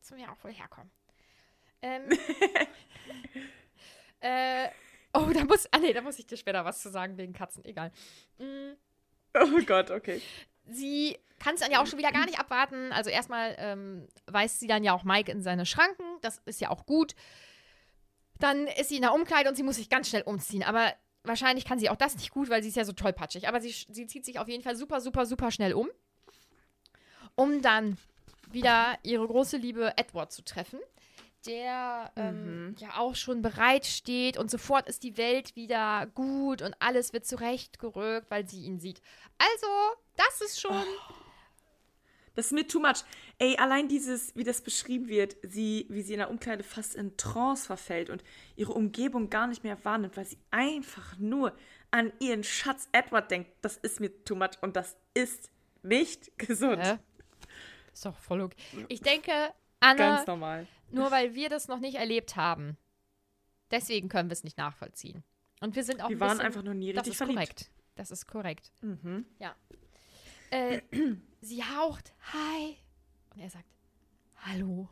zum 0.00 0.18
ja 0.18 0.32
auch 0.32 0.42
wohl 0.42 0.52
herkommen. 0.52 0.90
Ähm, 1.82 2.08
äh, 4.20 4.68
oh, 5.12 5.30
da 5.32 5.44
muss, 5.44 5.66
ah 5.72 5.78
nee, 5.78 5.92
da 5.92 6.00
muss 6.00 6.18
ich 6.18 6.26
dir 6.26 6.36
später 6.36 6.64
was 6.64 6.82
zu 6.82 6.90
sagen 6.90 7.16
wegen 7.16 7.32
Katzen. 7.32 7.64
Egal. 7.64 7.92
Mm. 8.38 8.72
Oh 9.38 9.60
Gott, 9.66 9.90
okay. 9.90 10.22
sie 10.66 11.18
kann 11.38 11.54
es 11.54 11.60
dann 11.60 11.70
ja 11.70 11.82
auch 11.82 11.86
schon 11.86 11.98
wieder 11.98 12.12
gar 12.12 12.24
nicht 12.24 12.38
abwarten. 12.38 12.92
Also 12.92 13.10
erstmal 13.10 13.54
ähm, 13.58 14.08
weist 14.26 14.60
sie 14.60 14.66
dann 14.66 14.84
ja 14.84 14.94
auch 14.94 15.04
Mike 15.04 15.30
in 15.30 15.42
seine 15.42 15.66
Schranken. 15.66 16.04
Das 16.22 16.40
ist 16.46 16.60
ja 16.60 16.70
auch 16.70 16.86
gut. 16.86 17.14
Dann 18.38 18.66
ist 18.66 18.88
sie 18.88 18.96
in 18.96 19.02
der 19.02 19.14
Umkleide 19.14 19.48
und 19.48 19.56
sie 19.56 19.62
muss 19.62 19.76
sich 19.76 19.88
ganz 19.88 20.08
schnell 20.08 20.22
umziehen. 20.22 20.62
Aber 20.62 20.92
wahrscheinlich 21.24 21.64
kann 21.64 21.78
sie 21.78 21.90
auch 21.90 21.96
das 21.96 22.16
nicht 22.16 22.30
gut, 22.30 22.48
weil 22.48 22.62
sie 22.62 22.68
ist 22.68 22.76
ja 22.76 22.84
so 22.84 22.92
tollpatschig. 22.92 23.48
Aber 23.48 23.60
sie, 23.60 23.70
sie 23.70 24.06
zieht 24.06 24.24
sich 24.24 24.38
auf 24.38 24.48
jeden 24.48 24.62
Fall 24.62 24.76
super, 24.76 25.00
super, 25.00 25.26
super 25.26 25.50
schnell 25.50 25.74
um. 25.74 25.88
Um 27.34 27.60
dann 27.60 27.98
wieder 28.50 28.98
ihre 29.02 29.26
große 29.26 29.56
Liebe 29.56 29.92
Edward 29.96 30.32
zu 30.32 30.42
treffen. 30.42 30.78
Der 31.46 32.12
ähm, 32.16 32.74
ja 32.78 32.96
auch 32.96 33.14
schon 33.14 33.42
bereit 33.42 33.86
steht 33.86 34.36
und 34.36 34.50
sofort 34.50 34.88
ist 34.88 35.02
die 35.02 35.16
Welt 35.16 35.54
wieder 35.56 36.06
gut 36.14 36.62
und 36.62 36.74
alles 36.80 37.12
wird 37.12 37.26
zurechtgerückt, 37.26 38.30
weil 38.30 38.48
sie 38.48 38.64
ihn 38.64 38.80
sieht. 38.80 39.00
Also, 39.38 39.66
das 40.16 40.40
ist 40.40 40.60
schon. 40.60 40.84
Das 42.34 42.46
ist 42.46 42.52
mir 42.52 42.66
too 42.66 42.80
much. 42.80 43.02
Ey, 43.38 43.56
allein 43.56 43.88
dieses, 43.88 44.36
wie 44.36 44.44
das 44.44 44.60
beschrieben 44.60 45.08
wird, 45.08 45.36
sie, 45.42 45.86
wie 45.88 46.02
sie 46.02 46.12
in 46.12 46.18
der 46.18 46.30
Umkleide 46.30 46.62
fast 46.62 46.94
in 46.94 47.16
Trance 47.16 47.66
verfällt 47.66 48.10
und 48.10 48.22
ihre 48.56 48.72
Umgebung 48.72 49.30
gar 49.30 49.46
nicht 49.46 49.64
mehr 49.64 49.82
wahrnimmt, 49.84 50.18
weil 50.18 50.26
sie 50.26 50.38
einfach 50.50 51.16
nur 51.18 51.56
an 51.90 52.12
ihren 52.20 52.44
Schatz 52.44 52.88
Edward 52.92 53.30
denkt, 53.30 53.50
das 53.62 53.78
ist 53.78 54.00
mir 54.00 54.24
too 54.24 54.34
much 54.34 54.50
und 54.60 54.76
das 54.76 54.96
ist 55.14 55.50
nicht 55.82 56.36
gesund. 56.38 56.82
Hä? 56.82 56.98
Ist 57.92 58.04
doch 58.04 58.18
voll 58.18 58.42
okay. 58.42 58.84
Ich 58.88 59.00
denke, 59.00 59.32
Anne, 59.86 59.98
Ganz 59.98 60.26
normal. 60.26 60.66
nur 60.90 61.10
weil 61.10 61.34
wir 61.34 61.48
das 61.48 61.68
noch 61.68 61.78
nicht 61.80 61.96
erlebt 61.96 62.36
haben, 62.36 62.76
deswegen 63.70 64.08
können 64.08 64.28
wir 64.28 64.34
es 64.34 64.44
nicht 64.44 64.58
nachvollziehen. 64.58 65.22
Und 65.60 65.74
wir 65.76 65.84
sind 65.84 66.02
auch 66.02 66.08
Wir 66.10 66.16
ein 66.16 66.20
waren 66.20 66.28
bisschen, 66.30 66.46
einfach 66.46 66.62
noch 66.62 66.74
nie 66.74 66.92
Das 66.92 67.00
richtig 67.06 67.12
ist 67.12 67.16
verliebt. 67.18 67.38
korrekt. 67.38 67.70
Das 67.94 68.10
ist 68.10 68.26
korrekt. 68.26 68.72
Ja. 69.38 69.54
Äh, 70.50 70.82
sie 71.40 71.64
haucht, 71.64 72.12
hi. 72.32 72.76
Und 73.34 73.40
er 73.40 73.50
sagt, 73.50 73.64
hallo. 74.44 74.88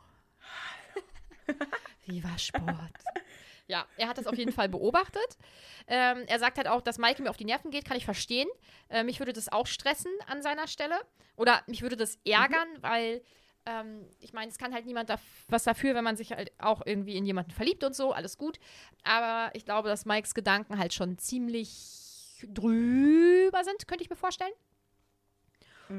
Wie 2.07 2.23
war 2.25 2.39
Sport? 2.39 2.65
Ja, 3.67 3.87
er 3.97 4.09
hat 4.09 4.19
das 4.19 4.27
auf 4.27 4.37
jeden 4.37 4.53
Fall 4.53 4.69
beobachtet. 4.69 5.39
Ähm, 5.87 6.25
er 6.27 6.39
sagt 6.39 6.59
halt 6.59 6.69
auch, 6.69 6.83
dass 6.83 6.99
Maike 6.99 7.23
mir 7.23 7.31
auf 7.31 7.39
die 7.39 7.47
Nerven 7.47 7.71
geht, 7.71 7.87
kann 7.87 7.97
ich 7.97 8.05
verstehen. 8.05 8.47
Äh, 8.91 9.05
mich 9.05 9.21
würde 9.21 9.33
das 9.33 9.51
auch 9.51 9.67
stressen 9.67 10.11
an 10.27 10.43
seiner 10.43 10.67
Stelle. 10.69 11.01
Oder 11.37 11.63
mich 11.67 11.81
würde 11.81 11.97
das 11.97 12.17
ärgern, 12.27 12.69
weil 12.83 13.23
ähm, 13.67 14.07
ich 14.21 14.33
meine, 14.33 14.51
es 14.51 14.59
kann 14.59 14.75
halt 14.75 14.87
niemand 14.87 15.11
daf 15.11 15.21
was 15.49 15.65
dafür, 15.65 15.95
wenn 15.95 16.05
man 16.05 16.17
sich 16.17 16.33
halt 16.33 16.53
auch 16.59 16.83
irgendwie 16.85 17.17
in 17.17 17.25
jemanden 17.25 17.51
verliebt 17.51 17.85
und 17.85 17.95
so, 17.95 18.13
alles 18.13 18.37
gut. 18.39 18.59
Aber 19.05 19.55
ich 19.55 19.65
glaube, 19.65 19.89
dass 19.89 20.05
Mikes 20.05 20.35
Gedanken 20.35 20.79
halt 20.79 20.93
schon 20.93 21.19
ziemlich 21.19 22.47
drüber 22.47 23.65
sind, 23.65 23.87
könnte 23.87 24.05
ich 24.05 24.11
mir 24.11 24.17
vorstellen. 24.17 24.53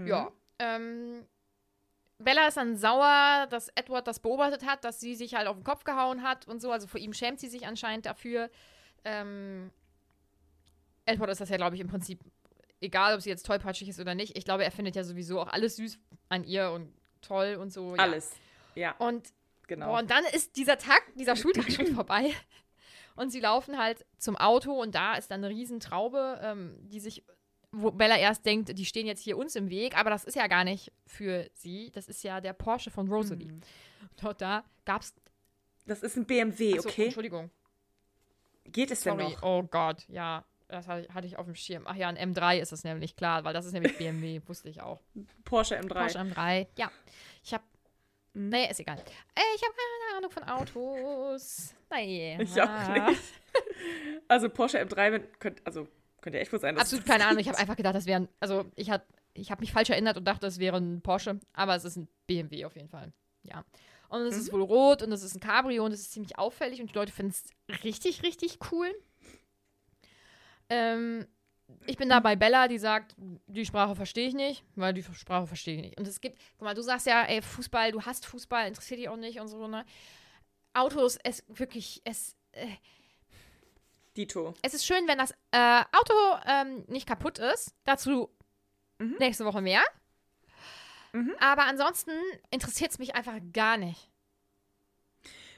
Ja. 0.06 0.32
Ähm, 0.60 1.26
Bella 2.18 2.48
ist 2.48 2.58
dann 2.58 2.78
sauer, 2.78 3.48
dass 3.50 3.70
Edward 3.76 4.08
das 4.08 4.20
beobachtet 4.20 4.66
hat, 4.66 4.84
dass 4.84 5.00
sie 5.00 5.16
sich 5.16 5.36
halt 5.36 5.48
auf 5.48 5.58
den 5.58 5.64
Kopf 5.64 5.84
gehauen 5.84 6.24
hat 6.24 6.48
und 6.48 6.62
so. 6.62 6.72
Also 6.72 6.88
vor 6.88 7.00
ihm 7.00 7.14
schämt 7.14 7.40
sie 7.40 7.48
sich 7.48 7.68
anscheinend 7.68 8.06
dafür. 8.06 8.50
Ähm, 9.04 9.72
Edward 11.06 11.30
ist 11.30 11.42
das 11.42 11.50
ja, 11.50 11.58
glaube 11.58 11.76
ich, 11.76 11.82
im 11.82 11.88
Prinzip 11.88 12.20
egal, 12.82 13.16
ob 13.16 13.22
sie 13.22 13.30
jetzt 13.30 13.46
tollpatschig 13.46 13.90
ist 13.90 14.00
oder 14.00 14.16
nicht. 14.16 14.38
Ich 14.38 14.46
glaube, 14.46 14.64
er 14.64 14.72
findet 14.72 14.96
ja 14.96 15.04
sowieso 15.04 15.40
auch 15.40 15.48
alles 15.48 15.76
süß 15.76 16.00
an 16.30 16.44
ihr 16.44 16.72
und 16.72 16.94
toll 17.26 17.58
und 17.60 17.72
so. 17.72 17.96
Ja. 17.96 18.02
Alles. 18.04 18.32
Ja, 18.76 18.92
Und, 18.98 19.30
genau. 19.68 19.88
boah, 19.88 20.00
und 20.00 20.10
dann 20.12 20.24
ist 20.34 20.56
dieser 20.58 20.78
Tag, 20.78 21.02
dieser 21.16 21.36
Schultag 21.36 21.72
schon 21.72 21.88
vorbei. 21.88 22.32
Und 23.16 23.30
sie 23.32 23.40
laufen 23.40 23.78
halt 23.78 24.06
zum 24.18 24.36
Auto 24.36 24.74
und 24.74 24.94
da 24.94 25.16
ist 25.16 25.32
dann 25.32 25.44
eine 25.44 25.50
Riesentraube, 25.54 26.40
ähm, 26.44 26.76
die 26.90 27.00
sich, 27.00 27.24
wo 27.72 27.92
Bella 27.92 28.18
erst 28.18 28.46
denkt, 28.46 28.78
die 28.78 28.86
stehen 28.86 29.08
jetzt 29.08 29.22
hier 29.22 29.38
uns 29.38 29.56
im 29.56 29.70
Weg, 29.70 29.98
aber 29.98 30.10
das 30.10 30.26
ist 30.26 30.36
ja 30.36 30.48
gar 30.48 30.66
nicht 30.66 30.92
für 31.08 31.50
sie. 31.54 31.92
Das 31.92 32.10
ist 32.10 32.24
ja 32.24 32.42
der 32.42 32.52
Porsche 32.54 32.92
von 32.92 33.08
Rosalie. 33.08 33.54
Mhm. 33.54 33.62
Dort 34.22 34.42
da 34.42 34.66
gab 34.84 35.02
es. 35.02 35.14
das 35.86 36.04
ist 36.04 36.18
ein 36.18 36.26
BMW, 36.26 36.78
okay? 36.80 37.06
Entschuldigung. 37.06 37.50
Geht 38.66 38.92
es 38.92 39.02
denn 39.02 39.18
Sorry. 39.18 39.32
noch? 39.34 39.44
Oh 39.44 39.64
Gott, 39.64 40.04
ja. 40.10 40.44
Das 40.68 40.88
hatte 40.88 41.14
hatte 41.14 41.28
ich 41.28 41.38
auf 41.38 41.46
dem 41.46 41.56
Schirm. 41.56 41.84
Ach 41.86 41.96
ja, 41.96 42.10
ein 42.10 42.18
M3 42.18 42.60
ist 42.60 42.72
das 42.72 42.84
nämlich, 42.84 43.16
klar, 43.16 43.44
weil 43.44 43.54
das 43.54 43.66
ist 43.66 43.74
nämlich 43.74 43.98
BMW, 43.98 44.42
wusste 44.48 44.70
ich 44.70 44.82
auch. 44.82 45.02
Porsche 45.44 45.80
M3. 45.80 45.88
Porsche 45.88 46.20
M3, 46.20 46.68
ja. 46.78 46.92
Ich 47.44 47.54
habe. 47.54 47.64
Nee, 48.34 48.70
ist 48.70 48.80
egal. 48.80 48.98
Äh, 48.98 49.42
ich 49.56 49.62
habe 49.62 49.74
keine 49.74 50.18
Ahnung 50.18 50.32
von 50.32 50.44
Autos. 50.44 51.74
Naja. 51.90 52.40
Ich 52.40 52.62
auch 52.62 53.08
nicht. 53.08 53.22
Also 54.28 54.50
Porsche 54.50 54.82
M3, 54.82 55.12
wenn, 55.12 55.40
könnt, 55.40 55.66
also 55.66 55.88
könnte 56.20 56.38
ja 56.38 56.42
echt 56.42 56.52
wohl 56.52 56.60
sein, 56.60 56.76
dass 56.76 56.86
Absolut 56.86 57.06
keine 57.06 57.20
das 57.20 57.28
Ahnung. 57.28 57.40
Ich 57.40 57.48
habe 57.48 57.58
einfach 57.60 57.76
gedacht, 57.76 57.96
das 57.96 58.08
wäre 58.08 58.22
ein. 58.22 58.30
Also, 58.40 58.66
ich 58.76 58.90
habe 58.90 59.04
ich 59.36 59.52
hab 59.52 59.60
mich 59.60 59.72
falsch 59.72 59.92
erinnert 59.92 60.18
und 60.18 60.26
dachte, 60.26 60.48
es 60.48 60.60
wäre 60.60 60.78
ein 60.78 61.02
Porsche. 61.02 61.40
Aber 61.54 61.76
es 61.76 61.86
ist 61.86 61.98
ein 61.98 62.08
BMW 62.26 62.66
auf 62.66 62.76
jeden 62.76 62.90
Fall. 62.90 63.14
Ja. 63.44 63.64
Und 64.10 64.22
es 64.22 64.38
ist 64.38 64.52
wohl 64.52 64.62
rot 64.62 65.02
und 65.04 65.12
es 65.12 65.24
ist 65.24 65.36
ein 65.36 65.40
Cabrio 65.40 65.86
und 65.86 65.92
es 65.92 66.02
ist 66.02 66.14
ziemlich 66.14 66.38
auffällig 66.38 66.82
und 66.82 66.90
die 66.90 66.96
Leute 66.96 67.12
finden 67.12 67.32
es 67.32 67.84
richtig, 67.84 68.24
richtig 68.24 68.60
cool. 68.72 68.94
Ähm, 70.70 71.28
ich 71.88 71.98
bin 71.98 72.10
da 72.10 72.20
bei 72.20 72.36
Bella, 72.36 72.68
die 72.68 72.78
sagt, 72.78 73.16
die 73.18 73.66
Sprache 73.66 73.96
verstehe 73.96 74.28
ich 74.28 74.34
nicht, 74.34 74.64
weil 74.76 74.94
die 74.94 75.04
Sprache 75.04 75.48
verstehe 75.48 75.76
ich 75.76 75.82
nicht. 75.82 76.00
Und 76.00 76.08
es 76.08 76.22
gibt, 76.22 76.40
guck 76.58 76.66
mal, 76.66 76.74
du 76.74 76.82
sagst 76.82 77.08
ja, 77.08 77.24
ey, 77.24 77.42
Fußball, 77.42 77.92
du 77.92 78.02
hast 78.02 78.26
Fußball, 78.26 78.68
interessiert 78.68 79.00
dich 79.00 79.10
auch 79.10 79.18
nicht 79.18 79.40
und 79.40 79.48
so, 79.48 79.68
ne? 79.68 79.86
Autos, 80.74 81.18
es 81.24 81.44
wirklich, 81.48 82.02
es, 82.04 82.36
äh, 82.52 82.68
Dito. 84.18 84.54
es 84.62 84.74
ist 84.74 84.86
schön, 84.86 85.08
wenn 85.08 85.18
das 85.18 85.32
äh, 85.52 85.84
Auto 85.92 86.14
ähm, 86.46 86.84
nicht 86.88 87.08
kaputt 87.08 87.40
ist. 87.40 87.74
Dazu 87.84 88.30
nächste 89.20 89.46
Woche 89.46 89.62
mehr. 89.62 89.84
Aber 91.40 91.64
ansonsten 91.64 92.12
interessiert 92.52 92.92
es 92.92 93.00
mich 93.00 93.16
einfach 93.16 93.36
gar 93.54 93.78
nicht. 93.78 94.10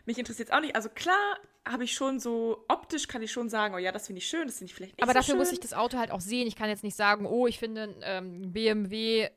Mich 0.07 0.17
interessiert 0.17 0.47
es 0.47 0.53
auch 0.55 0.61
nicht. 0.61 0.73
Also 0.73 0.87
klar 0.87 1.37
habe 1.67 1.83
ich 1.83 1.93
schon 1.93 2.21
so, 2.21 2.63
optisch 2.69 3.09
kann 3.09 3.21
ich 3.21 3.31
schon 3.31 3.49
sagen, 3.49 3.75
oh 3.75 3.77
ja, 3.77 3.91
das 3.91 4.07
finde 4.07 4.19
ich 4.19 4.27
schön, 4.27 4.47
das 4.47 4.57
finde 4.57 4.71
ich 4.71 4.75
vielleicht 4.75 4.93
nicht 4.95 5.03
Aber 5.03 5.11
so 5.11 5.19
dafür 5.19 5.31
schön. 5.33 5.37
muss 5.37 5.51
ich 5.51 5.59
das 5.59 5.73
Auto 5.73 5.97
halt 5.97 6.11
auch 6.11 6.21
sehen. 6.21 6.47
Ich 6.47 6.55
kann 6.55 6.69
jetzt 6.69 6.81
nicht 6.83 6.95
sagen, 6.95 7.25
oh, 7.25 7.45
ich 7.45 7.59
finde 7.59 7.93
ähm, 8.03 8.53
BMW, 8.53 9.29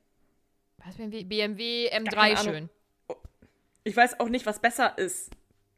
was 0.78 0.94
BMW, 0.94 1.24
BMW 1.24 1.90
M3 1.92 2.10
keine 2.10 2.38
Ahnung. 2.38 2.54
schön. 2.54 2.70
Ich 3.82 3.96
weiß 3.96 4.20
auch 4.20 4.28
nicht, 4.28 4.46
was 4.46 4.60
besser 4.60 4.96
ist. 4.96 5.30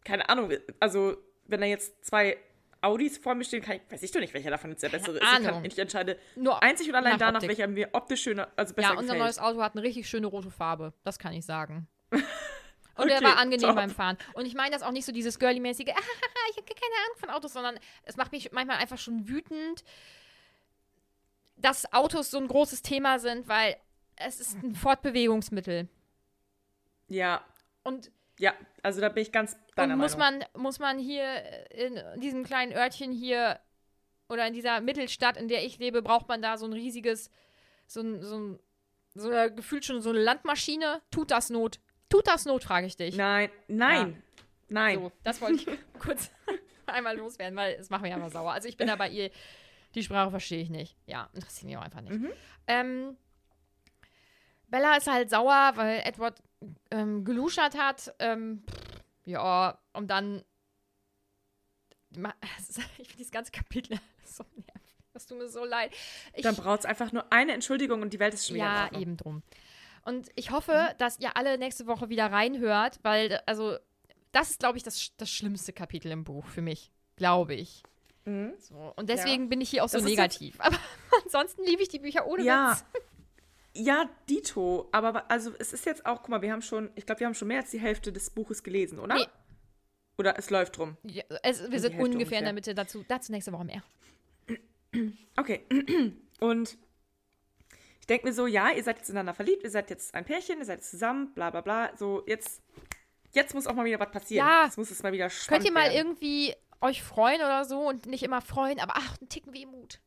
Keine 0.04 0.28
Ahnung. 0.28 0.52
Also, 0.78 1.16
wenn 1.46 1.60
da 1.62 1.66
jetzt 1.66 2.04
zwei 2.04 2.36
Audis 2.82 3.16
vor 3.16 3.34
mir 3.34 3.44
stehen, 3.44 3.62
kann 3.62 3.76
ich, 3.76 3.82
weiß 3.90 4.02
ich 4.02 4.10
doch 4.10 4.20
nicht, 4.20 4.34
welcher 4.34 4.50
davon 4.50 4.70
jetzt 4.70 4.82
der 4.82 4.90
bessere 4.90 5.16
ist. 5.18 5.22
Ich, 5.22 5.44
kann, 5.46 5.64
ich 5.64 5.78
entscheide 5.78 6.18
Nur 6.36 6.62
einzig 6.62 6.88
und 6.90 6.96
allein 6.96 7.12
nach 7.12 7.18
danach, 7.18 7.34
Optik. 7.36 7.48
welcher 7.48 7.66
mir 7.66 7.88
optisch 7.92 8.22
schöner, 8.22 8.48
also 8.56 8.74
besser 8.74 8.88
Ja, 8.88 8.94
unser 8.98 9.14
gefällt. 9.14 9.20
neues 9.22 9.38
Auto 9.38 9.62
hat 9.62 9.72
eine 9.74 9.82
richtig 9.82 10.06
schöne 10.06 10.26
rote 10.26 10.50
Farbe. 10.50 10.92
Das 11.04 11.18
kann 11.18 11.32
ich 11.32 11.46
sagen. 11.46 11.88
Und 12.96 13.08
er 13.08 13.16
Okay, 13.18 13.24
war 13.24 13.38
angenehm 13.38 13.68
top. 13.68 13.76
beim 13.76 13.90
Fahren. 13.90 14.18
Und 14.34 14.46
ich 14.46 14.54
meine 14.54 14.70
das 14.72 14.82
auch 14.82 14.90
nicht 14.92 15.04
so 15.06 15.12
dieses 15.12 15.38
girly-mäßige, 15.38 15.88
ah, 15.94 16.50
ich 16.50 16.56
habe 16.56 16.66
keine 16.66 16.94
Ahnung 17.04 17.16
von 17.18 17.30
Autos, 17.30 17.52
sondern 17.52 17.78
es 18.04 18.16
macht 18.16 18.32
mich 18.32 18.52
manchmal 18.52 18.78
einfach 18.78 18.98
schon 18.98 19.28
wütend, 19.28 19.82
dass 21.56 21.92
Autos 21.92 22.30
so 22.30 22.38
ein 22.38 22.48
großes 22.48 22.82
Thema 22.82 23.18
sind, 23.18 23.48
weil 23.48 23.76
es 24.16 24.40
ist 24.40 24.62
ein 24.62 24.74
Fortbewegungsmittel. 24.74 25.88
Ja, 27.08 27.44
Und, 27.84 28.10
ja, 28.38 28.54
also 28.82 29.00
da 29.00 29.08
bin 29.08 29.22
ich 29.22 29.32
ganz 29.32 29.56
deiner 29.76 29.94
und 29.94 30.00
muss, 30.00 30.16
Meinung. 30.16 30.44
man, 30.52 30.62
muss 30.62 30.78
man 30.78 30.98
hier 30.98 31.70
in 31.70 32.00
diesem 32.20 32.44
kleinen 32.44 32.72
Örtchen 32.72 33.12
hier 33.12 33.60
oder 34.28 34.46
in 34.46 34.54
dieser 34.54 34.80
Mittelstadt, 34.80 35.36
in 35.36 35.48
der 35.48 35.64
ich 35.64 35.78
lebe, 35.78 36.02
braucht 36.02 36.28
man 36.28 36.40
da 36.42 36.56
so 36.56 36.66
ein 36.66 36.72
riesiges, 36.72 37.30
so 37.86 38.00
ein, 38.00 38.22
so 38.22 38.38
ein, 38.38 38.58
so 39.14 39.30
gefühlt 39.54 39.84
schon 39.84 40.00
so 40.00 40.10
eine 40.10 40.20
Landmaschine. 40.20 41.02
Tut 41.10 41.30
das 41.30 41.50
Not? 41.50 41.78
Tut 42.12 42.26
das 42.26 42.44
Not, 42.44 42.62
frage 42.62 42.86
ich 42.86 42.94
dich. 42.94 43.16
Nein, 43.16 43.50
nein, 43.68 44.22
nein. 44.68 44.98
So, 44.98 45.12
das 45.24 45.40
wollte 45.40 45.54
ich 45.56 45.78
kurz 45.98 46.30
einmal 46.86 47.16
loswerden, 47.16 47.56
weil 47.56 47.74
es 47.80 47.88
macht 47.88 48.02
mich 48.02 48.12
einfach 48.12 48.30
sauer. 48.30 48.52
Also 48.52 48.68
ich 48.68 48.76
bin 48.76 48.86
da 48.86 48.96
bei 48.96 49.08
ihr, 49.08 49.30
die 49.94 50.02
Sprache 50.02 50.30
verstehe 50.30 50.60
ich 50.60 50.68
nicht. 50.68 50.94
Ja, 51.06 51.30
interessiert 51.32 51.64
mich 51.64 51.76
auch 51.78 51.82
einfach 51.82 52.02
nicht. 52.02 52.20
Ähm, 52.66 53.16
Bella 54.68 54.96
ist 54.98 55.06
halt 55.06 55.30
sauer, 55.30 55.72
weil 55.76 56.02
Edward 56.04 56.42
ähm, 56.90 57.24
geluschert 57.24 57.78
hat. 57.78 58.14
Ähm, 58.18 58.62
pff, 58.70 59.02
ja, 59.24 59.78
und 59.94 60.08
dann. 60.08 60.44
Ich 62.98 63.06
finde 63.06 63.16
dieses 63.16 63.32
ganze 63.32 63.52
Kapitel 63.52 63.98
so 64.22 64.44
nervig. 64.54 64.96
Das 65.14 65.26
tut 65.26 65.38
mir 65.38 65.48
so 65.48 65.64
leid. 65.64 65.94
Ich, 66.34 66.42
Dann 66.42 66.56
braucht 66.56 66.80
es 66.80 66.84
einfach 66.84 67.10
nur 67.12 67.32
eine 67.32 67.52
Entschuldigung 67.52 68.02
und 68.02 68.12
die 68.12 68.18
Welt 68.18 68.34
ist 68.34 68.48
schon 68.48 68.56
wieder 68.56 68.90
ja, 68.92 68.98
eben 69.00 69.16
drum. 69.16 69.42
Und 70.04 70.28
ich 70.34 70.50
hoffe, 70.50 70.94
dass 70.98 71.18
ihr 71.20 71.36
alle 71.36 71.58
nächste 71.58 71.86
Woche 71.86 72.08
wieder 72.08 72.26
reinhört, 72.26 72.98
weil, 73.02 73.40
also, 73.46 73.76
das 74.32 74.50
ist, 74.50 74.60
glaube 74.60 74.76
ich, 74.78 74.82
das, 74.82 75.12
das 75.16 75.30
schlimmste 75.30 75.72
Kapitel 75.72 76.10
im 76.10 76.24
Buch 76.24 76.46
für 76.46 76.62
mich. 76.62 76.90
Glaube 77.16 77.54
ich. 77.54 77.82
So. 78.24 78.92
Und 78.96 79.08
deswegen 79.08 79.48
bin 79.48 79.60
ich 79.60 79.70
hier 79.70 79.82
auch 79.84 79.88
so 79.88 79.98
Das 79.98 80.06
negativ. 80.06 80.60
Aber 80.60 80.78
ansonsten 81.24 81.64
liebe 81.64 81.82
ich 81.82 81.88
die 81.88 81.98
Bücher 81.98 82.26
ohne 82.26 82.44
Ja. 82.44 82.70
Witz. 82.72 82.84
Ja, 83.74 84.08
Dito. 84.28 84.88
Aber 84.92 85.28
also 85.30 85.52
es 85.58 85.72
ist 85.72 85.86
jetzt 85.86 86.06
auch, 86.06 86.18
guck 86.20 86.28
mal, 86.28 86.42
wir 86.42 86.52
haben 86.52 86.62
schon, 86.62 86.90
ich 86.94 87.04
glaube, 87.06 87.20
wir 87.20 87.26
haben 87.26 87.34
schon 87.34 87.48
mehr 87.48 87.60
als 87.60 87.70
die 87.70 87.80
Hälfte 87.80 88.12
des 88.12 88.30
Buches 88.30 88.62
gelesen, 88.62 88.98
oder? 89.00 89.16
Nee. 89.16 89.26
Oder 90.18 90.38
es 90.38 90.50
läuft 90.50 90.78
rum. 90.78 90.96
Ja, 91.02 91.24
es, 91.42 91.70
wir 91.70 91.80
sind 91.80 91.94
Hälfte 91.94 92.12
ungefähr 92.12 92.38
in 92.38 92.44
der 92.44 92.52
ungefähr. 92.52 92.52
Mitte. 92.52 92.74
Dazu, 92.74 93.04
dazu 93.08 93.32
nächste 93.32 93.52
Woche 93.52 93.64
mehr. 93.64 93.82
Okay. 95.36 95.64
Und 96.40 96.76
Ich 98.02 98.06
denke 98.08 98.26
mir 98.26 98.32
so, 98.32 98.48
ja, 98.48 98.70
ihr 98.70 98.82
seid 98.82 98.98
jetzt 98.98 99.10
ineinander 99.10 99.32
verliebt, 99.32 99.62
ihr 99.62 99.70
seid 99.70 99.88
jetzt 99.88 100.12
ein 100.12 100.24
Pärchen, 100.24 100.58
ihr 100.58 100.64
seid 100.64 100.78
jetzt 100.80 100.90
zusammen, 100.90 101.32
bla 101.34 101.50
bla 101.50 101.60
bla. 101.60 101.96
So, 101.96 102.24
jetzt, 102.26 102.60
jetzt 103.30 103.54
muss 103.54 103.68
auch 103.68 103.74
mal 103.74 103.84
wieder 103.84 104.00
was 104.00 104.10
passieren. 104.10 104.44
Ja. 104.44 104.64
Jetzt 104.64 104.76
muss 104.76 104.90
es 104.90 105.02
mal 105.04 105.12
wieder 105.12 105.30
spannend 105.30 105.62
Könnt 105.62 105.64
ihr 105.64 105.72
mal 105.72 105.84
werden. 105.92 106.08
irgendwie 106.08 106.52
euch 106.80 107.00
freuen 107.00 107.40
oder 107.40 107.64
so 107.64 107.78
und 107.88 108.06
nicht 108.06 108.24
immer 108.24 108.40
freuen, 108.40 108.80
aber 108.80 108.94
ach, 108.96 109.16
ein 109.20 109.28
Ticken 109.28 109.52
Wehmut. 109.54 110.00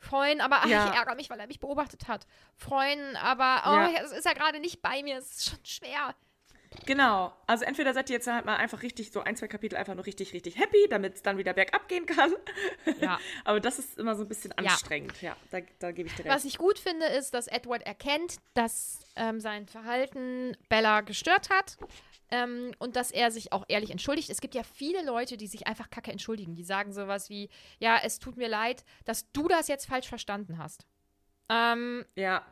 Freuen, 0.00 0.40
aber 0.40 0.56
ach, 0.62 0.66
Ja. 0.66 0.88
ich 0.90 0.96
ärgere 0.98 1.14
mich, 1.14 1.30
weil 1.30 1.38
er 1.38 1.46
mich 1.46 1.60
beobachtet 1.60 2.08
hat. 2.08 2.26
Freuen, 2.56 3.14
aber 3.16 3.62
oh, 3.64 3.92
Ja. 3.94 4.02
es 4.04 4.10
ist 4.10 4.24
ja 4.24 4.32
gerade 4.32 4.58
nicht 4.58 4.82
bei 4.82 5.02
mir, 5.04 5.16
es 5.18 5.36
ist 5.36 5.50
schon 5.50 5.64
schwer. 5.64 6.16
Genau. 6.86 7.32
Also 7.46 7.64
entweder 7.64 7.94
seid 7.94 8.10
ihr 8.10 8.14
jetzt 8.14 8.26
halt 8.26 8.44
mal 8.44 8.56
einfach 8.56 8.82
richtig, 8.82 9.10
so 9.12 9.20
ein, 9.20 9.36
zwei 9.36 9.48
Kapitel 9.48 9.76
einfach 9.76 9.94
nur 9.94 10.06
richtig, 10.06 10.32
richtig 10.32 10.58
happy, 10.58 10.86
damit 10.88 11.14
es 11.14 11.22
dann 11.22 11.38
wieder 11.38 11.52
bergab 11.52 11.88
gehen 11.88 12.06
kann. 12.06 12.32
Ja. 13.00 13.18
Aber 13.44 13.60
das 13.60 13.78
ist 13.78 13.98
immer 13.98 14.14
so 14.14 14.22
ein 14.22 14.28
bisschen 14.28 14.52
anstrengend. 14.52 15.20
Ja, 15.22 15.36
da, 15.50 15.60
da 15.78 15.92
gebe 15.92 16.08
ich 16.08 16.14
dir 16.14 16.24
recht. 16.24 16.34
Was 16.34 16.44
ich 16.44 16.58
gut 16.58 16.78
finde, 16.78 17.06
ist, 17.06 17.34
dass 17.34 17.46
Edward 17.46 17.82
erkennt, 17.82 18.36
dass 18.54 19.00
ähm, 19.16 19.40
sein 19.40 19.66
Verhalten 19.66 20.56
Bella 20.68 21.00
gestört 21.00 21.50
hat 21.50 21.76
ähm, 22.30 22.72
und 22.78 22.96
dass 22.96 23.10
er 23.10 23.30
sich 23.30 23.52
auch 23.52 23.64
ehrlich 23.68 23.90
entschuldigt. 23.90 24.30
Es 24.30 24.40
gibt 24.40 24.54
ja 24.54 24.62
viele 24.62 25.04
Leute, 25.04 25.36
die 25.36 25.46
sich 25.46 25.66
einfach 25.66 25.90
kacke 25.90 26.10
entschuldigen. 26.10 26.54
Die 26.54 26.64
sagen 26.64 26.92
sowas 26.92 27.30
wie, 27.30 27.48
ja, 27.78 27.98
es 28.02 28.18
tut 28.18 28.36
mir 28.36 28.48
leid, 28.48 28.84
dass 29.04 29.30
du 29.32 29.48
das 29.48 29.68
jetzt 29.68 29.86
falsch 29.86 30.08
verstanden 30.08 30.58
hast. 30.58 30.86
Ähm, 31.48 32.06
ja, 32.16 32.42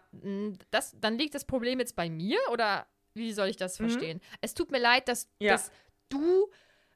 das, 0.71 0.95
dann 1.01 1.17
liegt 1.17 1.35
das 1.35 1.47
Problem 1.47 1.79
jetzt 1.79 1.97
bei 1.97 2.11
mir 2.11 2.39
oder 2.51 2.87
wie 3.15 3.33
soll 3.33 3.49
ich 3.49 3.57
das 3.57 3.77
verstehen? 3.77 4.21
Es 4.41 4.55
tut 4.55 4.71
mir 4.71 4.79
leid, 4.79 5.09
dass, 5.09 5.29
Ja. 5.39 5.53
dass 5.53 5.71
du 6.09 6.51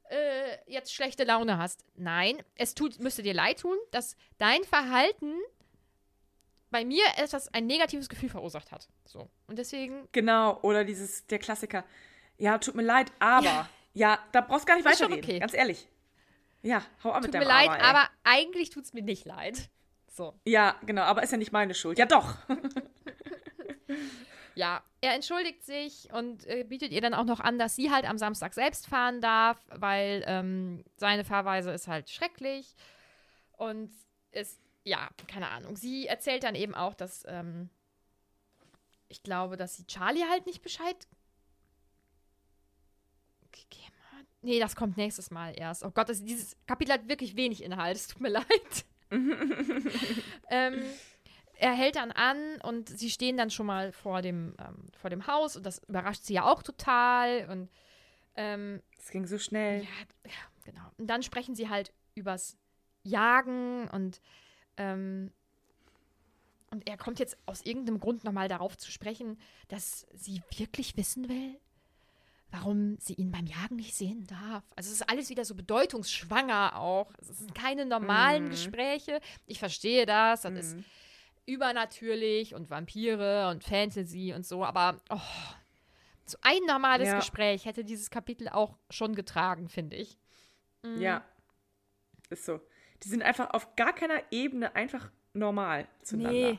äh, 0.09 0.57
jetzt 0.67 0.95
schlechte 0.95 1.25
Laune 1.25 1.59
hast. 1.59 1.85
Nein, 1.97 2.43
es 2.55 2.75
tut, 2.75 2.99
müsste 3.01 3.23
dir 3.23 3.35
leid 3.35 3.61
tun, 3.61 3.77
dass 3.91 4.17
dein 4.39 4.63
Verhalten 4.65 5.35
bei 6.71 6.85
mir 6.85 7.05
etwas 7.17 7.53
ein 7.55 7.67
negatives 7.67 8.09
Gefühl 8.09 8.29
verursacht 8.29 8.71
hat. 8.73 8.89
So. 9.05 9.29
Und 9.47 9.59
deswegen 9.59 10.09
genau. 10.13 10.59
Oder 10.63 10.85
dieses, 10.85 11.27
der 11.27 11.39
Klassiker. 11.39 11.85
Ja, 12.39 12.59
tut 12.59 12.75
mir 12.75 12.83
leid, 12.83 13.13
aber. 13.19 13.69
Ja, 13.95 14.19
da 14.33 14.43
brauchst 14.43 14.65
du 14.65 14.67
gar 14.67 14.77
nicht 14.77 14.85
weiterreden. 14.85 15.25
okay. 15.25 15.39
Ganz 15.39 15.55
ehrlich. 15.55 15.89
Ja, 16.63 16.83
hau 17.03 17.13
ab 17.13 17.23
tut 17.23 17.33
mit 17.33 17.41
mir 17.41 17.47
deinem 17.49 17.49
leid, 17.71 17.81
aber, 17.81 18.01
aber 18.01 18.11
eigentlich 18.25 18.71
tut 18.71 18.85
es 18.85 18.93
mir 18.93 19.03
nicht 19.03 19.25
leid. 19.25 19.71
So. 20.13 20.35
Ja, 20.45 20.77
genau, 20.85 21.03
aber 21.03 21.23
ist 21.23 21.31
ja 21.33 21.39
nicht 21.39 21.53
meine 21.53 21.75
Schuld. 21.75 21.99
Ja, 21.99 22.05
doch. 22.07 22.37
Ja, 24.57 24.83
er 25.03 25.15
entschuldigt 25.15 25.63
sich 25.65 26.11
und 26.13 26.47
äh, 26.47 26.65
bietet 26.65 26.91
ihr 26.91 27.03
dann 27.03 27.13
auch 27.13 27.25
noch 27.25 27.41
an, 27.41 27.59
dass 27.59 27.77
sie 27.77 27.91
halt 27.91 28.09
am 28.09 28.17
Samstag 28.17 28.55
selbst 28.55 28.87
fahren 28.89 29.21
darf, 29.21 29.61
weil 29.69 30.25
ähm, 30.27 30.83
seine 30.97 31.25
Fahrweise 31.25 31.71
ist 31.73 31.89
halt 31.89 32.09
schrecklich. 32.09 32.75
Und 33.53 33.93
ist, 34.33 34.59
ja, 34.83 35.11
keine 35.29 35.49
Ahnung. 35.49 35.77
Sie 35.77 36.07
erzählt 36.07 36.43
dann 36.43 36.55
eben 36.55 36.75
auch, 36.75 36.95
dass 36.95 37.25
ähm, 37.29 37.69
ich 39.09 39.23
glaube, 39.23 39.59
dass 39.59 39.77
sie 39.77 39.87
Charlie 39.87 40.25
halt 40.25 40.47
nicht 40.47 40.63
Bescheid 40.63 41.07
gegeben 43.53 43.95
hat. 44.13 44.27
Nee, 44.41 44.59
das 44.59 44.75
kommt 44.75 44.97
nächstes 44.97 45.31
Mal 45.31 45.53
erst. 45.55 45.85
Oh 45.85 45.91
Gott, 45.91 46.09
das, 46.09 46.25
dieses 46.25 46.57
Kapitel 46.67 46.95
hat 46.95 47.09
wirklich 47.09 47.37
wenig 47.37 47.63
Inhalt. 47.63 47.97
Es 47.97 48.09
tut 48.09 48.23
mir 48.23 48.29
leid. 48.31 48.87
ähm, 50.51 50.83
er 51.59 51.73
hält 51.73 51.97
dann 51.97 52.13
an 52.13 52.61
und 52.63 52.89
sie 52.89 53.11
stehen 53.11 53.37
dann 53.37 53.51
schon 53.51 53.67
mal 53.67 53.93
vor 53.93 54.23
dem, 54.23 54.55
ähm, 54.59 54.89
vor 55.01 55.11
dem 55.11 55.27
Haus 55.27 55.57
und 55.57 55.65
das 55.65 55.79
überrascht 55.89 56.23
sie 56.25 56.35
ja 56.35 56.45
auch 56.45 56.63
total. 56.63 57.49
Und 57.51 57.71
ähm, 58.37 58.83
Es 58.99 59.11
ging 59.11 59.27
so 59.27 59.39
schnell. 59.39 59.83
ja, 59.83 59.89
ja, 60.27 60.33
genau. 60.65 60.85
Und 60.99 61.07
dann 61.09 61.23
sprechen 61.23 61.55
sie 61.55 61.69
halt 61.69 61.93
übers 62.15 62.57
Jagen 63.03 63.89
und 63.89 64.21
ähm, 64.77 65.33
und 66.71 66.89
er 66.89 66.97
kommt 66.97 67.21
jetzt 67.21 67.39
aus 67.47 67.63
irgendeinem 67.63 68.01
Grund 68.01 68.25
nochmal 68.25 68.49
darauf 68.49 68.77
zu 68.77 68.91
sprechen, 68.91 69.39
dass 69.69 70.07
sie 70.15 70.43
wirklich 70.57 70.97
wissen 70.97 71.29
will, 71.29 71.59
warum 72.51 72.99
sie 72.99 73.15
ihn 73.15 73.31
beim 73.31 73.47
Jagen 73.47 73.77
nicht 73.77 73.95
sehen 73.95 74.27
darf. 74.27 74.65
Also 74.75 74.89
es 74.89 74.97
ist 75.01 75.09
alles 75.09 75.31
wieder 75.31 75.45
so 75.45 75.55
bedeutungsschwanger 75.55 76.77
auch. 76.77 77.13
Es 77.21 77.29
sind 77.39 77.55
keine 77.55 77.87
normalen 77.87 78.47
Mhm. 78.47 78.51
Gespräche. 78.51 79.21
Ich 79.47 79.59
verstehe 79.61 80.05
das. 80.07 80.43
Das 80.43 80.53
ist 80.55 80.77
Mhm. 80.77 80.85
Übernatürlich 81.47 82.55
und 82.55 82.71
Vampire 82.71 83.49
und 83.51 83.65
Fantasy 83.65 84.33
und 84.35 84.45
so, 84.47 84.65
aber 84.65 85.01
oh, 85.11 85.21
so 86.25 86.37
ein 86.43 86.63
normales 86.67 87.09
Ja. 87.09 87.17
Gespräch 87.19 87.65
hätte 87.65 87.85
dieses 87.85 88.11
Kapitel 88.11 88.49
auch 88.49 88.77
schon 88.91 89.15
getragen, 89.15 89.69
finde 89.69 89.97
ich. 89.97 90.19
Mhm. 90.83 91.01
Ja. 91.01 91.25
Ist 92.31 92.45
so. 92.45 92.61
Die 93.03 93.09
sind 93.09 93.23
einfach 93.23 93.51
auf 93.51 93.77
gar 93.77 93.93
keiner 93.95 94.21
Ebene 94.31 94.75
einfach 94.75 95.11
normal 95.33 95.87
zueinander. 96.03 96.53
Nee. 96.53 96.59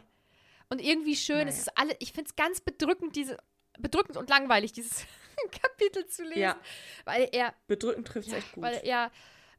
Und 0.69 0.81
irgendwie 0.81 1.15
schön, 1.15 1.47
es 1.47 1.55
Naja. 1.55 1.61
ist 1.61 1.77
alle, 1.77 1.95
ich 1.99 2.13
finde 2.13 2.29
es 2.29 2.35
ganz 2.35 2.61
bedrückend, 2.61 3.15
diese, 3.15 3.37
bedrückend 3.79 4.17
und 4.17 4.29
langweilig, 4.29 4.71
dieses 4.71 5.05
Kapitel 5.61 6.05
zu 6.07 6.23
lesen. 6.23 6.39
Ja. 6.41 6.57
Weil 7.05 7.29
er, 7.31 7.53
Bedrückend 7.67 8.07
trifft 8.07 8.27
es 8.27 8.33
ja, 8.33 8.39
echt 8.39 8.53
gut. 8.53 8.63
weil 8.63 8.79
er 8.83 9.11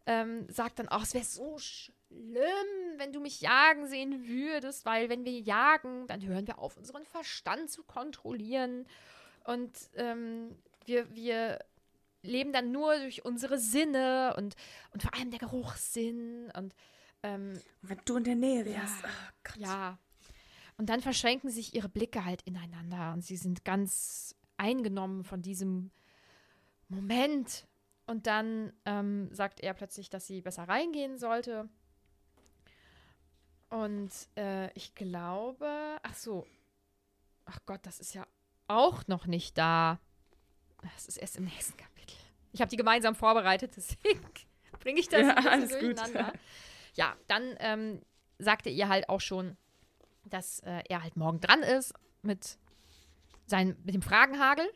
ähm, 0.06 0.46
sagt 0.48 0.78
dann 0.78 0.88
auch, 0.88 1.02
es 1.02 1.14
wäre 1.14 1.24
so 1.24 1.58
schlimm, 2.08 2.98
wenn 2.98 3.12
du 3.12 3.20
mich 3.20 3.40
jagen 3.40 3.86
sehen 3.86 4.26
würdest, 4.26 4.84
weil 4.84 5.08
wenn 5.08 5.24
wir 5.24 5.38
jagen, 5.40 6.06
dann 6.06 6.22
hören 6.24 6.46
wir 6.46 6.58
auf, 6.58 6.76
unseren 6.76 7.04
Verstand 7.04 7.70
zu 7.70 7.84
kontrollieren. 7.84 8.86
Und 9.44 9.72
ähm, 9.94 10.56
wir, 10.84 11.14
wir 11.14 11.58
leben 12.22 12.52
dann 12.52 12.72
nur 12.72 12.98
durch 12.98 13.24
unsere 13.24 13.58
Sinne 13.58 14.34
und, 14.36 14.56
und 14.92 15.02
vor 15.02 15.14
allem 15.14 15.30
der 15.30 15.38
Geruchssinn 15.38 16.50
und 16.56 16.74
ähm, 17.22 17.58
Wenn 17.82 18.00
du 18.04 18.16
in 18.16 18.24
der 18.24 18.34
Nähe 18.36 18.64
Ja. 18.68 18.80
wärst. 18.80 19.04
ach 19.04 19.32
Gott. 19.44 19.56
ja. 19.58 19.98
Und 20.76 20.88
dann 20.88 21.00
verschränken 21.00 21.50
sich 21.50 21.74
ihre 21.74 21.88
Blicke 21.88 22.24
halt 22.24 22.42
ineinander 22.42 23.12
und 23.12 23.22
sie 23.24 23.36
sind 23.36 23.64
ganz 23.64 24.36
eingenommen 24.56 25.24
von 25.24 25.42
diesem 25.42 25.90
Moment. 26.88 27.66
Und 28.06 28.26
dann 28.26 28.72
ähm, 28.86 29.28
sagt 29.32 29.60
er 29.60 29.74
plötzlich, 29.74 30.08
dass 30.08 30.26
sie 30.26 30.40
besser 30.40 30.64
reingehen 30.64 31.18
sollte. 31.18 31.68
Und 33.70 34.10
äh, 34.36 34.72
ich 34.72 34.94
glaube, 34.94 35.98
ach 36.02 36.14
so, 36.14 36.46
ach 37.44 37.58
Gott, 37.66 37.80
das 37.84 38.00
ist 38.00 38.14
ja 38.14 38.26
auch 38.66 39.06
noch 39.06 39.26
nicht 39.26 39.58
da. 39.58 39.98
Das 40.94 41.06
ist 41.06 41.16
erst 41.18 41.36
im 41.36 41.44
nächsten 41.44 41.76
Kapitel. 41.76 42.16
Ich 42.52 42.60
habe 42.60 42.70
die 42.70 42.76
gemeinsam 42.76 43.14
vorbereitet, 43.14 43.72
deswegen 43.76 44.24
bringe 44.80 45.00
ich 45.00 45.08
das 45.08 45.20
Ja, 45.20 45.28
ein 45.30 45.34
bisschen 45.36 45.50
alles 45.52 45.72
gut. 45.72 45.82
durcheinander. 45.82 46.32
Ja, 46.94 47.16
dann 47.26 47.54
ähm, 47.58 48.02
sagte 48.38 48.70
ihr 48.70 48.88
halt 48.88 49.08
auch 49.08 49.20
schon, 49.20 49.56
dass 50.24 50.60
äh, 50.60 50.82
er 50.88 51.02
halt 51.02 51.16
morgen 51.16 51.40
dran 51.40 51.62
ist 51.62 51.92
mit, 52.22 52.58
sein, 53.46 53.76
mit 53.84 53.94
dem 53.94 54.02
Fragenhagel. 54.02 54.66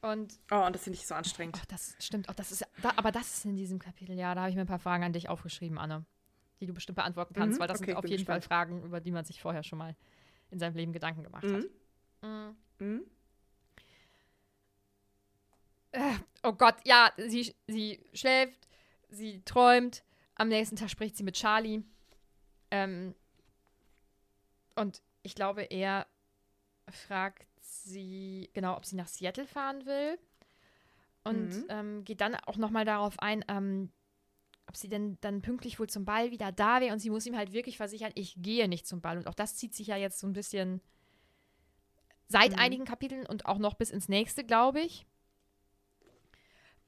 Und 0.00 0.40
Oh, 0.50 0.56
und 0.66 0.74
das 0.74 0.82
finde 0.82 0.98
ich 0.98 1.06
so 1.06 1.14
anstrengend. 1.14 1.56
ach, 1.60 1.66
das 1.66 1.94
stimmt 2.00 2.28
auch, 2.28 2.34
das 2.34 2.50
ist 2.50 2.66
da, 2.82 2.92
aber 2.96 3.12
das 3.12 3.34
ist 3.34 3.44
in 3.44 3.54
diesem 3.56 3.78
Kapitel, 3.78 4.16
ja, 4.18 4.34
da 4.34 4.40
habe 4.42 4.50
ich 4.50 4.56
mir 4.56 4.62
ein 4.62 4.66
paar 4.66 4.80
Fragen 4.80 5.04
an 5.04 5.12
dich 5.12 5.28
aufgeschrieben, 5.28 5.78
Anne, 5.78 6.04
die 6.62 6.66
du 6.66 6.72
bestimmt 6.74 6.96
beantworten 6.96 7.34
kannst, 7.34 7.56
Mhm, 7.56 7.60
weil 7.60 7.68
das 7.68 7.80
okay, 7.80 7.86
sind 7.90 7.96
auf 7.98 8.08
jeden 8.08 8.24
Fall. 8.24 8.40
Fragen, 8.40 8.82
über 8.84 9.00
die 9.00 9.10
man 9.10 9.24
sich 9.24 9.40
vorher 9.42 9.64
schon 9.64 9.78
mal 9.78 9.96
in 10.50 10.58
seinem 10.60 10.76
Leben 10.76 10.92
Gedanken 10.92 11.22
gemacht 11.24 11.44
hat. 11.44 11.64
Mhm. 12.22 12.28
Mhm. 12.28 12.56
Mhm. 12.78 13.02
Äh, 15.90 16.14
oh 16.44 16.52
Gott, 16.52 16.76
ja, 16.84 17.12
sie, 17.16 17.54
sie 17.66 18.00
schläft, 18.14 18.68
sie 19.10 19.42
träumt. 19.44 20.04
Am 20.36 20.48
nächsten 20.48 20.76
Tag 20.76 20.88
spricht 20.88 21.16
sie 21.16 21.24
mit 21.24 21.34
Charlie. 21.34 21.82
Ähm, 22.70 23.14
und 24.76 25.02
ich 25.22 25.34
glaube, 25.34 25.62
er 25.64 26.06
fragt 26.88 27.46
sie, 27.60 28.50
genau, 28.54 28.76
ob 28.76 28.86
sie 28.86 28.96
nach 28.96 29.08
Seattle 29.08 29.46
fahren 29.46 29.84
will. 29.84 30.18
Und 31.24 31.50
Mhm. 31.50 31.64
ähm, 31.68 32.04
geht 32.04 32.20
dann 32.20 32.34
auch 32.36 32.56
nochmal 32.56 32.84
darauf 32.84 33.18
ein, 33.18 33.44
ähm, 33.48 33.90
ob 34.66 34.76
sie 34.76 34.88
denn 34.88 35.18
dann 35.20 35.42
pünktlich 35.42 35.78
wohl 35.78 35.88
zum 35.88 36.04
Ball 36.04 36.30
wieder 36.30 36.52
da 36.52 36.80
wäre. 36.80 36.92
Und 36.92 36.98
sie 37.00 37.10
muss 37.10 37.26
ihm 37.26 37.36
halt 37.36 37.52
wirklich 37.52 37.76
versichern, 37.76 38.12
ich 38.14 38.34
gehe 38.38 38.68
nicht 38.68 38.86
zum 38.86 39.00
Ball. 39.00 39.18
Und 39.18 39.26
auch 39.26 39.34
das 39.34 39.56
zieht 39.56 39.74
sich 39.74 39.88
ja 39.88 39.96
jetzt 39.96 40.18
so 40.18 40.26
ein 40.26 40.32
bisschen 40.32 40.80
seit 42.28 42.52
Mhm. 42.52 42.58
einigen 42.58 42.84
Kapiteln 42.84 43.26
und 43.26 43.46
auch 43.46 43.58
noch 43.58 43.74
bis 43.74 43.90
ins 43.90 44.08
nächste, 44.08 44.44
glaube 44.44 44.80
ich. 44.80 45.04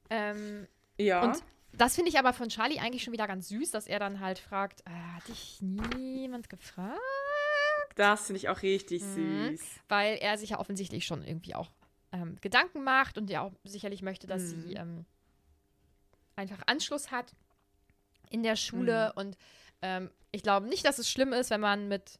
Ähm, 0.09 0.67
Ja. 0.97 1.23
und 1.23 1.43
das 1.73 1.95
finde 1.95 2.09
ich 2.09 2.17
aber 2.17 2.31
von 2.33 2.49
Charlie 2.49 2.79
eigentlich 2.79 3.03
schon 3.03 3.13
wieder 3.13 3.27
ganz 3.27 3.49
süß, 3.49 3.71
dass 3.71 3.87
er 3.87 3.99
dann 3.99 4.19
halt 4.19 4.39
fragt, 4.39 4.81
äh, 4.87 4.91
hat 5.15 5.27
dich 5.27 5.61
niemand 5.61 6.49
gefragt? 6.49 6.99
das 7.95 8.25
finde 8.25 8.37
ich 8.37 8.49
auch 8.49 8.61
richtig 8.61 9.01
Mhm. 9.03 9.55
süß. 9.57 9.61
Weil 9.87 10.17
er 10.17 10.37
sich 10.37 10.49
ja 10.51 10.59
offensichtlich 10.59 11.05
schon 11.05 11.23
irgendwie 11.23 11.55
auch 11.55 11.71
ähm, 12.11 12.37
Gedanken 12.41 12.83
macht 12.83 13.17
und 13.17 13.29
ja 13.29 13.41
auch 13.41 13.53
sicherlich 13.63 14.01
möchte, 14.01 14.27
dass 14.27 14.43
Mhm. 14.43 14.47
sie 14.61 14.73
ähm, 14.73 15.05
einfach 16.35 16.61
Anschluss 16.67 17.11
hat 17.11 17.33
in 18.29 18.43
der 18.43 18.55
Schule. 18.55 19.11
Mhm. 19.15 19.19
Und 19.21 19.37
ähm, 19.81 20.11
ich 20.31 20.43
glaube 20.43 20.67
nicht, 20.67 20.85
dass 20.85 20.99
es 20.99 21.09
schlimm 21.09 21.33
ist, 21.33 21.49
wenn 21.49 21.61
man 21.61 21.87
mit, 21.87 22.19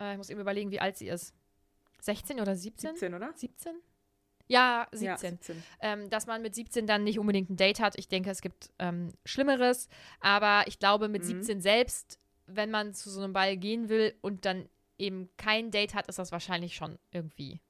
äh, 0.00 0.12
ich 0.12 0.16
muss 0.18 0.30
eben 0.30 0.40
überlegen, 0.40 0.70
wie 0.70 0.80
alt 0.80 0.96
sie 0.96 1.08
ist. 1.08 1.34
16 2.02 2.40
oder 2.40 2.56
17? 2.56 2.90
17, 2.92 3.14
oder? 3.14 3.32
17? 3.34 3.72
Ja, 4.48 4.88
Ja, 4.92 5.16
17. 5.16 5.38
17. 5.38 5.62
ähm, 5.80 6.10
dass 6.10 6.26
man 6.26 6.42
mit 6.42 6.54
17 6.54 6.86
dann 6.86 7.04
nicht 7.04 7.18
unbedingt 7.18 7.50
ein 7.50 7.56
Date 7.56 7.78
hat. 7.80 7.96
Ich 7.98 8.08
denke, 8.08 8.30
es 8.30 8.40
gibt 8.40 8.70
ähm, 8.78 9.12
Schlimmeres. 9.24 9.88
Aber 10.20 10.64
ich 10.66 10.78
glaube, 10.78 11.08
mit 11.08 11.22
Mhm. 11.22 11.42
17 11.42 11.60
selbst, 11.60 12.18
wenn 12.46 12.70
man 12.70 12.94
zu 12.94 13.10
so 13.10 13.22
einem 13.22 13.32
Ball 13.32 13.56
gehen 13.56 13.88
will 13.88 14.14
und 14.22 14.44
dann 14.44 14.68
eben 14.98 15.28
kein 15.36 15.70
Date 15.70 15.94
hat, 15.94 16.08
ist 16.08 16.18
das 16.18 16.32
wahrscheinlich 16.32 16.74
schon 16.74 16.98
irgendwie 17.12 17.60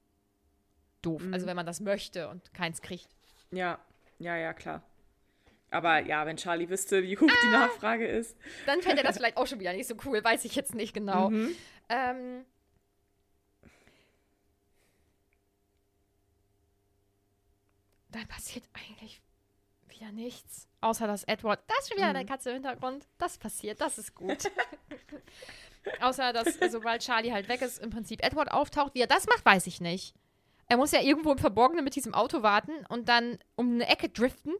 doof. 1.01 1.21
Mhm. 1.23 1.33
Also 1.33 1.45
wenn 1.45 1.55
man 1.55 1.65
das 1.65 1.79
möchte 1.81 2.29
und 2.29 2.53
keins 2.53 2.81
kriegt. 2.81 3.09
Ja, 3.51 3.79
ja, 4.19 4.35
ja, 4.37 4.53
klar. 4.53 4.81
Aber 5.71 5.99
ja, 6.05 6.25
wenn 6.25 6.37
Charlie 6.37 6.69
wüsste, 6.69 7.01
wie 7.03 7.17
hoch 7.17 7.27
die 7.27 7.47
Ah. 7.47 7.67
Nachfrage 7.67 8.05
ist. 8.05 8.37
Dann 8.65 8.81
fände 8.81 8.97
er 9.01 9.07
das 9.07 9.15
vielleicht 9.17 9.37
auch 9.37 9.47
schon 9.47 9.59
wieder 9.59 9.73
nicht 9.73 9.87
so 9.87 9.95
cool, 10.05 10.23
weiß 10.23 10.45
ich 10.45 10.55
jetzt 10.55 10.75
nicht 10.75 10.93
genau. 10.93 11.29
Mhm. 11.29 11.55
Ähm, 11.89 12.45
dann 18.09 18.27
passiert 18.27 18.65
eigentlich 18.73 19.21
wieder 19.87 20.11
nichts. 20.11 20.67
Außer 20.81 21.07
dass 21.07 21.23
Edward, 21.25 21.59
da 21.67 21.73
ist 21.79 21.89
schon 21.89 21.97
wieder 21.97 22.09
Mhm. 22.09 22.15
eine 22.17 22.25
Katze 22.25 22.49
im 22.49 22.55
Hintergrund. 22.55 23.07
Das 23.17 23.37
passiert, 23.37 23.79
das 23.81 23.97
ist 23.97 24.15
gut. 24.15 24.37
Außer 26.01 26.33
dass, 26.33 26.59
sobald 26.71 27.01
Charlie 27.01 27.31
halt 27.31 27.47
weg 27.47 27.61
ist, 27.61 27.79
im 27.79 27.89
Prinzip 27.89 28.23
Edward 28.23 28.51
auftaucht. 28.51 28.93
Wie 28.93 29.01
er 29.01 29.07
das 29.07 29.25
macht, 29.27 29.45
weiß 29.45 29.67
ich 29.67 29.81
nicht. 29.81 30.13
Er 30.71 30.77
muss 30.77 30.93
ja 30.93 31.01
irgendwo 31.01 31.33
im 31.33 31.37
Verborgenen 31.37 31.83
mit 31.83 31.95
diesem 31.97 32.13
Auto 32.13 32.43
warten 32.43 32.71
und 32.87 33.09
dann 33.09 33.37
um 33.57 33.73
eine 33.73 33.89
Ecke 33.89 34.07
driften, 34.07 34.53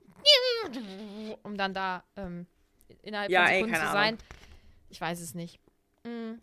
um 1.43 1.55
dann 1.55 1.73
da 1.73 2.03
ähm, 2.17 2.47
innerhalb 3.01 3.31
Ja, 3.31 3.43
von 3.43 3.47
ey, 3.49 3.55
Sekunden 3.59 3.73
keine 3.73 3.85
zu 3.85 3.97
Ahnung. 3.97 4.17
sein. 4.19 4.27
Ich 4.89 4.99
weiß 4.99 5.21
es 5.21 5.33
nicht. 5.35 5.61
Mm. 6.03 6.33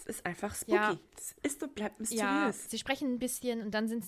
Es 0.00 0.06
ist 0.06 0.26
einfach 0.26 0.52
spooky. 0.52 0.72
Ja. 0.74 0.98
Es 1.16 1.36
ist 1.44 1.62
und 1.62 1.76
bleibt 1.76 1.94
Ja, 2.10 2.48
mysteriös. 2.48 2.70
sie 2.72 2.78
sprechen 2.78 3.14
ein 3.14 3.18
bisschen 3.20 3.62
und 3.62 3.70
dann 3.70 3.86
sind 3.86 4.04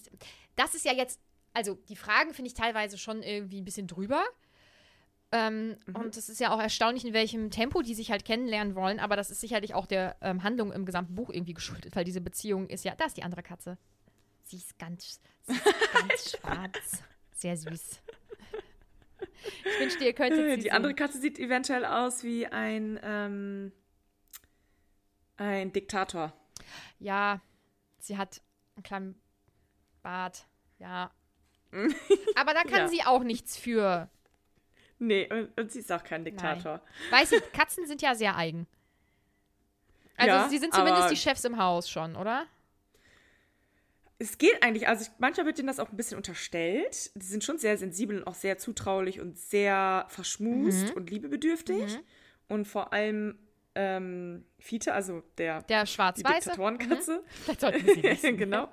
Das 0.56 0.74
ist 0.74 0.84
ja 0.84 0.92
jetzt, 0.92 1.20
also 1.52 1.74
die 1.88 1.94
Fragen 1.94 2.34
finde 2.34 2.48
ich 2.48 2.54
teilweise 2.54 2.98
schon 2.98 3.22
irgendwie 3.22 3.60
ein 3.60 3.64
bisschen 3.64 3.86
drüber. 3.86 4.24
Ähm, 5.36 5.76
Mhm. 5.86 5.96
Und 5.96 6.16
es 6.16 6.28
ist 6.28 6.38
ja 6.38 6.54
auch 6.54 6.60
erstaunlich, 6.60 7.04
in 7.04 7.12
welchem 7.12 7.50
Tempo 7.50 7.82
die 7.82 7.94
sich 7.94 8.10
halt 8.12 8.24
kennenlernen 8.24 8.74
wollen, 8.76 9.00
aber 9.00 9.16
das 9.16 9.30
ist 9.32 9.40
sicherlich 9.40 9.74
auch 9.74 9.86
der 9.86 10.16
ähm, 10.20 10.42
Handlung 10.44 10.72
im 10.72 10.84
gesamten 10.86 11.14
Buch 11.16 11.28
irgendwie 11.30 11.54
geschuldet, 11.54 11.96
weil 11.96 12.04
diese 12.04 12.20
Beziehung 12.20 12.68
ist 12.68 12.84
ja, 12.84 12.94
da 12.94 13.06
ist 13.06 13.16
die 13.16 13.22
andere 13.24 13.42
Katze. 13.42 13.76
Sie 14.44 14.56
ist 14.58 14.78
ganz, 14.78 15.20
sie 15.42 15.52
ist 15.52 15.64
ganz 15.92 16.30
schwarz. 16.40 17.02
Sehr 17.32 17.56
süß. 17.56 18.00
Ich 19.64 19.80
wünschte, 19.80 20.04
ihr 20.04 20.12
könntet 20.12 20.38
Äh, 20.38 20.56
Die 20.58 20.70
andere. 20.72 20.94
Katze 20.94 21.18
sieht 21.20 21.38
eventuell 21.38 21.84
aus 21.84 22.22
wie 22.22 22.46
ein, 22.46 23.00
ähm, 23.02 23.72
ein 25.36 25.72
Diktator. 25.72 26.32
Ja, 26.98 27.40
sie 27.98 28.16
hat 28.16 28.40
einen 28.76 28.82
kleinen 28.84 29.20
Bart. 30.02 30.46
Ja. 30.78 31.10
Aber 32.36 32.54
da 32.54 32.62
kann 32.62 32.80
Ja. 32.82 32.88
sie 32.88 33.02
auch 33.04 33.22
nichts 33.24 33.56
für. 33.56 34.08
Nee, 34.98 35.28
und, 35.30 35.60
und 35.60 35.72
sie 35.72 35.80
ist 35.80 35.90
auch 35.92 36.04
kein 36.04 36.24
Diktator. 36.24 36.80
Weiß 37.10 37.32
ich, 37.32 37.42
Katzen 37.52 37.86
sind 37.86 38.00
ja 38.02 38.14
sehr 38.14 38.36
eigen. 38.36 38.66
Also 40.16 40.30
Ja, 40.30 40.48
sie 40.48 40.58
sind 40.58 40.72
zumindest 40.74 41.10
die 41.10 41.16
Chefs 41.16 41.44
im 41.44 41.58
Haus 41.58 41.90
schon, 41.90 42.14
oder? 42.16 42.46
Es 44.18 44.38
geht 44.38 44.62
eigentlich, 44.62 44.86
also 44.86 45.02
ich, 45.04 45.10
manchmal 45.18 45.44
wird 45.46 45.58
denen 45.58 45.66
das 45.66 45.80
auch 45.80 45.90
ein 45.90 45.96
bisschen 45.96 46.16
unterstellt. 46.16 47.10
Die 47.16 47.26
sind 47.26 47.42
schon 47.42 47.58
sehr 47.58 47.76
sensibel 47.76 48.18
und 48.18 48.26
auch 48.26 48.34
sehr 48.36 48.56
zutraulich 48.58 49.20
und 49.20 49.36
sehr 49.38 50.06
verschmust 50.08 50.90
Mhm. 50.90 50.94
und 50.94 51.10
liebebedürftig. 51.10 51.98
Und 52.48 52.66
vor 52.66 52.92
allem 52.92 53.38
ähm, 53.74 54.44
Fiete, 54.60 54.94
also 54.94 55.22
der, 55.36 55.62
Der 55.62 55.84
schwarz-weiße. 55.84 56.34
Diktatorenkatze. 56.50 57.24
Vielleicht 57.44 57.60
sollten 57.60 57.86
sie 57.86 58.02
wissen. 58.04 58.36
genau. 58.38 58.68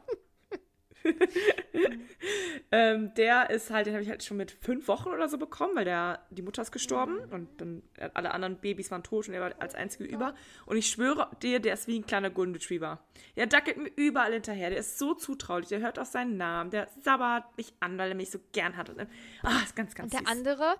ähm, 2.71 3.13
der 3.15 3.49
ist 3.49 3.69
halt, 3.71 3.87
den 3.87 3.93
habe 3.93 4.03
ich 4.03 4.09
halt 4.09 4.23
schon 4.23 4.37
mit 4.37 4.51
fünf 4.51 4.87
Wochen 4.87 5.09
oder 5.09 5.27
so 5.27 5.37
bekommen, 5.37 5.75
weil 5.75 5.85
der, 5.85 6.25
die 6.29 6.41
Mutter 6.41 6.61
ist 6.61 6.71
gestorben 6.71 7.15
Mhm. 7.27 7.31
und 7.33 7.61
dann 7.61 7.83
äh, 7.97 8.09
alle 8.13 8.31
anderen 8.31 8.57
Babys 8.57 8.91
waren 8.91 9.03
tot 9.03 9.27
und 9.27 9.33
er 9.33 9.41
war 9.41 9.53
als 9.59 9.75
einzige 9.75 10.05
über. 10.05 10.35
Und 10.65 10.77
ich 10.77 10.87
schwöre 10.87 11.29
dir, 11.41 11.59
der 11.59 11.73
ist 11.73 11.87
wie 11.87 11.99
ein 11.99 12.05
kleiner 12.05 12.29
Golden 12.29 12.53
Retriever. 12.53 13.03
Der 13.35 13.47
dackelt 13.47 13.77
mir 13.77 13.91
überall 13.95 14.33
hinterher. 14.33 14.69
Der 14.69 14.79
ist 14.79 14.97
so 14.99 15.13
zutraulich. 15.13 15.69
Der 15.69 15.79
hört 15.79 15.99
auf 15.99 16.07
seinen 16.07 16.37
Namen. 16.37 16.69
Der 16.71 16.87
sabbert 17.01 17.55
mich 17.57 17.73
an, 17.79 17.97
weil 17.97 18.09
er 18.09 18.15
mich 18.15 18.31
so 18.31 18.39
gern 18.51 18.77
hat. 18.77 18.89
Und, 18.89 18.99
ah, 19.43 19.61
ist 19.63 19.75
ganz, 19.75 19.95
ganz 19.95 20.05
Und 20.05 20.13
der 20.13 20.19
süß. 20.19 20.27
andere, 20.37 20.75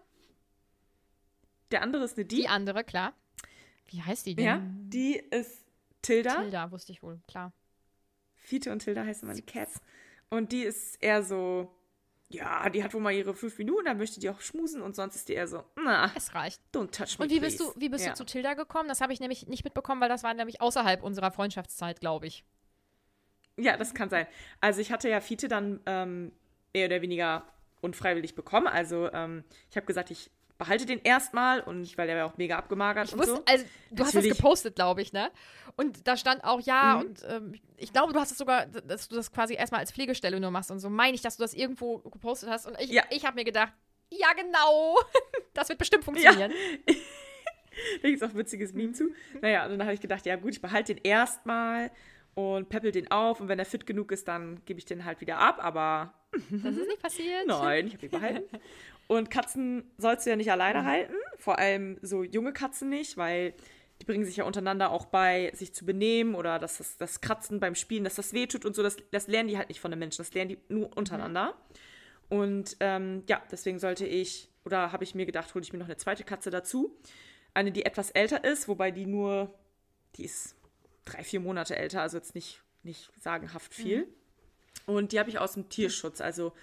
der 1.72 1.82
andere 1.82 2.04
ist 2.04 2.18
eine 2.18 2.26
Die. 2.26 2.36
die 2.42 2.48
andere, 2.48 2.84
klar. 2.84 3.14
Wie 3.88 4.02
heißt 4.02 4.26
die 4.26 4.36
denn? 4.36 4.46
ja, 4.46 4.62
die 4.64 5.16
ist 5.18 5.66
Tilda. 6.02 6.42
Tilda, 6.42 6.72
wusste 6.72 6.92
ich 6.94 7.04
wohl, 7.04 7.20
klar. 7.28 7.54
Fiete 8.38 8.72
und 8.72 8.80
Tilda 8.80 9.04
heißen 9.06 9.28
meine 9.28 9.42
Cats. 9.42 9.80
Und 10.32 10.52
die 10.52 10.64
ist 10.64 10.96
eher 11.04 11.24
so, 11.24 11.70
ja, 12.30 12.70
die 12.70 12.84
hat 12.84 12.94
wohl 12.94 13.02
mal 13.02 13.12
ihre 13.12 13.34
fünf 13.36 13.58
Minuten, 13.58 13.86
dann 13.86 13.98
möchte 13.98 14.20
die 14.20 14.30
auch 14.30 14.40
schmusen 14.42 14.82
und 14.82 14.96
sonst 14.96 15.16
ist 15.16 15.28
die 15.30 15.34
eher 15.34 15.48
so, 15.48 15.64
na, 15.76 16.10
Es 16.16 16.34
reicht. 16.34 16.62
don't 16.74 16.90
touch 16.92 17.20
me, 17.20 17.26
Und 17.26 17.32
wie 17.32 17.42
bist 17.42 17.60
du, 17.60 17.66
please. 17.66 17.82
wie 17.82 17.90
bist 17.90 18.06
ja. 18.06 18.12
du 18.14 18.18
zu 18.18 18.26
Tilda 18.26 18.54
gekommen? 18.54 18.88
Das 18.88 19.02
habe 19.02 19.12
ich 19.14 19.20
nämlich 19.20 19.46
nicht 19.48 19.64
mitbekommen, 19.66 20.00
weil 20.02 20.10
das 20.10 20.24
war 20.24 20.34
nämlich 20.34 20.62
außerhalb 20.62 21.04
unserer 21.04 21.32
Freundschaftszeit, 21.32 22.00
glaube 22.00 22.28
ich. 22.28 22.46
Ja, 23.58 23.76
das 23.76 23.94
kann 23.94 24.10
sein. 24.10 24.26
Also 24.62 24.80
ich 24.80 24.92
hatte 24.92 25.10
ja 25.10 25.20
Fiete 25.20 25.50
dann 25.50 25.82
ähm, 25.86 26.32
mehr 26.74 26.86
oder 26.88 27.02
weniger 27.02 27.44
unfreiwillig 27.82 28.34
bekommen. 28.34 28.68
Also 28.68 29.12
ähm, 29.12 29.44
ich 29.70 29.76
habe 29.76 29.86
gesagt, 29.86 30.10
ich 30.12 30.32
behalte 30.62 30.86
den 30.86 31.00
erstmal 31.04 31.60
und 31.62 31.98
weil 31.98 32.08
der 32.08 32.18
war 32.18 32.26
auch 32.26 32.38
mega 32.38 32.58
abgemagert 32.58 33.08
Ich 33.08 33.14
und 33.14 33.20
wusste, 33.20 33.36
so. 33.36 33.44
also 33.46 33.66
du 33.92 34.04
hast 34.04 34.10
das 34.10 34.14
Natürlich. 34.16 34.38
gepostet, 34.38 34.76
glaube 34.76 35.02
ich, 35.02 35.12
ne? 35.14 35.30
Und 35.76 36.08
da 36.08 36.16
stand 36.18 36.44
auch 36.44 36.60
ja 36.62 36.96
Mhm. 36.96 37.02
und 37.10 37.26
ähm, 37.30 37.54
ich 37.78 37.92
glaube, 37.94 38.14
du 38.14 38.20
hast 38.20 38.32
es 38.32 38.38
sogar, 38.38 38.66
dass 38.68 39.08
du 39.10 39.16
das 39.16 39.32
quasi 39.32 39.54
erstmal 39.56 39.80
als 39.82 39.92
Pflegestelle 39.92 40.40
nur 40.40 40.52
machst 40.52 40.72
und 40.72 40.80
so 40.80 40.90
meine 40.90 41.16
ich, 41.16 41.22
dass 41.22 41.38
du 41.38 41.44
das 41.44 41.54
irgendwo 41.54 42.00
gepostet 42.00 42.50
hast 42.50 42.66
und 42.68 42.80
ich, 42.80 42.90
Ja. 42.92 43.04
ich 43.10 43.26
habe 43.26 43.36
mir 43.36 43.44
gedacht, 43.46 43.74
ja 44.10 44.28
genau, 44.34 44.98
das 45.54 45.70
wird 45.70 45.80
bestimmt 45.80 46.04
funktionieren. 46.06 46.52
Da 48.02 48.10
gibt 48.10 48.22
es 48.22 48.28
auch 48.28 48.34
ein 48.34 48.38
witziges 48.38 48.74
Meme 48.74 48.92
zu. 48.92 49.12
Naja, 49.42 49.64
und 49.64 49.72
dann 49.72 49.84
habe 49.84 49.94
ich 49.94 50.02
gedacht, 50.02 50.26
ja 50.26 50.36
gut, 50.36 50.52
ich 50.54 50.62
behalte 50.62 50.94
den 50.94 51.04
erstmal 51.06 51.90
und 52.34 52.68
peppel 52.68 52.92
den 52.92 53.10
auf 53.12 53.40
und 53.40 53.48
wenn 53.48 53.60
er 53.60 53.66
fit 53.66 53.86
genug 53.88 54.12
ist, 54.12 54.28
dann 54.28 54.62
gebe 54.66 54.78
ich 54.78 54.86
den 54.86 55.06
halt 55.06 55.22
wieder 55.22 55.38
ab, 55.38 55.60
aber 55.64 56.14
Das 56.32 56.76
ist 56.78 56.88
nicht 56.88 57.02
passiert. 57.02 57.46
Nein, 57.48 57.88
ich 57.88 57.94
habe 57.94 58.06
ihn 58.06 58.12
behalten. 58.12 58.58
Und 59.08 59.30
Katzen 59.30 59.92
sollst 59.98 60.26
du 60.26 60.30
ja 60.30 60.36
nicht 60.36 60.48
Mhm. 60.48 60.52
alleine 60.54 60.86
halten. 60.86 61.14
Vor 61.38 61.60
allem 61.60 61.98
so 62.02 62.24
junge 62.24 62.54
Katzen 62.54 62.90
nicht, 62.90 63.18
weil 63.18 63.54
die 64.00 64.06
bringen 64.06 64.26
sich 64.26 64.38
ja 64.38 64.46
untereinander 64.46 64.92
auch 64.92 65.06
bei, 65.06 65.52
sich 65.54 65.74
zu 65.74 65.86
benehmen 65.86 66.34
oder 66.34 66.58
dass 66.58 66.78
das, 66.78 66.98
das 66.98 67.22
Kratzen 67.22 67.60
beim 67.60 67.76
Spielen, 67.76 68.04
dass 68.04 68.16
das 68.16 68.34
wehtut 68.34 68.66
und 68.66 68.76
so. 68.76 68.82
Das, 68.82 68.98
das 69.12 69.28
lernen 69.28 69.50
die 69.50 69.58
halt 69.58 69.70
nicht 69.70 69.80
von 69.82 69.92
den 69.92 70.00
Menschen, 70.00 70.20
das 70.24 70.34
lernen 70.34 70.50
die 70.50 70.58
nur 70.74 70.96
untereinander. 70.98 71.56
Und 72.30 72.78
ähm, 72.80 73.24
ja, 73.28 73.42
deswegen 73.52 73.78
sollte 73.80 74.06
ich, 74.06 74.50
oder 74.64 74.92
habe 74.94 75.04
ich 75.04 75.14
mir 75.14 75.26
gedacht, 75.26 75.54
hole 75.54 75.64
ich 75.64 75.74
mir 75.74 75.80
noch 75.80 75.86
eine 75.88 75.98
zweite 75.98 76.24
Katze 76.24 76.50
dazu. 76.50 76.98
Eine, 77.54 77.72
die 77.74 77.84
etwas 77.86 78.10
älter 78.12 78.44
ist, 78.46 78.70
wobei 78.70 78.92
die 78.92 79.06
nur, 79.06 79.54
die 80.16 80.24
ist 80.24 80.56
drei, 81.04 81.24
vier 81.24 81.42
Monate 81.42 81.76
älter, 81.76 82.02
also 82.02 82.16
jetzt 82.18 82.34
nicht, 82.34 82.62
nicht 82.84 83.12
sagenhaft 83.20 83.74
viel. 83.74 84.08
Und 84.96 85.12
die 85.12 85.20
habe 85.20 85.30
ich 85.30 85.40
aus 85.40 85.54
dem 85.54 85.70
Tierschutz. 85.70 86.22
Also 86.22 86.54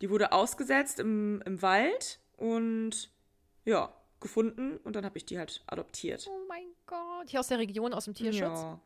die 0.00 0.10
wurde 0.10 0.32
ausgesetzt 0.32 0.98
im, 0.98 1.42
im 1.44 1.62
Wald 1.62 2.18
und 2.36 3.10
ja, 3.64 3.94
gefunden 4.20 4.78
und 4.78 4.96
dann 4.96 5.04
habe 5.04 5.16
ich 5.18 5.24
die 5.24 5.38
halt 5.38 5.62
adoptiert. 5.66 6.26
Oh 6.28 6.44
mein 6.48 6.66
Gott. 6.86 7.28
Hier 7.28 7.40
aus 7.40 7.48
der 7.48 7.58
Region, 7.58 7.94
aus 7.94 8.04
dem 8.04 8.14
Tierschutz. 8.14 8.60
Ja. 8.60 8.80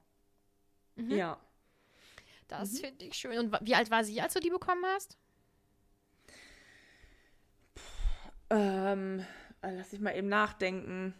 Mhm. 0.96 1.10
Ja. 1.10 1.40
Das 2.48 2.80
finde 2.80 3.04
ich 3.04 3.14
schön. 3.14 3.38
Und 3.38 3.58
wie 3.62 3.74
alt 3.74 3.90
war 3.90 4.04
sie, 4.04 4.20
als 4.20 4.34
du 4.34 4.40
die 4.40 4.50
bekommen 4.50 4.84
hast? 4.86 5.16
Ähm, 8.50 9.24
äh, 9.60 9.74
lass 9.76 9.92
ich 9.92 10.00
mal 10.00 10.16
eben 10.16 10.28
nachdenken. 10.28 11.14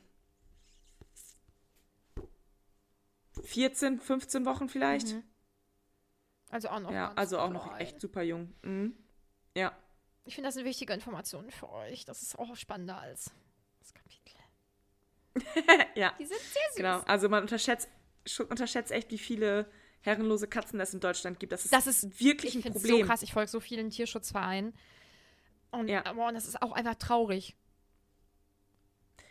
14, 3.42 4.00
15 4.00 4.46
Wochen 4.46 4.68
vielleicht. 4.68 5.14
Mhm. 5.14 5.22
Also 6.50 6.68
auch 6.68 6.80
noch. 6.80 6.90
Ja, 6.92 7.12
also 7.14 7.38
auch 7.38 7.50
noch 7.50 7.78
echt 7.78 8.00
super 8.00 8.22
jung. 8.22 8.54
Mhm. 8.62 8.96
Ja. 9.56 9.76
Ich 10.24 10.34
finde, 10.34 10.48
das 10.48 10.54
sind 10.54 10.64
wichtige 10.64 10.92
Informationen 10.92 11.50
für 11.50 11.70
euch. 11.70 12.04
Das 12.04 12.22
ist 12.22 12.38
auch 12.38 12.54
spannender 12.56 12.98
als 12.98 13.30
das 13.80 13.94
Kapitel. 13.94 14.34
ja. 15.94 16.12
Die 16.18 16.26
sind 16.26 16.38
sehr 16.40 16.62
süß. 16.70 16.76
Genau. 16.76 17.00
Also 17.00 17.28
man 17.28 17.42
unterschätzt, 17.42 17.88
unterschätzt 18.48 18.90
echt, 18.92 19.10
wie 19.10 19.18
viele 19.18 19.70
herrenlose 20.00 20.46
Katzen 20.48 20.80
es 20.80 20.94
in 20.94 21.00
Deutschland 21.00 21.40
gibt. 21.40 21.52
Das 21.52 21.64
ist, 21.64 21.72
Das 21.72 21.86
ist 21.86 22.20
wirklich 22.20 22.56
ich 22.56 22.64
ein 22.66 22.72
Problem. 22.72 22.98
so 23.00 23.04
krass. 23.04 23.22
Ich 23.22 23.32
folge 23.32 23.50
so 23.50 23.60
vielen 23.60 23.90
Tierschutzvereinen. 23.90 24.74
Und, 25.70 25.88
Ja. 25.88 26.12
boah, 26.12 26.28
und 26.28 26.34
das 26.34 26.46
ist 26.46 26.62
auch 26.62 26.72
einfach 26.72 26.94
traurig. 26.94 27.56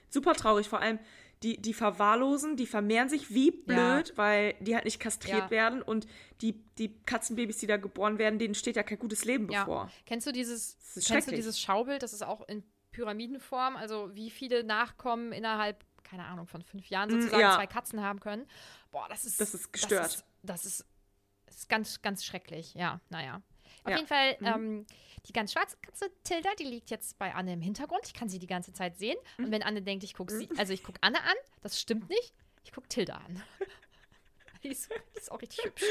Super 0.10 0.34
traurig. 0.36 0.68
Vor 0.70 0.80
allem 0.80 1.00
die, 1.44 1.62
die 1.62 1.74
verwahrlosen, 1.74 2.56
die 2.58 2.66
vermehren 2.66 3.10
sich 3.10 3.30
wie 3.32 3.52
blöd, 3.52 4.14
weil 4.16 4.56
die 4.60 4.74
halt 4.76 4.86
nicht 4.86 5.00
kastriert 5.00 5.38
Ja. 5.46 5.52
werden. 5.52 5.82
Und 5.82 6.08
die, 6.42 6.54
die 6.78 6.94
Katzenbabys, 7.06 7.58
die 7.58 7.68
da 7.68 7.78
geboren 7.78 8.18
werden, 8.18 8.40
denen 8.40 8.56
steht 8.56 8.76
ja 8.76 8.84
kein 8.84 8.98
gutes 9.00 9.24
Leben 9.26 9.50
Ja. 9.52 9.64
bevor. 9.64 9.92
Kennst 10.06 10.26
du 10.26 10.32
dieses, 10.32 10.78
kennst 11.08 11.28
du 11.28 11.36
dieses 11.36 11.60
Schaubild? 11.60 12.02
Das 12.02 12.14
ist 12.14 12.24
auch 12.24 12.48
in 12.48 12.64
Pyramidenform. 12.92 13.76
Also 13.76 14.10
wie 14.16 14.30
viele 14.32 14.64
Nachkommen 14.64 15.32
innerhalb, 15.32 15.86
keine 16.04 16.26
Ahnung, 16.26 16.48
von 16.48 16.64
fünf 16.64 16.88
Jahren 16.90 17.10
Mm, 17.10 17.14
sozusagen 17.22 17.42
ja. 17.42 17.56
zwei 17.56 17.68
Katzen 17.68 18.02
haben 18.02 18.20
können. 18.20 18.48
Boah, 18.92 19.08
das 19.10 19.26
ist 19.26 19.40
Das 19.40 19.54
ist 19.54 19.72
gestört. 19.72 20.02
Das 20.04 20.16
ist, 20.16 20.26
das 20.44 20.66
ist, 20.66 20.86
das 21.46 21.56
ist 21.58 21.70
ganz, 21.70 22.02
ganz 22.02 22.26
schrecklich. 22.26 22.74
Ja, 22.74 23.00
naja. 23.10 23.42
Auf 23.84 23.92
Ja. 23.92 23.96
jeden 23.98 24.08
Fall, 24.08 24.38
Mhm. 24.40 24.46
ähm, 24.48 24.86
die 25.26 25.34
ganz 25.34 25.52
schwarze 25.54 25.78
Katze 25.82 26.10
Tilda, 26.24 26.50
die 26.60 26.64
liegt 26.66 26.90
jetzt 26.90 27.18
bei 27.18 27.34
Anne 27.36 27.54
im 27.54 27.62
Hintergrund. 27.62 28.02
Ich 28.06 28.14
kann 28.14 28.30
sie 28.30 28.40
die 28.40 28.48
ganze 28.48 28.72
Zeit 28.74 28.98
sehen. 28.98 29.18
Und 29.38 29.52
wenn 29.52 29.64
Anne 29.64 29.82
denkt, 29.82 30.04
ich 30.04 30.14
gucke 30.14 30.34
sie, 30.34 30.50
also 30.58 30.72
ich 30.74 30.84
gucke 30.84 31.00
Anne 31.02 31.22
an, 31.22 31.36
das 31.62 31.80
stimmt 31.80 32.10
nicht. 32.10 32.34
Ich 32.64 32.72
gucke 32.72 32.88
Tilda 32.88 33.16
an. 33.18 33.42
Die 34.64 34.70
ist, 34.70 34.90
die 35.14 35.18
ist 35.20 35.32
auch 35.32 35.40
richtig 35.40 35.64
hübsch. 35.66 35.84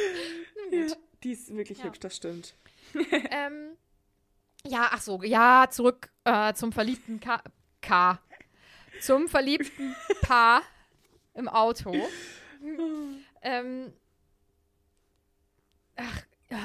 Ja, 0.73 0.87
die 1.23 1.31
ist 1.31 1.55
wirklich 1.55 1.79
Ja. 1.79 1.85
hübsch, 1.85 2.01
das 2.01 2.17
stimmt. 2.17 2.57
Ähm, 3.31 3.77
ja, 4.67 4.89
ach 4.91 5.01
so, 5.01 5.23
ja, 5.23 5.69
zurück 5.71 6.11
äh, 6.25 6.53
zum 6.53 6.73
verliebten 6.73 7.21
K. 7.21 7.41
K. 7.81 8.19
Zum 9.01 9.29
verliebten 9.29 9.95
Paar 10.23 10.63
im 11.35 11.49
Auto. 11.49 11.95
ähm, 13.41 13.93
ach, 13.93 13.93
ja, 13.93 14.06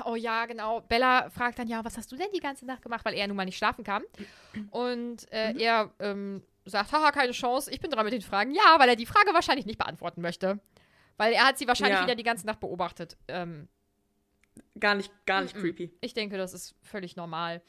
oh 0.05 0.15
ja, 0.15 0.45
genau. 0.45 0.81
Bella 0.81 1.29
fragt 1.29 1.59
dann, 1.59 1.67
ja, 1.67 1.83
was 1.83 1.97
hast 1.97 2.11
du 2.11 2.15
denn 2.15 2.27
die 2.33 2.39
ganze 2.39 2.65
Nacht 2.65 2.81
gemacht, 2.81 3.03
weil 3.05 3.13
er 3.15 3.27
nun 3.27 3.37
mal 3.37 3.45
nicht 3.45 3.57
schlafen 3.57 3.83
kann. 3.83 4.03
Und 4.71 5.31
äh, 5.31 5.53
er 5.57 5.91
ähm, 5.99 6.43
sagt, 6.65 6.91
haha, 6.91 7.11
keine 7.11 7.31
Chance, 7.31 7.71
ich 7.71 7.79
bin 7.79 7.89
dran 7.91 8.05
mit 8.05 8.13
den 8.13 8.21
Fragen. 8.21 8.51
Ja, 8.53 8.75
weil 8.77 8.89
er 8.89 8.95
die 8.95 9.05
Frage 9.05 9.33
wahrscheinlich 9.33 9.65
nicht 9.65 9.77
beantworten 9.79 10.21
möchte. 10.21 10.59
Weil 11.17 11.33
er 11.33 11.45
hat 11.47 11.57
sie 11.57 11.67
wahrscheinlich 11.67 11.99
Ja. 11.99 12.03
wieder 12.05 12.15
die 12.15 12.23
ganze 12.23 12.45
Nacht 12.47 12.59
beobachtet. 12.59 13.17
Ähm, 13.27 13.67
Gar 14.79 14.95
nicht, 14.95 15.11
gar 15.25 15.41
nicht 15.41 15.55
Mm-mm. 15.55 15.61
creepy. 15.61 15.91
ich 16.01 16.13
denke, 16.13 16.37
das 16.37 16.53
ist 16.53 16.75
völlig 16.81 17.15
normal. 17.15 17.61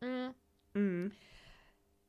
Mm. 0.00 0.28
Mhm. 0.74 1.12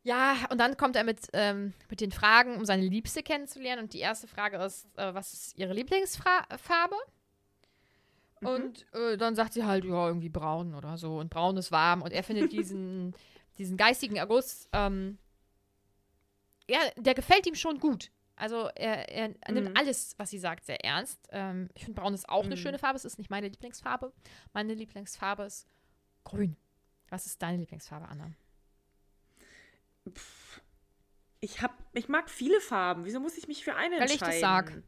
Ja, 0.04 0.36
und 0.50 0.60
dann 0.60 0.78
kommt 0.78 0.96
er 0.96 1.04
mit, 1.04 1.28
ähm, 1.34 1.74
mit 1.90 2.00
den 2.02 2.12
Fragen, 2.12 2.56
um 2.58 2.66
seine 2.66 2.84
Liebste 2.84 3.22
kennenzulernen. 3.24 3.84
Und 3.84 3.94
die 3.94 4.00
erste 4.00 4.28
Frage 4.28 4.58
ist, 4.58 4.86
äh, 4.98 5.14
was 5.14 5.34
ist 5.34 5.58
ihre 5.58 5.74
Lieblingsfarbe? 5.74 6.96
Und 8.42 8.86
äh, 8.94 9.18
dann 9.18 9.36
sagt 9.36 9.54
sie 9.54 9.66
halt, 9.66 9.84
ja, 9.86 10.08
irgendwie 10.08 10.30
braun 10.30 10.74
oder 10.76 10.98
so. 10.98 11.20
Und 11.20 11.30
braun 11.30 11.58
ist 11.58 11.72
warm. 11.72 12.02
Und 12.02 12.12
er 12.14 12.24
findet 12.24 12.52
diesen, 12.52 13.14
diesen 13.58 13.76
geistigen 13.78 14.16
Erguss, 14.16 14.68
ähm, 14.74 15.18
ja, 16.70 16.80
der 16.98 17.14
gefällt 17.16 17.46
ihm 17.48 17.56
schon 17.56 17.80
gut. 17.80 18.12
Also 18.36 18.70
er, 18.76 19.10
er 19.10 19.28
nimmt 19.52 19.70
Mhm. 19.70 19.76
alles, 19.78 20.14
was 20.18 20.30
sie 20.30 20.40
sagt, 20.40 20.66
sehr 20.66 20.84
ernst. 20.86 21.20
Ähm, 21.32 21.68
ich 21.74 21.84
finde, 21.84 22.00
braun 22.00 22.14
ist 22.14 22.30
auch 22.30 22.46
eine 22.46 22.56
Mhm. 22.56 22.60
schöne 22.60 22.80
Farbe. 22.80 22.96
Es 22.96 23.04
ist 23.06 23.18
nicht 23.18 23.30
meine 23.30 23.50
Lieblingsfarbe. 23.50 24.14
Meine 24.54 24.74
Lieblingsfarbe 24.76 25.44
ist 25.44 25.68
grün. 26.24 26.56
Was 27.10 27.26
ist 27.26 27.42
deine 27.42 27.58
Lieblingsfarbe, 27.58 28.08
Anna? 28.08 28.32
Ich, 31.42 31.62
hab, 31.62 31.74
ich 31.94 32.08
mag 32.10 32.30
viele 32.30 32.60
Farben. 32.62 33.06
Wieso 33.06 33.20
muss 33.20 33.38
ich 33.38 33.48
mich 33.48 33.64
für 33.64 33.76
eine 33.76 33.98
Weil 33.98 34.06
ich 34.06 34.12
entscheiden? 34.14 34.32
das 34.32 34.40
sag. 34.42 34.84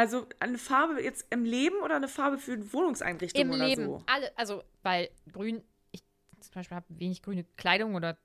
Also 0.00 0.26
eine 0.38 0.56
Farbe 0.56 1.02
jetzt 1.02 1.26
im 1.28 1.44
Leben 1.44 1.76
oder 1.82 1.96
eine 1.96 2.08
Farbe 2.08 2.38
für 2.38 2.52
eine 2.54 2.72
Wohnungseinrichtung 2.72 3.42
Im 3.42 3.50
oder 3.50 3.66
Leben. 3.66 3.84
so? 3.84 4.02
Alle, 4.06 4.32
also, 4.38 4.62
weil 4.82 5.10
grün, 5.30 5.62
ich 5.92 6.02
zum 6.40 6.54
Beispiel 6.54 6.74
habe 6.76 6.86
wenig 6.88 7.20
grüne 7.20 7.44
Kleidung 7.58 7.94
oder 7.94 8.16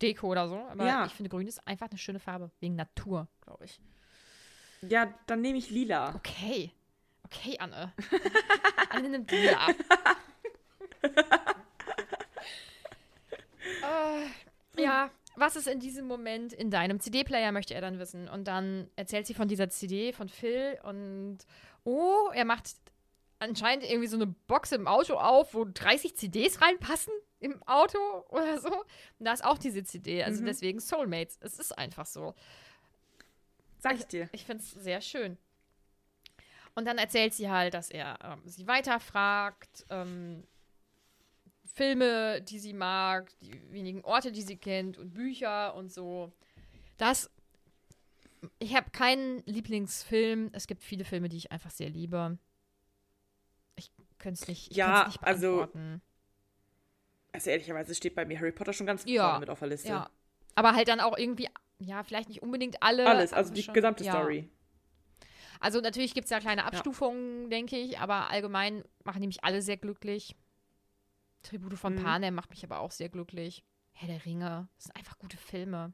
Deko 0.00 0.28
oder 0.28 0.48
so, 0.48 0.56
aber 0.56 0.86
Ja. 0.86 1.04
ich 1.04 1.12
finde 1.12 1.28
grün 1.28 1.46
ist 1.46 1.66
einfach 1.66 1.90
eine 1.90 1.98
schöne 1.98 2.20
Farbe. 2.20 2.50
Wegen 2.60 2.74
Natur, 2.74 3.28
glaube 3.42 3.66
ich. 3.66 3.78
Ja, 4.80 5.12
dann 5.26 5.42
nehme 5.42 5.58
ich 5.58 5.68
lila. 5.68 6.14
Okay. 6.14 6.72
Okay, 7.26 7.58
Anne. 7.58 7.92
Anne 8.88 9.10
nimmt 9.10 9.30
lila. 9.30 9.68
äh, 13.82 14.26
ja, 14.82 15.10
was 15.36 15.56
ist 15.56 15.66
in 15.68 15.80
diesem 15.80 16.06
Moment 16.06 16.52
in 16.52 16.70
deinem 16.70 17.00
CD-Player, 17.00 17.52
möchte 17.52 17.74
er 17.74 17.80
dann 17.80 17.98
wissen. 17.98 18.28
Und 18.28 18.48
dann 18.48 18.90
erzählt 18.96 19.26
sie 19.26 19.34
von 19.34 19.48
dieser 19.48 19.68
CD 19.70 20.12
von 20.12 20.28
Phil 20.28 20.78
und 20.82 21.38
oh, 21.84 22.28
er 22.34 22.44
macht 22.44 22.70
anscheinend 23.38 23.84
irgendwie 23.88 24.08
so 24.08 24.16
eine 24.16 24.26
Box 24.26 24.72
im 24.72 24.86
Auto 24.86 25.14
auf, 25.14 25.54
wo 25.54 25.64
30 25.64 26.14
CDs 26.16 26.60
reinpassen 26.60 27.12
im 27.38 27.62
Auto 27.62 27.98
oder 28.28 28.58
so. 28.60 28.70
Und 28.70 29.24
da 29.24 29.32
ist 29.32 29.44
auch 29.44 29.56
diese 29.56 29.82
CD, 29.82 30.22
also 30.22 30.42
Mhm. 30.42 30.46
deswegen 30.46 30.78
Soulmates. 30.80 31.38
Es 31.40 31.58
ist 31.58 31.76
einfach 31.78 32.04
so. 32.06 32.34
Sag 33.78 33.94
ich 33.96 34.04
dir. 34.06 34.28
Ich 34.32 34.44
finde 34.44 34.62
es 34.62 34.72
sehr 34.72 35.00
schön. 35.00 35.38
Und 36.74 36.84
dann 36.86 36.98
erzählt 36.98 37.32
sie 37.34 37.48
halt, 37.50 37.72
dass 37.74 37.90
er 37.90 38.18
ähm, 38.22 38.42
sie 38.46 38.66
weiterfragt, 38.66 39.86
ähm, 39.88 40.44
Filme, 41.74 42.42
die 42.42 42.58
sie 42.58 42.72
mag, 42.72 43.32
die 43.40 43.72
wenigen 43.72 44.02
Orte, 44.04 44.32
die 44.32 44.42
sie 44.42 44.56
kennt 44.56 44.98
und 44.98 45.14
Bücher 45.14 45.74
und 45.74 45.92
so. 45.92 46.32
Das. 46.98 47.30
Ich 48.58 48.74
habe 48.74 48.90
keinen 48.90 49.42
Lieblingsfilm. 49.46 50.50
Es 50.52 50.66
gibt 50.66 50.82
viele 50.82 51.04
Filme, 51.04 51.28
die 51.28 51.36
ich 51.36 51.52
einfach 51.52 51.70
sehr 51.70 51.90
liebe. 51.90 52.38
Ich 53.76 53.90
könnte 54.18 54.40
es 54.42 54.48
nicht, 54.48 54.70
ich 54.70 54.76
Ja, 54.76 55.06
nicht 55.06 55.22
also-. 55.22 55.68
Also 57.32 57.50
ehrlicherweise 57.50 57.94
steht 57.94 58.14
bei 58.14 58.24
mir 58.24 58.38
Harry 58.40 58.50
Potter 58.52 58.72
schon 58.72 58.86
ganz 58.86 59.04
Ja, 59.06 59.24
vorne 59.28 59.40
mit 59.40 59.50
auf 59.50 59.60
der 59.60 59.68
Liste. 59.68 59.88
Ja. 59.88 60.10
Aber 60.56 60.74
halt 60.74 60.88
dann 60.88 60.98
auch 61.00 61.16
irgendwie, 61.16 61.48
ja, 61.78 62.02
vielleicht 62.02 62.28
nicht 62.28 62.42
unbedingt 62.42 62.82
alle. 62.82 63.06
Alles, 63.06 63.32
also 63.32 63.52
die 63.52 63.62
schon- 63.62 63.74
gesamte 63.74 64.02
ja. 64.04 64.12
Story. 64.12 64.48
Also 65.60 65.80
natürlich 65.80 66.14
gibt 66.14 66.24
es 66.24 66.30
da 66.30 66.40
kleine 66.40 66.64
Abstufungen, 66.64 67.50
denke 67.50 67.76
ich, 67.76 67.98
aber 67.98 68.30
allgemein 68.30 68.82
machen 69.04 69.20
die 69.20 69.26
mich 69.28 69.44
alle 69.44 69.60
sehr 69.62 69.76
glücklich. 69.76 70.34
Tribute 71.42 71.78
von 71.78 71.94
Mhm. 71.94 72.02
Panem 72.02 72.34
macht 72.34 72.50
mich 72.50 72.64
aber 72.64 72.80
auch 72.80 72.90
sehr 72.90 73.08
glücklich. 73.08 73.64
Herr 73.92 74.08
der 74.08 74.24
Ringe, 74.24 74.68
das 74.76 74.84
sind 74.84 74.96
einfach 74.96 75.18
gute 75.18 75.36
Filme. 75.36 75.92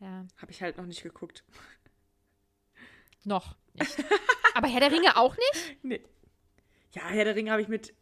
Ja, 0.00 0.26
Habe 0.36 0.50
ich 0.52 0.62
halt 0.62 0.76
noch 0.76 0.86
nicht 0.86 1.02
geguckt. 1.02 1.44
noch 3.24 3.56
nicht. 3.74 3.96
aber 4.54 4.68
Herr 4.68 4.80
der 4.80 4.92
Ringe 4.92 5.16
auch 5.16 5.36
nicht? 5.36 5.76
Nee. 5.82 6.02
Ja, 6.92 7.08
Herr 7.08 7.24
der 7.24 7.36
Ringe 7.36 7.50
habe 7.50 7.62
ich 7.62 7.68
mit 7.68 7.94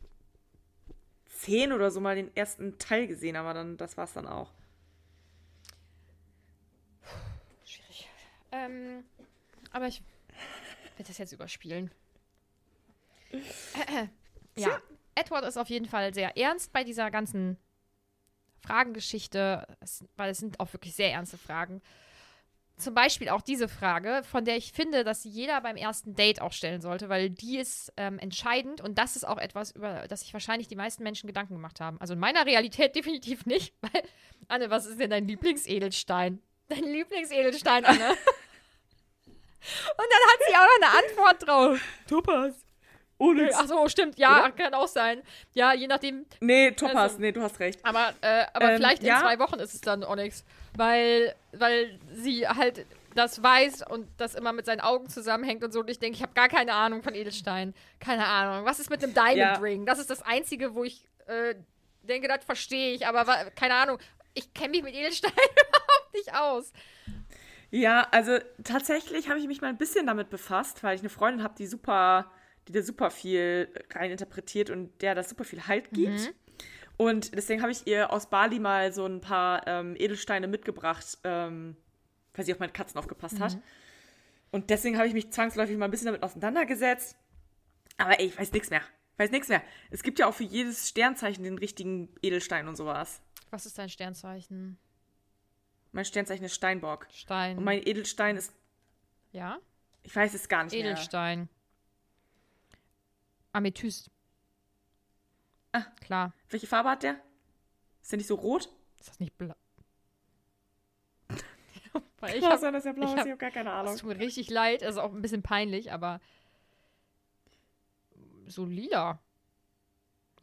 zehn 1.27 1.73
oder 1.73 1.91
so 1.91 2.01
mal 2.01 2.17
den 2.17 2.35
ersten 2.37 2.79
Teil 2.79 3.07
gesehen, 3.07 3.37
aber 3.37 3.55
dann, 3.55 3.77
das 3.77 3.97
war's 3.97 4.13
dann 4.13 4.27
auch. 4.27 4.53
Schwierig. 7.65 8.09
Ähm, 8.53 9.05
aber 9.73 9.87
ich 9.89 10.03
werde 10.97 11.09
das 11.09 11.19
jetzt 11.19 11.33
überspielen. 11.33 11.91
ja, 14.57 14.81
Edward 15.15 15.45
ist 15.45 15.57
auf 15.57 15.69
jeden 15.69 15.87
Fall 15.87 16.15
sehr 16.15 16.37
ernst 16.37 16.73
bei 16.73 16.85
dieser 16.85 17.11
ganzen 17.11 17.57
Fragengeschichte, 18.65 19.67
es, 19.81 20.05
weil 20.17 20.31
es 20.31 20.39
sind 20.39 20.59
auch 20.61 20.73
wirklich 20.73 20.95
sehr 20.95 21.13
ernste 21.13 21.39
Fragen. 21.39 21.83
Zum 22.77 22.93
Beispiel 22.93 23.29
auch 23.29 23.43
diese 23.43 23.69
Frage, 23.69 24.23
von 24.25 24.45
der 24.45 24.57
ich 24.57 24.73
finde, 24.73 25.05
dass 25.05 25.23
jeder 25.23 25.61
beim 25.61 25.77
ersten 25.77 26.17
Date 26.17 26.41
auch 26.41 26.53
stellen 26.53 26.81
sollte, 26.81 27.09
weil 27.09 27.31
die 27.31 27.59
ist 27.59 27.93
ähm, 27.97 28.19
entscheidend 28.19 28.81
und 28.81 28.99
das 28.99 29.15
ist 29.15 29.25
auch 29.25 29.39
etwas, 29.39 29.71
über 29.71 30.09
das 30.09 30.23
sich 30.23 30.33
wahrscheinlich 30.33 30.67
die 30.67 30.75
meisten 30.75 31.05
Menschen 31.05 31.29
Gedanken 31.29 31.55
gemacht 31.55 31.79
haben. 31.81 32.01
Also 32.01 32.15
in 32.15 32.21
meiner 32.21 32.47
Realität 32.47 32.97
definitiv 32.97 33.47
nicht, 33.47 33.75
weil, 33.81 34.03
Anne, 34.49 34.71
was 34.71 34.87
ist 34.87 34.99
denn 34.99 35.11
dein 35.11 35.29
Lieblingsedelstein? 35.29 36.43
Dein 36.69 36.85
Lieblingsedelstein, 36.85 37.85
Anne? 37.85 38.09
und 38.11 38.17
dann 39.99 40.25
hat 40.31 40.41
sie 40.49 40.57
auch 40.57 40.67
noch 40.67 40.89
eine 40.89 40.99
Antwort 40.99 41.47
drauf. 41.47 41.81
Topaz. 42.09 42.64
Onyx. 43.31 43.55
Ach 43.59 43.67
so, 43.67 43.89
stimmt, 43.89 44.19
ja, 44.19 44.41
Oder? 44.41 44.51
kann 44.53 44.75
auch 44.75 44.89
sein. 44.89 45.23
Ja, 45.53 45.73
je 45.73 45.87
nachdem, 45.87 46.27
Nee, 46.41 46.71
Topaz, 46.73 46.97
Also- 46.97 47.19
nee, 47.21 47.33
du 47.33 47.43
hast 47.43 47.59
recht. 47.61 47.81
aber, 47.85 48.15
äh, 48.21 48.45
aber 48.53 48.71
Ähm, 48.71 48.77
vielleicht 48.77 49.03
in 49.03 49.09
ja. 49.09 49.21
zwei 49.21 49.39
Wochen 49.39 49.59
ist 49.61 49.75
es 49.75 49.81
dann 49.81 50.05
Onyx. 50.05 50.45
Weil, 50.77 51.35
weil 51.53 51.99
sie 52.15 52.49
halt 52.49 52.85
das 53.15 53.41
weiß 53.41 53.87
und 53.89 54.09
das 54.17 54.35
immer 54.35 54.53
mit 54.53 54.67
seinen 54.67 54.81
Augen 54.81 55.09
zusammenhängt 55.09 55.63
und 55.63 55.73
so. 55.73 55.81
Und 55.81 55.89
ich 55.91 56.01
denke, 56.01 56.17
ich 56.17 56.23
habe 56.23 56.33
gar 56.35 56.49
keine 56.49 56.73
Ahnung 56.75 57.03
von 57.05 57.15
Edelstein. 57.15 57.73
Keine 58.01 58.27
Ahnung. 58.27 58.65
Was 58.67 58.81
ist 58.81 58.91
mit 58.91 59.03
dem 59.03 59.15
Diamond 59.15 59.37
Ja. 59.37 59.55
Ring? 59.59 59.87
Das 59.87 60.01
ist 60.01 60.11
das 60.11 60.23
Einzige, 60.23 60.75
wo 60.75 60.83
ich 60.83 61.05
äh, 61.27 61.55
denke, 62.03 62.27
das 62.27 62.45
verstehe 62.45 62.93
ich. 62.95 63.07
Aber 63.07 63.25
keine 63.55 63.75
Ahnung. 63.77 63.99
Ich 64.35 64.53
kenne 64.53 64.71
mich 64.71 64.83
mit 64.83 64.95
Edelstein 64.95 65.31
überhaupt 65.69 66.13
nicht 66.15 66.35
aus. 66.35 66.73
Ja, 67.71 68.07
also 68.11 68.39
tatsächlich 68.65 69.29
habe 69.29 69.39
ich 69.39 69.47
mich 69.47 69.61
mal 69.61 69.69
ein 69.69 69.79
bisschen 69.79 70.07
damit 70.07 70.29
befasst, 70.31 70.83
weil 70.83 70.95
ich 70.97 71.01
eine 71.01 71.09
Freundin 71.09 71.43
habe, 71.45 71.55
die 71.57 71.67
super, 71.67 72.31
die 72.69 72.73
da 72.73 72.83
super 72.83 73.11
viel 73.11 73.69
rein 73.93 74.11
interpretiert 74.11 74.71
und 74.71 74.91
der 75.03 75.15
das 75.15 75.29
super 75.29 75.45
viel 75.45 75.67
Halt 75.67 75.91
gibt. 75.91 76.21
Mhm. 76.21 76.29
Und 76.97 77.35
deswegen 77.35 77.61
habe 77.61 77.73
ich 77.73 77.87
ihr 77.87 78.13
aus 78.13 78.31
Bali 78.31 78.59
mal 78.61 78.93
so 78.93 79.05
ein 79.07 79.21
paar 79.21 79.67
ähm, 79.67 79.97
Edelsteine 79.99 80.47
mitgebracht, 80.47 81.19
ähm, 81.25 81.77
weil 82.35 82.45
sie 82.45 82.53
auf 82.53 82.61
meine 82.61 82.73
Katzen 82.73 82.99
aufgepasst 82.99 83.39
Mhm. 83.39 83.43
hat. 83.45 83.59
Und 84.53 84.71
deswegen 84.71 84.97
habe 84.97 85.09
ich 85.09 85.15
mich 85.15 85.31
zwangsläufig 85.31 85.77
mal 85.77 85.87
ein 85.87 85.91
bisschen 85.91 86.07
damit 86.07 86.23
auseinandergesetzt. 86.23 87.17
Aber 87.97 88.19
ey, 88.21 88.27
ich 88.27 88.39
weiß 88.39 88.53
nichts 88.53 88.71
mehr. 88.71 88.83
Weiß 89.17 89.31
nichts 89.31 89.49
mehr. 89.49 89.63
Es 89.91 90.03
gibt 90.03 90.19
ja 90.19 90.27
auch 90.29 90.35
für 90.35 90.45
jedes 90.45 90.89
Sternzeichen 90.89 91.43
den 91.45 91.59
richtigen 91.59 92.09
Edelstein 92.23 92.69
und 92.69 92.77
sowas. 92.77 93.21
Was 93.51 93.67
ist 93.67 93.79
dein 93.79 93.89
Sternzeichen? 93.89 94.79
Mein 95.93 96.05
Sternzeichen 96.05 96.45
ist 96.45 96.55
Steinbock. 96.55 97.07
Stein. 97.13 97.59
Und 97.59 97.65
mein 97.65 97.81
Edelstein 97.87 98.37
ist, 98.37 98.53
ja? 99.33 99.59
ich 100.03 100.15
weiß 100.15 100.35
es 100.35 100.49
gar 100.49 100.65
nicht 100.65 100.73
mehr. 100.73 100.85
Edelstein. 100.85 101.49
Amethyst. 103.55 104.11
Ah. 105.73 105.85
Klar. 106.01 106.33
Welche 106.51 106.67
Farbe 106.67 106.91
hat 106.91 107.03
der? 107.03 107.17
Ist 108.03 108.13
der 108.13 108.19
nicht 108.19 108.27
so 108.27 108.35
rot? 108.35 108.69
Ist 108.99 109.09
das 109.09 109.21
nicht 109.21 109.37
blau? 109.39 109.55
Weil 112.21 112.37
ich 112.39 112.45
hab, 112.45 112.59
sein, 112.61 112.73
dass 112.73 112.85
er 112.85 112.93
blau 112.93 113.07
ich 113.07 113.13
ist. 113.13 113.19
hab- 113.21 113.27
Ich 113.27 113.31
habe 113.33 113.39
gar 113.39 113.51
keine 113.51 113.71
es 113.71 113.75
Ahnung. 113.75 113.97
tut 113.97 114.09
mir 114.11 114.19
richtig 114.19 114.51
leid, 114.51 114.83
ist 114.83 114.97
auch 114.99 115.13
ein 115.13 115.23
bisschen 115.23 115.43
peinlich, 115.43 115.93
aber 115.93 116.21
so 118.47 118.65
lila. 118.67 119.19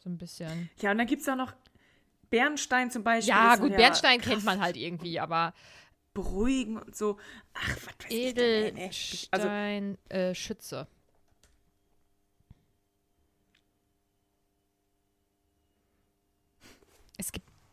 So 0.03 0.09
ein 0.09 0.17
bisschen. 0.17 0.69
Ja, 0.79 0.91
und 0.91 0.97
dann 0.97 1.07
gibt 1.07 1.21
es 1.21 1.29
auch 1.29 1.35
noch 1.35 1.53
Bernstein 2.29 2.89
zum 2.91 3.03
Beispiel. 3.03 3.29
Ja, 3.29 3.55
gut, 3.57 3.75
Bernstein 3.75 4.19
Kraft 4.19 4.29
kennt 4.31 4.43
man 4.45 4.59
halt 4.61 4.75
irgendwie, 4.77 5.19
aber 5.19 5.53
Beruhigen 6.13 6.77
und 6.77 6.95
so. 6.95 7.17
Ach, 7.53 7.75
was 7.77 7.85
weiß 7.85 8.11
ich 8.11 8.33
denn, 8.33 8.65
ey, 8.65 8.71
nee. 8.73 8.85
Also, 9.31 9.47
Edelstein 9.47 9.97
äh, 10.09 10.33
Schütze. 10.33 10.87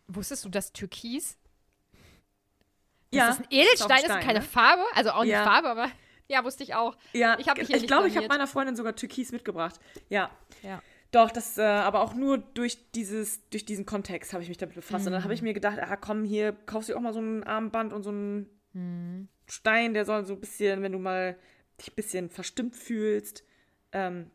Wusstest 0.09 0.45
du, 0.45 0.49
dass 0.49 0.73
Türkis 0.73 1.39
Ja, 3.13 3.29
das 3.29 3.39
ist 3.39 3.45
ein 3.45 3.51
Edelstein, 3.51 3.99
ist, 3.99 4.05
Stein, 4.05 4.25
keine 4.25 4.39
ne? 4.41 4.45
Farbe, 4.45 4.83
also 4.95 5.11
auch 5.11 5.23
nicht 5.23 5.33
Ja. 5.33 5.45
Farbe, 5.45 5.69
aber 5.69 5.91
ja, 6.29 6.45
wusste 6.45 6.63
ich 6.63 6.75
auch. 6.75 6.97
Ja, 7.15 7.39
Ich 7.39 7.47
hier 7.47 7.77
ich 7.77 7.87
glaube, 7.87 8.09
ich 8.09 8.17
habe 8.17 8.29
meiner 8.29 8.47
Freundin 8.47 8.77
sogar 8.77 8.95
Türkis 8.95 9.33
mitgebracht. 9.33 9.81
Ja. 10.09 10.31
Ja. 10.63 10.83
Doch, 11.11 11.31
das, 11.31 11.57
äh, 11.57 11.63
aber 11.63 12.03
auch 12.03 12.13
nur 12.13 12.37
durch 12.37 12.91
dieses, 12.93 13.49
durch 13.49 13.65
diesen 13.65 13.87
Kontext 13.87 14.35
habe 14.35 14.43
ich 14.43 14.51
mich 14.51 14.59
damit 14.59 14.75
befasst. 14.75 15.07
Und 15.07 15.13
dann 15.13 15.23
Mhm. 15.23 15.25
habe 15.25 15.33
ich 15.35 15.41
mir 15.41 15.55
gedacht, 15.55 15.79
ah 15.79 15.97
komm, 15.97 16.25
hier 16.25 16.53
kaufst 16.67 16.91
du 16.91 16.97
auch 16.97 17.01
mal 17.01 17.15
so 17.15 17.21
ein 17.21 17.45
Armband 17.45 17.93
und 17.95 18.03
so 18.03 18.11
einen 18.11 18.47
Mhm. 18.75 19.29
Stein, 19.49 19.95
der 19.95 20.05
soll 20.05 20.27
so 20.27 20.35
ein 20.35 20.41
bisschen, 20.41 20.83
wenn 20.83 20.93
du 20.93 20.99
mal 20.99 21.39
dich 21.81 21.91
ein 21.91 21.95
bisschen 21.95 22.29
verstimmt 22.29 22.77
fühlst, 22.77 23.43
ähm, 23.93 24.31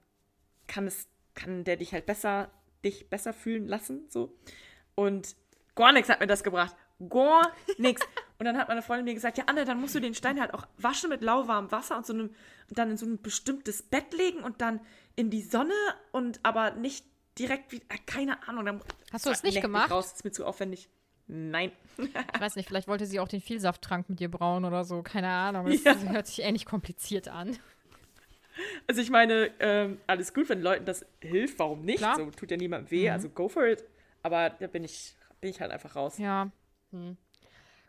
kann 0.66 0.88
es, 0.88 1.08
kann 1.36 1.64
der 1.64 1.76
dich 1.78 1.94
halt 1.94 2.08
besser, 2.08 2.50
dich 2.84 3.08
besser 3.12 3.34
fühlen 3.34 3.68
lassen, 3.68 4.06
so. 4.10 4.36
Und 4.96 5.36
gar 5.76 5.92
nichts 5.92 6.10
hat 6.10 6.20
mir 6.20 6.28
das 6.28 6.44
gebracht. 6.44 6.76
Gar 7.10 7.52
nix. 7.78 8.02
Und 8.40 8.46
dann 8.46 8.58
hat 8.58 8.68
meine 8.68 8.82
Freundin 8.82 9.06
mir 9.06 9.14
gesagt, 9.14 9.38
ja, 9.38 9.46
Anne, 9.48 9.64
dann 9.66 9.80
musst 9.80 9.96
du 9.96 10.00
den 10.02 10.14
Stein 10.16 10.40
halt 10.42 10.54
auch 10.54 10.66
waschen 10.78 11.10
mit 11.10 11.22
lauwarmem 11.22 11.72
Wasser 11.72 11.96
und 11.96 12.06
so 12.06 12.12
einem, 12.14 12.30
und 12.70 12.78
dann 12.78 12.92
in 12.92 12.98
so 12.98 13.06
ein 13.06 13.22
bestimmtes 13.22 13.82
Bett 13.84 14.14
legen 14.14 14.40
und 14.40 14.60
dann 14.60 14.82
in 15.16 15.30
die 15.30 15.42
Sonne 15.44 15.74
und 16.12 16.40
aber 16.44 16.72
nicht 16.72 17.06
direkt 17.40 17.72
wie, 17.72 17.78
äh, 17.78 17.98
keine 18.06 18.46
Ahnung. 18.50 18.66
Dann, 18.66 18.82
Hast 19.14 19.26
du 19.26 19.30
das 19.30 19.44
nicht 19.44 19.62
gemacht? 19.62 19.92
raus, 19.92 20.10
das 20.10 20.16
ist 20.20 20.24
mir 20.26 20.32
zu 20.32 20.46
aufwendig. 20.46 20.90
Nein. 21.28 21.72
Ich 21.98 22.42
weiß 22.42 22.58
nicht, 22.58 22.68
vielleicht 22.68 22.90
wollte 22.90 23.06
sie 23.06 23.20
auch 23.22 23.30
den 23.30 23.40
Vielsafttrank 23.40 24.10
mit 24.10 24.20
dir 24.20 24.30
brauen 24.30 24.66
oder 24.66 24.84
so, 24.84 25.04
keine 25.04 25.30
Ahnung. 25.30 25.68
Das 25.84 25.84
Ja. 25.84 25.96
hört 26.12 26.28
sich 26.28 26.40
ähnlich 26.44 26.66
kompliziert 26.66 27.30
an. 27.30 27.58
Also 28.88 29.02
ich 29.02 29.10
meine, 29.10 29.52
ähm, 29.60 30.02
alles 30.06 30.34
gut, 30.34 30.50
wenn 30.50 30.62
Leuten 30.62 30.86
das 30.86 31.06
hilft, 31.22 31.58
warum 31.60 31.84
nicht? 31.86 32.00
Klar. 32.00 32.18
So 32.18 32.30
tut 32.32 32.52
ja 32.52 32.58
niemandem 32.58 32.92
weh, 32.92 33.10
also 33.10 33.30
go 33.30 33.48
for 33.48 33.66
it. 33.66 33.84
Aber 34.22 34.50
da 34.52 34.68
bin 34.68 34.84
ich, 34.84 35.16
bin 35.44 35.50
ich 35.50 35.60
halt 35.60 35.72
einfach 35.72 35.98
raus. 35.98 36.18
Ja. 36.20 36.50
Hm. 36.92 37.18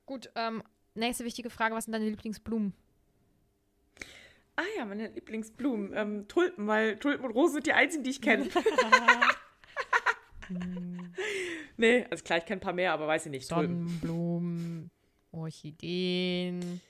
Gut, 0.07 0.29
ähm, 0.35 0.65
nächste 0.95 1.25
wichtige 1.25 1.51
Frage, 1.51 1.77
was 1.77 1.85
sind 1.85 1.93
deine 1.93 2.09
Lieblingsblumen? 2.09 2.75
Ah 4.57 4.65
ja, 4.77 4.85
meine 4.85 5.07
Lieblingsblumen. 5.07 5.93
Ähm, 5.95 6.27
Tulpen, 6.27 6.67
weil 6.67 6.99
Tulpen 6.99 7.25
und 7.25 7.31
Rosen 7.31 7.55
sind 7.55 7.69
die 7.69 7.73
einzigen, 7.73 8.03
die 8.03 8.11
ich 8.11 8.21
kenne. 8.21 8.49
nee, 11.77 12.05
also 12.11 12.25
klar, 12.25 12.41
ich 12.41 12.45
kenne 12.45 12.59
ein 12.59 12.61
paar 12.61 12.73
mehr, 12.73 12.93
aber 12.93 13.07
weiß 13.07 13.27
ich 13.27 13.31
nicht. 13.31 13.47
Sonnenblumen, 13.47 14.91
Orchideen, 15.31 16.81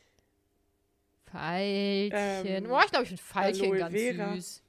Veilchen. 1.31 2.65
Ähm, 2.65 2.71
oh, 2.71 2.81
ich 2.83 2.91
glaube, 2.91 3.03
ich 3.03 3.11
finde 3.11 3.23
Veilchen 3.23 3.77
ganz 3.77 3.95
Vera. 3.95 4.35
süß. 4.35 4.63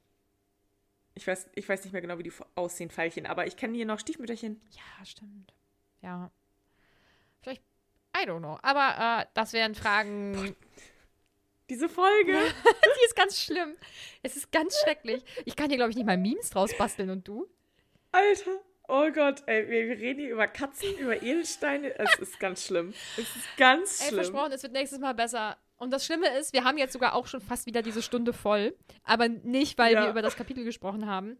Ich 1.14 1.26
weiß, 1.26 1.48
ich 1.54 1.66
weiß 1.66 1.84
nicht 1.84 1.92
mehr 1.94 2.02
genau, 2.02 2.18
wie 2.18 2.24
die 2.24 2.32
aussehen, 2.54 2.90
Pfeilchen, 2.90 3.24
aber 3.24 3.46
ich 3.46 3.56
kenne 3.56 3.74
hier 3.74 3.86
noch 3.86 3.98
Stiefmütterchen. 3.98 4.60
Ja, 4.72 5.06
stimmt. 5.06 5.55
Ja. 6.06 6.30
Vielleicht, 7.42 7.62
I 8.16 8.26
don't 8.28 8.38
know. 8.38 8.58
Aber 8.62 9.22
äh, 9.22 9.26
das 9.34 9.52
wären 9.52 9.74
Fragen, 9.74 10.54
Diese 11.68 11.88
Folge. 11.88 12.32
die 12.64 13.04
ist 13.06 13.16
ganz 13.16 13.42
schlimm. 13.42 13.76
Es 14.22 14.36
ist 14.36 14.52
ganz 14.52 14.78
schrecklich. 14.84 15.24
Ich 15.44 15.56
kann 15.56 15.68
hier, 15.68 15.76
glaube 15.78 15.90
ich, 15.90 15.96
nicht 15.96 16.06
mal 16.06 16.16
Memes 16.16 16.50
draus 16.50 16.70
basteln 16.78 17.10
und 17.10 17.26
du? 17.26 17.48
Alter. 18.12 18.52
Oh 18.88 19.10
Gott, 19.10 19.42
ey, 19.46 19.68
wir, 19.68 19.88
wir 19.88 19.98
reden 19.98 20.20
hier 20.20 20.30
über 20.30 20.46
Katzen, 20.46 20.96
über 20.98 21.20
Edelsteine. 21.20 21.98
Es 21.98 22.20
ist 22.20 22.38
ganz 22.38 22.64
schlimm. 22.64 22.94
Es 23.16 23.34
ist 23.34 23.56
ganz 23.56 24.00
Ey, 24.00 24.06
schlimm. 24.06 24.14
versprochen, 24.22 24.52
es 24.52 24.62
wird 24.62 24.74
nächstes 24.74 25.00
Mal 25.00 25.12
besser. 25.12 25.56
Und 25.76 25.90
das 25.90 26.06
Schlimme 26.06 26.28
ist, 26.38 26.52
wir 26.52 26.62
haben 26.62 26.78
jetzt 26.78 26.92
sogar 26.92 27.14
auch 27.16 27.26
schon 27.26 27.40
fast 27.40 27.66
wieder 27.66 27.82
diese 27.82 28.00
Stunde 28.00 28.32
voll. 28.32 28.76
Aber 29.02 29.28
nicht, 29.28 29.76
weil 29.76 29.92
Ja. 29.94 30.02
wir 30.04 30.10
über 30.10 30.22
das 30.22 30.36
Kapitel 30.36 30.62
gesprochen 30.62 31.06
haben, 31.06 31.36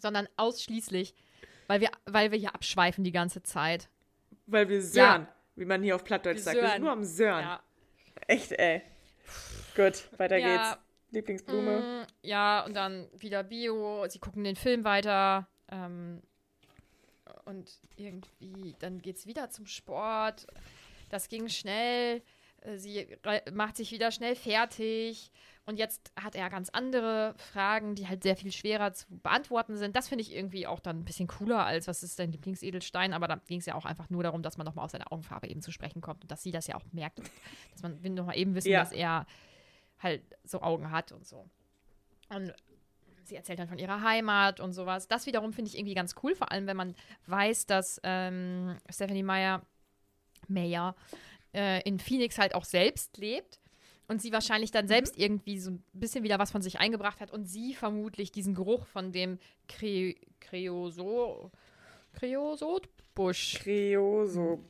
sondern 0.00 0.28
ausschließlich, 0.36 1.16
weil 1.68 1.80
wir, 1.80 1.90
weil 2.06 2.32
wir 2.32 2.38
hier 2.38 2.54
abschweifen 2.54 3.04
die 3.04 3.12
ganze 3.12 3.42
Zeit. 3.44 3.88
Weil 4.46 4.68
wir 4.68 4.82
sören, 4.82 5.28
wie 5.54 5.64
man 5.64 5.82
hier 5.82 5.94
auf 5.94 6.02
Plattdeutsch 6.04 6.38
Wir 6.38 6.42
sagt. 6.42 6.56
Wir 6.56 6.62
sind 6.62 6.70
sören. 6.70 6.82
nur 6.82 6.90
am 6.92 7.04
Sören. 7.04 7.40
Ja. 7.44 7.62
Echt, 8.26 8.52
ey. 8.52 8.82
Gut, 9.76 10.08
weiter 10.18 10.36
Ja. 10.38 10.48
geht's. 10.72 10.82
Lieblingsblume. 11.10 11.80
Mm, 11.80 12.06
Ja, 12.26 12.64
und 12.66 12.74
dann 12.74 13.08
wieder 13.16 13.42
Bio. 13.44 14.06
Sie 14.08 14.18
gucken 14.18 14.44
den 14.44 14.56
Film 14.56 14.84
weiter. 14.84 15.46
Ähm, 15.70 16.20
und 17.44 17.70
irgendwie, 17.96 18.74
dann 18.78 19.00
geht's 19.00 19.26
wieder 19.26 19.48
zum 19.50 19.64
Sport. 19.66 20.46
Das 21.08 21.28
ging 21.28 21.48
schnell. 21.48 22.22
Äh, 22.62 22.78
Sie 22.78 23.06
macht 23.52 23.76
sich 23.76 23.90
wieder 23.92 24.10
schnell 24.10 24.34
fertig. 24.36 25.30
Und 25.66 25.78
jetzt 25.78 26.12
hat 26.18 26.34
er 26.34 26.48
ganz 26.48 26.70
andere 26.70 27.34
Fragen, 27.36 27.94
die 27.94 28.08
halt 28.08 28.22
sehr 28.22 28.36
viel 28.36 28.50
schwerer 28.52 28.94
zu 28.94 29.04
beantworten 29.18 29.76
sind. 29.76 29.94
Das 29.96 30.08
finde 30.08 30.22
ich 30.22 30.34
irgendwie 30.34 30.66
auch 30.66 30.80
dann 30.80 31.00
ein 31.00 31.04
bisschen 31.04 31.28
cooler, 31.28 31.66
als 31.66 31.86
was 31.88 32.02
ist 32.02 32.18
dein 32.18 32.32
Lieblingsedelstein. 32.32 33.12
Aber 33.12 33.28
da 33.28 33.36
ging 33.46 33.58
es 33.60 33.66
ja 33.66 33.74
auch 33.74 33.84
einfach 33.84 34.08
nur 34.08 34.22
darum, 34.22 34.42
dass 34.42 34.56
man 34.56 34.64
nochmal 34.64 34.86
auf 34.86 34.90
seine 34.90 35.12
Augenfarbe 35.12 35.46
eben 35.46 35.60
zu 35.60 35.70
sprechen 35.70 36.00
kommt 36.00 36.22
und 36.22 36.30
dass 36.30 36.42
sie 36.42 36.52
das 36.52 36.66
ja 36.68 36.74
auch 36.76 36.84
merkt. 36.92 37.18
Dass 37.72 37.82
man 37.82 38.02
will 38.02 38.12
nochmal 38.12 38.38
eben 38.38 38.54
wissen, 38.54 38.70
Ja. 38.70 38.80
dass 38.80 38.92
er 38.92 39.26
halt 39.98 40.22
so 40.44 40.62
Augen 40.62 40.90
hat 40.90 41.12
und 41.12 41.26
so. 41.26 41.44
Und 42.30 42.54
sie 43.24 43.36
erzählt 43.36 43.58
dann 43.58 43.68
von 43.68 43.78
ihrer 43.78 44.00
Heimat 44.02 44.58
und 44.60 44.72
sowas. 44.72 45.06
Das 45.06 45.26
wiederum 45.26 45.52
finde 45.52 45.70
ich 45.70 45.76
irgendwie 45.76 45.94
ganz 45.94 46.14
cool, 46.22 46.34
vor 46.34 46.50
allem 46.50 46.66
wenn 46.66 46.76
man 46.78 46.94
weiß, 47.26 47.66
dass 47.66 48.00
ähm, 48.04 48.78
Stephanie 48.88 49.22
Meyer, 49.22 49.60
Meyer 50.48 50.94
äh, 51.58 51.80
in 51.82 51.98
Phoenix 51.98 52.38
halt 52.38 52.54
auch 52.54 52.64
selbst 52.64 53.16
lebt 53.18 53.58
und 54.06 54.22
sie 54.22 54.32
wahrscheinlich 54.32 54.70
dann 54.70 54.86
selbst 54.88 55.18
irgendwie 55.18 55.58
so 55.58 55.72
ein 55.72 55.82
bisschen 55.92 56.22
wieder 56.24 56.38
was 56.38 56.50
von 56.52 56.62
sich 56.62 56.78
eingebracht 56.78 57.20
hat 57.20 57.30
und 57.32 57.46
sie 57.46 57.74
vermutlich 57.74 58.30
diesen 58.32 58.54
Geruch 58.54 58.86
von 58.86 59.10
dem 59.12 59.38
Kre 59.68 60.14
Kreoso 60.40 61.50
Kreosotbusch 62.14 63.58
Creoso. 63.62 64.60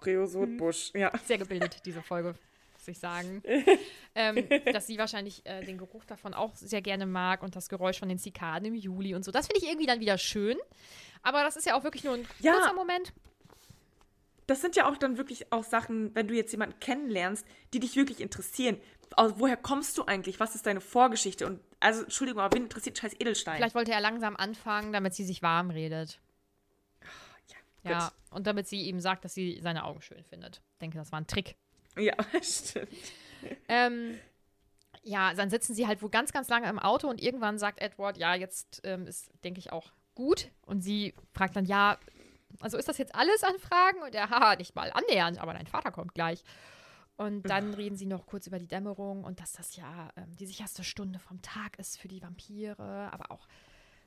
Creosotbusch. 0.00 0.92
Ja. 0.94 1.12
sehr 1.24 1.38
gebildet, 1.38 1.82
diese 1.84 2.02
Folge, 2.02 2.34
muss 2.74 2.88
ich 2.88 2.98
sagen. 2.98 3.42
ähm, 4.14 4.48
dass 4.72 4.86
sie 4.86 4.98
wahrscheinlich 4.98 5.44
äh, 5.46 5.62
den 5.64 5.78
Geruch 5.78 6.04
davon 6.04 6.34
auch 6.34 6.54
sehr 6.56 6.80
gerne 6.82 7.06
mag 7.06 7.42
und 7.42 7.54
das 7.56 7.68
Geräusch 7.68 7.98
von 7.98 8.08
den 8.08 8.18
Zikaden 8.18 8.68
im 8.68 8.74
Juli 8.74 9.14
und 9.14 9.24
so. 9.24 9.30
Das 9.30 9.46
finde 9.46 9.60
ich 9.62 9.68
irgendwie 9.68 9.86
dann 9.86 10.00
wieder 10.00 10.16
schön. 10.18 10.56
Aber 11.22 11.42
das 11.42 11.56
ist 11.56 11.66
ja 11.66 11.76
auch 11.78 11.84
wirklich 11.84 12.04
nur 12.04 12.14
ein 12.14 12.26
Ja. 12.40 12.54
kurzer 12.54 12.72
Moment. 12.74 13.12
Das 14.48 14.62
sind 14.62 14.76
ja 14.76 14.88
auch 14.88 14.96
dann 14.96 15.18
wirklich 15.18 15.52
auch 15.52 15.62
Sachen, 15.62 16.14
wenn 16.14 16.26
du 16.26 16.34
jetzt 16.34 16.52
jemanden 16.52 16.80
kennenlernst, 16.80 17.46
die 17.74 17.80
dich 17.80 17.96
wirklich 17.96 18.20
interessieren. 18.20 18.80
Aus, 19.14 19.34
woher 19.36 19.58
kommst 19.58 19.98
du 19.98 20.06
eigentlich? 20.06 20.40
Was 20.40 20.54
ist 20.54 20.64
deine 20.66 20.80
Vorgeschichte? 20.80 21.46
Und 21.46 21.60
also, 21.80 22.02
Entschuldigung, 22.02 22.40
aber 22.40 22.56
wen 22.56 22.64
interessiert 22.64 22.96
scheiß 22.96 23.12
Edelstein? 23.20 23.56
Vielleicht 23.56 23.74
wollte 23.74 23.92
er 23.92 24.00
langsam 24.00 24.36
anfangen, 24.36 24.94
damit 24.94 25.12
sie 25.12 25.24
sich 25.24 25.42
warm 25.42 25.68
redet. 25.68 26.18
ja, 27.84 27.90
Ja, 27.90 28.12
und 28.30 28.46
damit 28.46 28.66
sie 28.66 28.88
ihm 28.88 29.00
sagt, 29.00 29.26
dass 29.26 29.34
sie 29.34 29.60
seine 29.62 29.84
Augen 29.84 30.00
schön 30.00 30.24
findet. 30.24 30.62
Ich 30.72 30.78
denke, 30.78 30.96
das 30.96 31.12
war 31.12 31.20
ein 31.20 31.26
Trick. 31.26 31.56
Ja, 31.98 32.14
stimmt. 32.42 32.88
Ähm, 33.68 34.18
ja, 35.02 35.34
dann 35.34 35.50
sitzen 35.50 35.74
sie 35.74 35.86
halt 35.86 36.00
wohl 36.00 36.10
ganz, 36.10 36.32
ganz 36.32 36.48
lange 36.48 36.70
im 36.70 36.78
Auto 36.78 37.06
und 37.08 37.20
irgendwann 37.20 37.58
sagt 37.58 37.82
Edward, 37.82 38.16
ja, 38.16 38.34
jetzt 38.34 38.80
ähm, 38.84 39.06
ist, 39.06 39.30
denke 39.44 39.58
ich, 39.58 39.72
auch 39.72 39.92
gut. 40.14 40.50
Und 40.62 40.80
sie 40.80 41.14
fragt 41.32 41.54
dann, 41.54 41.66
ja, 41.66 41.98
also 42.60 42.76
ist 42.76 42.88
das 42.88 42.98
jetzt 42.98 43.14
alles 43.14 43.42
an 43.44 43.58
Fragen? 43.58 44.02
Und 44.02 44.14
er, 44.14 44.30
haha, 44.30 44.56
nicht 44.56 44.74
mal 44.74 44.90
annähernd, 44.92 45.38
aber 45.38 45.54
dein 45.54 45.66
Vater 45.66 45.90
kommt 45.90 46.14
gleich. 46.14 46.42
Und 47.16 47.50
dann 47.50 47.74
reden 47.74 47.96
sie 47.96 48.06
noch 48.06 48.26
kurz 48.26 48.46
über 48.46 48.60
die 48.60 48.68
Dämmerung 48.68 49.24
und 49.24 49.40
dass 49.40 49.52
das 49.52 49.74
ja 49.74 50.10
ähm, 50.16 50.36
die 50.36 50.46
sicherste 50.46 50.84
Stunde 50.84 51.18
vom 51.18 51.42
Tag 51.42 51.76
ist 51.78 51.98
für 51.98 52.06
die 52.06 52.22
Vampire, 52.22 53.10
aber 53.12 53.32
auch 53.32 53.48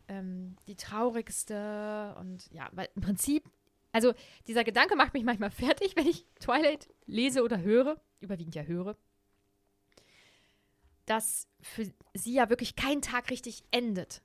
ähm, 0.08 0.56
die 0.68 0.78
traurigste. 0.78 2.16
Und 2.20 2.50
ja, 2.54 2.70
weil 2.72 2.88
im 2.96 3.02
Prinzip, 3.02 3.50
also 3.92 4.14
dieser 4.48 4.64
Gedanke 4.64 4.96
macht 4.96 5.14
mich 5.14 5.26
manchmal 5.26 5.52
fertig, 5.52 5.98
wenn 5.98 6.08
ich 6.08 6.26
Twilight 6.39 6.88
lese 7.06 7.44
oder 7.44 7.60
höre, 7.60 8.00
überwiegend 8.22 8.56
ja 8.56 8.64
höre, 8.64 8.96
dass 11.06 11.50
für 11.60 11.92
sie 12.14 12.34
ja 12.34 12.50
wirklich 12.50 12.78
kein 12.78 13.02
Tag 13.02 13.30
richtig 13.30 13.66
endet. 13.72 14.22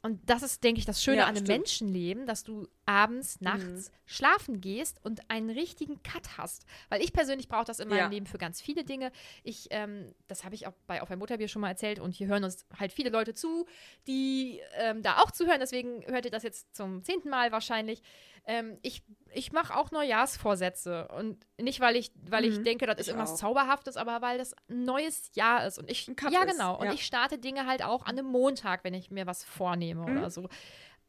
Und 0.00 0.20
das 0.30 0.42
ist, 0.42 0.62
denke 0.62 0.78
ich, 0.78 0.86
das 0.86 1.02
Schöne 1.02 1.18
Ja, 1.18 1.22
an 1.24 1.30
einem 1.30 1.44
stimmt. 1.44 1.58
Menschenleben, 1.58 2.26
dass 2.26 2.44
du 2.44 2.68
abends, 2.86 3.40
nachts 3.40 3.90
schlafen 4.06 4.60
gehst 4.60 5.04
und 5.04 5.28
einen 5.28 5.50
richtigen 5.50 6.02
Cut 6.02 6.38
hast. 6.38 6.64
Weil 6.88 7.02
ich 7.02 7.12
persönlich 7.12 7.48
brauche 7.48 7.64
das 7.64 7.80
in 7.80 7.88
meinem 7.88 7.98
Ja. 7.98 8.08
Leben 8.08 8.26
für 8.26 8.38
ganz 8.38 8.60
viele 8.60 8.84
Dinge. 8.84 9.10
Ich, 9.42 9.66
ähm, 9.70 10.14
das 10.28 10.44
habe 10.44 10.54
ich 10.54 10.66
auch 10.68 10.72
bei 10.86 11.02
Auf 11.02 11.10
ein 11.10 11.18
Mutterbier 11.18 11.48
schon 11.48 11.62
mal 11.62 11.68
erzählt 11.70 11.98
und 11.98 12.14
hier 12.14 12.28
hören 12.28 12.44
uns 12.44 12.64
halt 12.78 12.92
viele 12.92 13.10
Leute 13.10 13.34
zu, 13.34 13.66
die 14.06 14.60
ähm, 14.76 15.02
da 15.02 15.18
auch 15.18 15.32
zuhören. 15.32 15.58
Deswegen 15.60 16.04
hört 16.06 16.24
ihr 16.24 16.30
das 16.30 16.44
jetzt 16.44 16.74
zum 16.76 17.02
zehnten 17.02 17.28
Mal 17.28 17.50
wahrscheinlich. 17.50 18.00
Ähm, 18.44 18.78
ich 18.82 19.02
ich 19.34 19.52
mache 19.52 19.76
auch 19.76 19.90
Neujahrsvorsätze 19.90 21.08
und 21.08 21.44
nicht, 21.60 21.80
weil 21.80 21.96
ich, 21.96 22.10
weil 22.28 22.44
ich 22.44 22.62
denke, 22.62 22.86
das 22.86 22.96
ist 22.96 23.02
ich 23.02 23.08
irgendwas 23.08 23.34
auch. 23.34 23.36
Zauberhaftes, 23.38 23.96
aber 23.96 24.22
weil 24.22 24.38
das 24.38 24.54
ein 24.68 24.84
neues 24.84 25.30
Jahr 25.34 25.66
ist 25.66 25.78
und 25.78 25.90
ich, 25.90 26.06
ja 26.06 26.42
ist, 26.44 26.52
genau, 26.52 26.78
und 26.78 26.86
ja. 26.86 26.92
ich 26.92 27.04
starte 27.04 27.38
Dinge 27.38 27.66
halt 27.66 27.82
auch 27.82 28.06
an 28.06 28.18
einem 28.18 28.26
Montag, 28.26 28.84
wenn 28.84 28.94
ich 28.94 29.10
mir 29.10 29.26
was 29.26 29.44
vornehme 29.44 30.02
oder 30.04 30.30
so, 30.30 30.48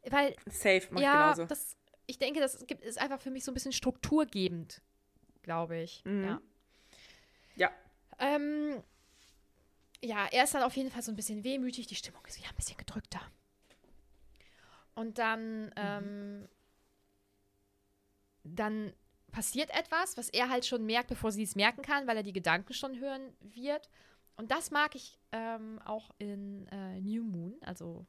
weil 0.09 0.35
Safe, 0.47 0.85
mach 0.91 1.01
ja, 1.01 1.13
ich 1.13 1.35
genauso. 1.37 1.45
das, 1.45 1.77
ich 2.07 2.17
denke, 2.17 2.39
das 2.39 2.65
gibt, 2.67 2.83
ist 2.83 2.99
einfach 2.99 3.21
für 3.21 3.31
mich 3.31 3.43
so 3.45 3.51
ein 3.51 3.53
bisschen 3.53 3.71
strukturgebend, 3.71 4.81
glaube 5.41 5.77
ich. 5.77 6.03
Mhm. 6.05 6.23
Ja. 6.25 6.41
ja. 7.55 7.71
Ähm, 8.19 8.83
ja, 10.01 10.27
er 10.31 10.43
ist 10.43 10.53
dann 10.53 10.63
auf 10.63 10.75
jeden 10.75 10.91
Fall 10.91 11.01
so 11.01 11.11
ein 11.11 11.15
bisschen 11.15 11.43
wehmütig, 11.43 11.87
die 11.87 11.95
Stimmung 11.95 12.25
ist 12.27 12.37
wieder 12.37 12.49
ein 12.49 12.55
bisschen 12.55 12.77
gedrückter. 12.77 13.21
Und 14.95 15.17
dann 15.17 15.67
Mhm. 15.67 15.71
ähm, 15.77 16.49
dann 18.55 18.93
passiert 19.31 19.69
etwas, 19.71 20.17
was 20.17 20.29
er 20.29 20.49
halt 20.49 20.65
schon 20.65 20.85
merkt, 20.85 21.09
bevor 21.09 21.31
sie 21.31 21.43
es 21.43 21.55
merken 21.55 21.81
kann, 21.81 22.07
weil 22.07 22.17
er 22.17 22.23
die 22.23 22.33
Gedanken 22.33 22.73
schon 22.73 22.99
hören 22.99 23.33
wird. 23.41 23.89
Und 24.37 24.51
das 24.51 24.71
mag 24.71 24.95
ich 24.95 25.19
ähm, 25.31 25.79
auch 25.85 26.09
in 26.17 26.67
äh, 26.67 26.99
New 27.01 27.23
Moon, 27.23 27.55
also 27.61 28.05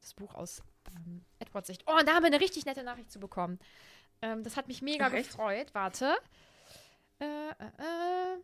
das 0.00 0.14
Buch 0.14 0.34
aus 0.34 0.62
ähm, 0.96 1.24
Edwards 1.40 1.66
Sicht. 1.66 1.82
Oh, 1.86 1.98
und 1.98 2.08
da 2.08 2.14
haben 2.14 2.22
wir 2.22 2.28
eine 2.28 2.40
richtig 2.40 2.64
nette 2.64 2.84
Nachricht 2.84 3.10
zu 3.10 3.20
bekommen. 3.20 3.58
Ähm, 4.22 4.42
das 4.44 4.56
hat 4.56 4.68
mich 4.68 4.80
mega 4.82 5.06
Ach, 5.08 5.12
echt? 5.12 5.30
gefreut. 5.30 5.74
Warte. 5.74 6.14
Äh, 7.20 7.24
äh, 7.24 7.48
äh. 7.78 8.38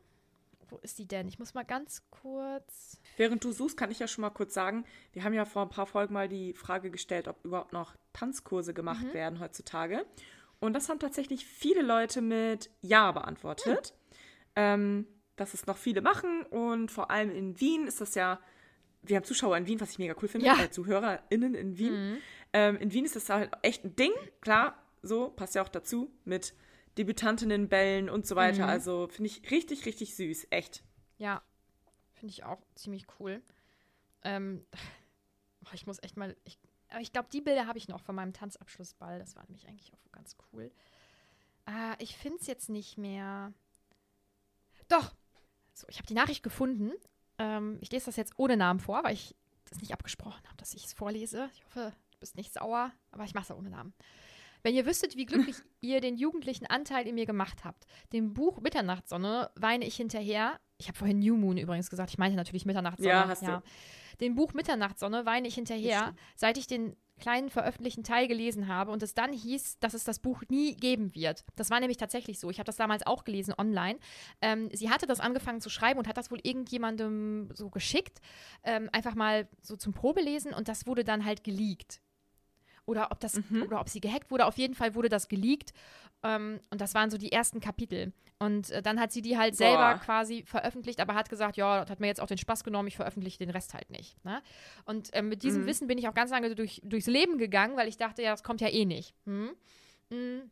Wo 0.70 0.76
ist 0.82 0.99
die 0.99 1.07
denn? 1.09 1.26
Ich 1.28 1.38
muss 1.38 1.55
mal 1.55 1.64
ganz 1.64 2.03
kurz. 2.11 3.01
Während 3.16 3.42
du 3.42 3.53
suchst, 3.53 3.76
kann 3.78 3.90
ich 3.90 4.01
ja 4.01 4.07
schon 4.07 4.20
mal 4.22 4.30
kurz 4.30 4.53
sagen, 4.53 4.84
wir 5.12 5.24
haben 5.24 5.32
ja 5.32 5.46
vor 5.46 5.62
ein 5.62 5.70
paar 5.70 5.86
Folgen 5.86 6.12
mal 6.12 6.28
die 6.28 6.53
Frage 6.53 6.90
gestellt, 6.90 7.26
ob 7.26 7.42
überhaupt 7.44 7.72
noch 7.72 7.96
Tanzkurse 8.12 8.74
gemacht 8.74 9.05
Mhm. 9.05 9.14
werden 9.14 9.40
heutzutage. 9.40 10.05
Und 10.61 10.72
das 10.74 10.88
haben 10.88 10.98
tatsächlich 10.98 11.44
viele 11.46 11.82
Leute 11.82 12.20
mit 12.20 12.70
Ja 12.80 13.12
beantwortet. 13.12 13.94
Ähm, 14.56 15.06
dass 15.36 15.54
es 15.54 15.66
noch 15.66 15.76
viele 15.76 16.00
machen 16.00 16.42
und 16.50 16.90
vor 16.90 17.12
allem 17.12 17.30
in 17.30 17.61
Wien 17.61 17.86
ist 17.86 18.00
das 18.00 18.16
ja, 18.16 18.40
wir 19.02 19.14
haben 19.16 19.22
Zuschauer 19.24 19.56
in 19.56 19.68
Wien, 19.68 19.80
was 19.80 19.92
ich 19.92 19.98
mega 20.00 20.14
cool 20.20 20.26
finde, 20.26 20.46
Ja. 20.48 20.54
Mhm. 20.54 20.61
äh, 20.62 20.70
ZuhörerInnen 20.70 21.54
in 21.54 21.78
Wien. 21.78 22.18
Ähm, 22.52 22.76
in 22.78 22.92
Wien 22.92 23.04
ist 23.04 23.14
das 23.14 23.28
halt 23.28 23.52
echt 23.62 23.84
ein 23.84 23.94
Ding, 23.94 24.11
klar, 24.40 24.82
so, 25.00 25.28
passt 25.30 25.54
ja 25.54 25.62
auch 25.62 25.68
dazu, 25.68 26.11
mit 26.24 26.54
Debütantinnenbällen 26.98 28.11
und 28.11 28.26
so 28.26 28.34
weiter. 28.34 28.64
Mhm. 28.64 28.70
Also 28.70 29.06
finde 29.09 29.30
ich 29.30 29.48
richtig, 29.50 29.86
richtig 29.86 30.16
süß, 30.16 30.48
echt. 30.50 30.82
Ja, 31.18 31.42
finde 32.14 32.32
ich 32.32 32.42
auch 32.44 32.61
ziemlich 32.74 33.06
cool. 33.20 33.40
Ähm, 34.24 34.64
ich 35.72 35.86
muss 35.86 36.02
echt 36.02 36.16
mal. 36.16 36.36
Ich, 36.44 36.59
aber 36.91 37.01
ich 37.01 37.12
glaube, 37.12 37.28
die 37.32 37.41
Bilder 37.41 37.66
habe 37.66 37.78
ich 37.78 37.89
noch 37.89 38.01
von 38.01 38.14
meinem 38.14 38.32
Tanzabschlussball. 38.32 39.18
Das 39.18 39.36
war 39.36 39.45
nämlich 39.45 39.66
eigentlich 39.68 39.93
auch 39.93 40.12
ganz 40.12 40.36
cool. 40.53 40.70
Ah, 41.66 41.95
ich 41.99 42.16
finde 42.16 42.39
es 42.41 42.47
jetzt 42.47 42.68
nicht 42.68 42.97
mehr. 42.97 43.53
Doch! 44.89 45.14
So, 45.74 45.86
ich 45.89 45.99
habe 45.99 46.07
die 46.07 46.14
Nachricht 46.14 46.43
gefunden. 46.43 46.93
Ähm, 47.39 47.78
ich 47.80 47.93
lese 47.93 48.07
das 48.07 48.16
jetzt 48.16 48.39
ohne 48.39 48.57
Namen 48.57 48.80
vor, 48.80 49.05
weil 49.05 49.14
ich 49.14 49.36
das 49.66 49.80
nicht 49.80 49.93
abgesprochen 49.93 50.43
habe, 50.47 50.57
dass 50.57 50.74
ich 50.74 50.86
es 50.86 50.93
vorlese. 50.93 51.51
Ich 51.55 51.64
hoffe, 51.66 51.93
du 52.12 52.18
bist 52.18 52.36
nicht 52.36 52.53
sauer, 52.53 52.91
aber 53.11 53.24
ich 53.24 53.34
mache 53.34 53.53
es 53.53 53.59
ohne 53.59 53.70
Namen. 53.70 53.93
Wenn 54.62 54.74
ihr 54.74 54.86
wüsstet, 54.86 55.16
wie 55.16 55.26
glücklich 55.26 55.57
ihr 55.80 56.01
den 56.01 56.16
jugendlichen 56.16 56.66
Anteil 56.66 57.07
in 57.07 57.14
mir 57.14 57.26
gemacht 57.26 57.64
habt. 57.64 57.86
Dem 58.12 58.34
Buch 58.34 58.61
Mitternachtssonne 58.61 59.51
weine 59.55 59.86
ich 59.86 59.97
hinterher. 59.97 60.59
Ich 60.79 60.89
habe 60.89 60.97
vorhin 60.97 61.18
New 61.18 61.37
Moon 61.37 61.59
übrigens 61.59 61.91
gesagt. 61.91 62.11
Ich 62.11 62.18
meinte 62.18 62.37
natürlich 62.37 62.64
Mitternachtssonne. 62.64 63.09
Ja, 63.11 63.29
hast 63.29 63.43
du. 63.43 63.62
Dem 64.20 64.35
Buch 64.35 64.55
Mitternachtssonne 64.55 65.26
weine 65.26 65.47
ich 65.49 65.55
hinterher, 65.55 66.14
seit 66.35 66.57
ich 66.59 66.66
den 66.66 66.97
kleinen 67.18 67.51
veröffentlichten 67.51 68.05
Teil 68.05 68.29
gelesen 68.29 68.68
habe 68.68 68.93
und 68.93 69.03
es 69.03 69.12
dann 69.12 69.33
hieß, 69.33 69.81
dass 69.81 69.93
es 69.93 70.05
das 70.05 70.20
Buch 70.20 70.43
nie 70.49 70.76
geben 70.76 71.14
wird. 71.16 71.45
Das 71.57 71.68
war 71.70 71.81
nämlich 71.81 71.97
tatsächlich 71.97 72.39
so. 72.39 72.49
Ich 72.49 72.59
habe 72.59 72.66
das 72.66 72.76
damals 72.76 73.07
auch 73.07 73.24
gelesen 73.24 73.55
online. 73.59 73.99
Ähm, 74.41 74.70
sie 74.72 74.89
hatte 74.89 75.07
das 75.07 75.18
angefangen 75.18 75.61
zu 75.61 75.68
schreiben 75.68 75.99
und 75.99 76.07
hat 76.07 76.16
das 76.16 76.31
wohl 76.31 76.39
irgendjemandem 76.43 77.51
so 77.55 77.70
geschickt, 77.70 78.20
ähm, 78.62 78.89
einfach 78.93 79.16
mal 79.16 79.49
so 79.61 79.76
zum 79.76 79.93
Probelesen 79.93 80.55
und 80.55 80.68
das 80.68 80.87
wurde 80.87 81.03
dann 81.03 81.24
halt 81.24 81.43
geleakt. 81.43 82.01
Oder 82.89 83.12
ob 83.12 83.20
das, 83.20 83.39
oder 83.64 83.80
ob 83.80 83.89
sie 83.89 84.01
gehackt 84.01 84.30
wurde. 84.30 84.47
Auf 84.47 84.57
jeden 84.57 84.74
Fall 84.74 84.95
wurde 84.95 85.11
das 85.11 85.28
geleakt. 85.28 85.72
Ähm, 86.22 86.61
und 86.70 86.80
das 86.80 86.95
waren 86.95 87.11
so 87.11 87.18
die 87.18 87.30
ersten 87.30 87.61
Kapitel. 87.61 88.12
Und 88.39 88.70
äh, 88.70 88.82
dann 88.82 88.99
hat 88.99 89.12
sie 89.12 89.20
die 89.20 89.36
halt 89.36 89.57
selber 89.57 89.95
Boah. 89.95 90.01
quasi 90.01 90.45
veröffentlicht, 90.47 91.01
aber 91.01 91.14
hat 91.14 91.28
gesagt, 91.28 91.57
ja, 91.57 91.80
das 91.80 91.91
hat 91.91 92.01
mir 92.01 92.07
jetzt 92.07 92.20
auch 92.20 92.26
den 92.26 92.39
Spaß 92.39 92.64
genommen, 92.64 92.89
ich 92.89 92.97
veröffentliche 92.97 93.39
den 93.39 93.51
Rest 93.51 93.74
halt 93.74 93.91
nicht. 93.91 94.22
Ne? 94.24 94.43
Und 94.84 95.11
ähm, 95.12 95.28
mit 95.28 95.43
diesem 95.43 95.66
Wissen 95.66 95.86
bin 95.86 95.99
ich 95.99 96.09
auch 96.09 96.14
ganz 96.14 96.30
lange 96.30 96.55
durch, 96.55 96.80
durchs 96.84 97.09
Leben 97.09 97.36
gegangen, 97.39 97.76
weil 97.76 97.89
ich 97.89 97.97
dachte, 97.97 98.22
ja, 98.22 98.30
das 98.30 98.43
kommt 98.43 98.61
ja 98.61 98.68
eh 98.68 98.84
nicht. 98.84 99.14
Hm? 99.26 99.51
Mm. 100.11 100.51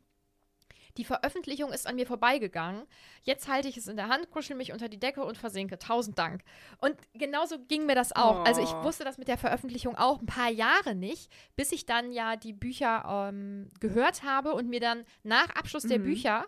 Die 0.97 1.03
Veröffentlichung 1.05 1.71
ist 1.71 1.87
an 1.87 1.95
mir 1.95 2.07
vorbeigegangen. 2.07 2.85
Jetzt 3.21 3.47
halte 3.47 3.67
ich 3.67 3.77
es 3.77 3.87
in 3.87 3.95
der 3.97 4.07
Hand, 4.09 4.29
kuschel 4.31 4.55
mich 4.55 4.71
unter 4.73 4.89
die 4.89 4.99
Decke 4.99 5.23
und 5.23 5.37
versinke. 5.37 5.77
Tausend 5.77 6.17
Dank. 6.17 6.43
Und 6.79 6.95
genauso 7.13 7.59
ging 7.59 7.85
mir 7.85 7.95
das 7.95 8.15
auch. 8.15 8.43
Also 8.45 8.61
ich 8.61 8.69
Oh. 8.71 8.83
wusste 8.83 9.03
das 9.03 9.17
mit 9.17 9.27
der 9.27 9.37
Veröffentlichung 9.37 9.95
auch 9.95 10.19
ein 10.19 10.25
paar 10.25 10.49
Jahre 10.49 10.95
nicht, 10.95 11.31
bis 11.55 11.71
ich 11.71 11.85
dann 11.85 12.11
ja 12.11 12.35
die 12.35 12.53
Bücher 12.53 13.29
ähm, 13.29 13.69
gehört 13.79 14.23
habe 14.23 14.53
und 14.53 14.69
mir 14.69 14.79
dann 14.79 15.05
nach 15.23 15.49
Abschluss 15.51 15.83
der 15.83 15.99
Bücher 15.99 16.45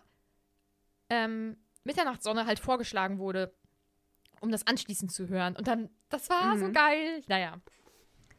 ähm, 1.10 1.58
Mitternachtssonne 1.84 2.46
halt 2.46 2.60
vorgeschlagen 2.60 3.20
wurde, 3.20 3.54
um 4.42 4.52
das 4.52 4.66
anschließend 4.68 5.12
zu 5.12 5.28
hören. 5.28 5.56
Und 5.56 5.68
dann, 5.68 5.90
das 6.10 6.30
war 6.30 6.58
so 6.58 6.72
geil. 6.72 7.24
Naja. 7.28 7.60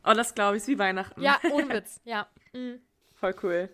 Oh, 0.04 0.12
das 0.12 0.34
glaube 0.34 0.56
ich, 0.56 0.62
ist 0.62 0.68
wie 0.68 0.78
Weihnachten. 0.78 1.20
Ja, 1.22 1.38
ohne 1.52 1.68
Witz. 1.68 2.00
Ja. 2.04 2.28
Mm. 2.52 2.76
Voll 3.14 3.34
cool. 3.42 3.68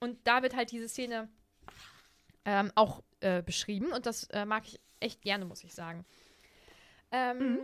Und 0.00 0.18
da 0.26 0.42
wird 0.42 0.54
halt 0.54 0.70
diese 0.70 0.88
Szene 0.88 1.28
ähm, 2.46 2.72
auch 2.74 3.02
äh, 3.20 3.42
beschrieben 3.42 3.92
und 3.92 4.06
das 4.06 4.24
äh, 4.30 4.46
mag 4.46 4.64
ich 4.66 4.80
echt 5.00 5.20
gerne, 5.20 5.44
muss 5.44 5.62
ich 5.62 5.74
sagen. 5.74 6.06
Ähm, 7.12 7.58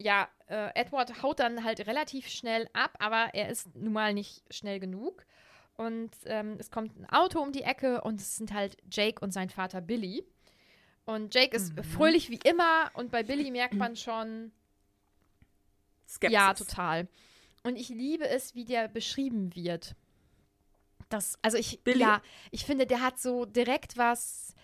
Ja, 0.00 0.28
äh, 0.48 0.70
Edward 0.74 1.22
haut 1.22 1.40
dann 1.40 1.64
halt 1.64 1.86
relativ 1.86 2.28
schnell 2.28 2.68
ab, 2.72 2.96
aber 3.00 3.34
er 3.34 3.48
ist 3.48 3.74
nun 3.74 3.92
mal 3.92 4.14
nicht 4.14 4.42
schnell 4.50 4.78
genug. 4.80 5.24
Und 5.76 6.10
ähm, 6.26 6.56
es 6.58 6.70
kommt 6.70 6.96
ein 6.98 7.08
Auto 7.10 7.40
um 7.40 7.52
die 7.52 7.62
Ecke 7.62 8.00
und 8.02 8.20
es 8.20 8.36
sind 8.36 8.52
halt 8.52 8.76
Jake 8.90 9.20
und 9.20 9.32
sein 9.32 9.50
Vater 9.50 9.80
Billy. 9.80 10.24
Und 11.04 11.34
Jake 11.34 11.56
ist 11.56 11.72
fröhlich 11.84 12.30
wie 12.30 12.40
immer 12.44 12.90
und 12.94 13.10
bei 13.10 13.22
Billy 13.22 13.50
merkt 13.50 13.74
man 13.74 13.96
schon, 14.04 14.52
Skepsis. 16.08 16.34
ja, 16.34 16.54
total. 16.54 17.08
Und 17.64 17.76
ich 17.76 17.88
liebe 17.88 18.28
es, 18.28 18.54
wie 18.54 18.64
der 18.64 18.88
beschrieben 18.88 19.54
wird. 19.56 19.94
Das, 21.08 21.38
also 21.42 21.56
ich, 21.56 21.82
Billy? 21.84 22.00
ja, 22.00 22.20
ich 22.50 22.64
finde, 22.64 22.86
der 22.86 23.00
hat 23.00 23.18
so 23.18 23.44
direkt 23.44 23.96
was, 23.96 24.54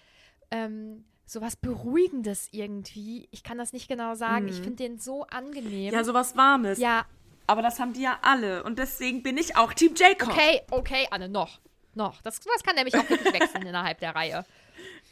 ähm, 0.50 1.04
so 1.26 1.40
was 1.40 1.56
Beruhigendes 1.56 2.48
irgendwie. 2.52 3.28
Ich 3.30 3.42
kann 3.42 3.56
das 3.58 3.72
nicht 3.72 3.88
genau 3.88 4.14
sagen. 4.14 4.48
Ich 4.48 4.56
finde 4.56 4.76
den 4.76 4.98
so 4.98 5.24
angenehm. 5.24 5.88
Mhm. 5.88 5.94
Ja, 5.94 6.04
sowas 6.04 6.36
Warmes. 6.36 6.78
ja, 6.78 7.06
Aber 7.46 7.62
das 7.62 7.80
haben 7.80 7.92
die 7.94 8.02
ja 8.02 8.18
alle. 8.22 8.62
Und 8.64 8.78
deswegen 8.78 9.22
bin 9.22 9.38
ich 9.38 9.56
auch 9.56 9.72
Team 9.72 9.94
Jacob. 9.96 10.28
okay, 10.28 10.62
okay, 10.70 11.08
Anne, 11.10 11.28
noch. 11.28 11.60
Noch. 11.94 12.20
Das, 12.22 12.40
das 12.40 12.62
kann 12.62 12.74
nämlich 12.74 12.94
auch 12.96 13.08
wirklich 13.08 13.32
wechseln 13.32 13.62
innerhalb 13.66 14.00
der 14.00 14.14
Reihe. 14.14 14.44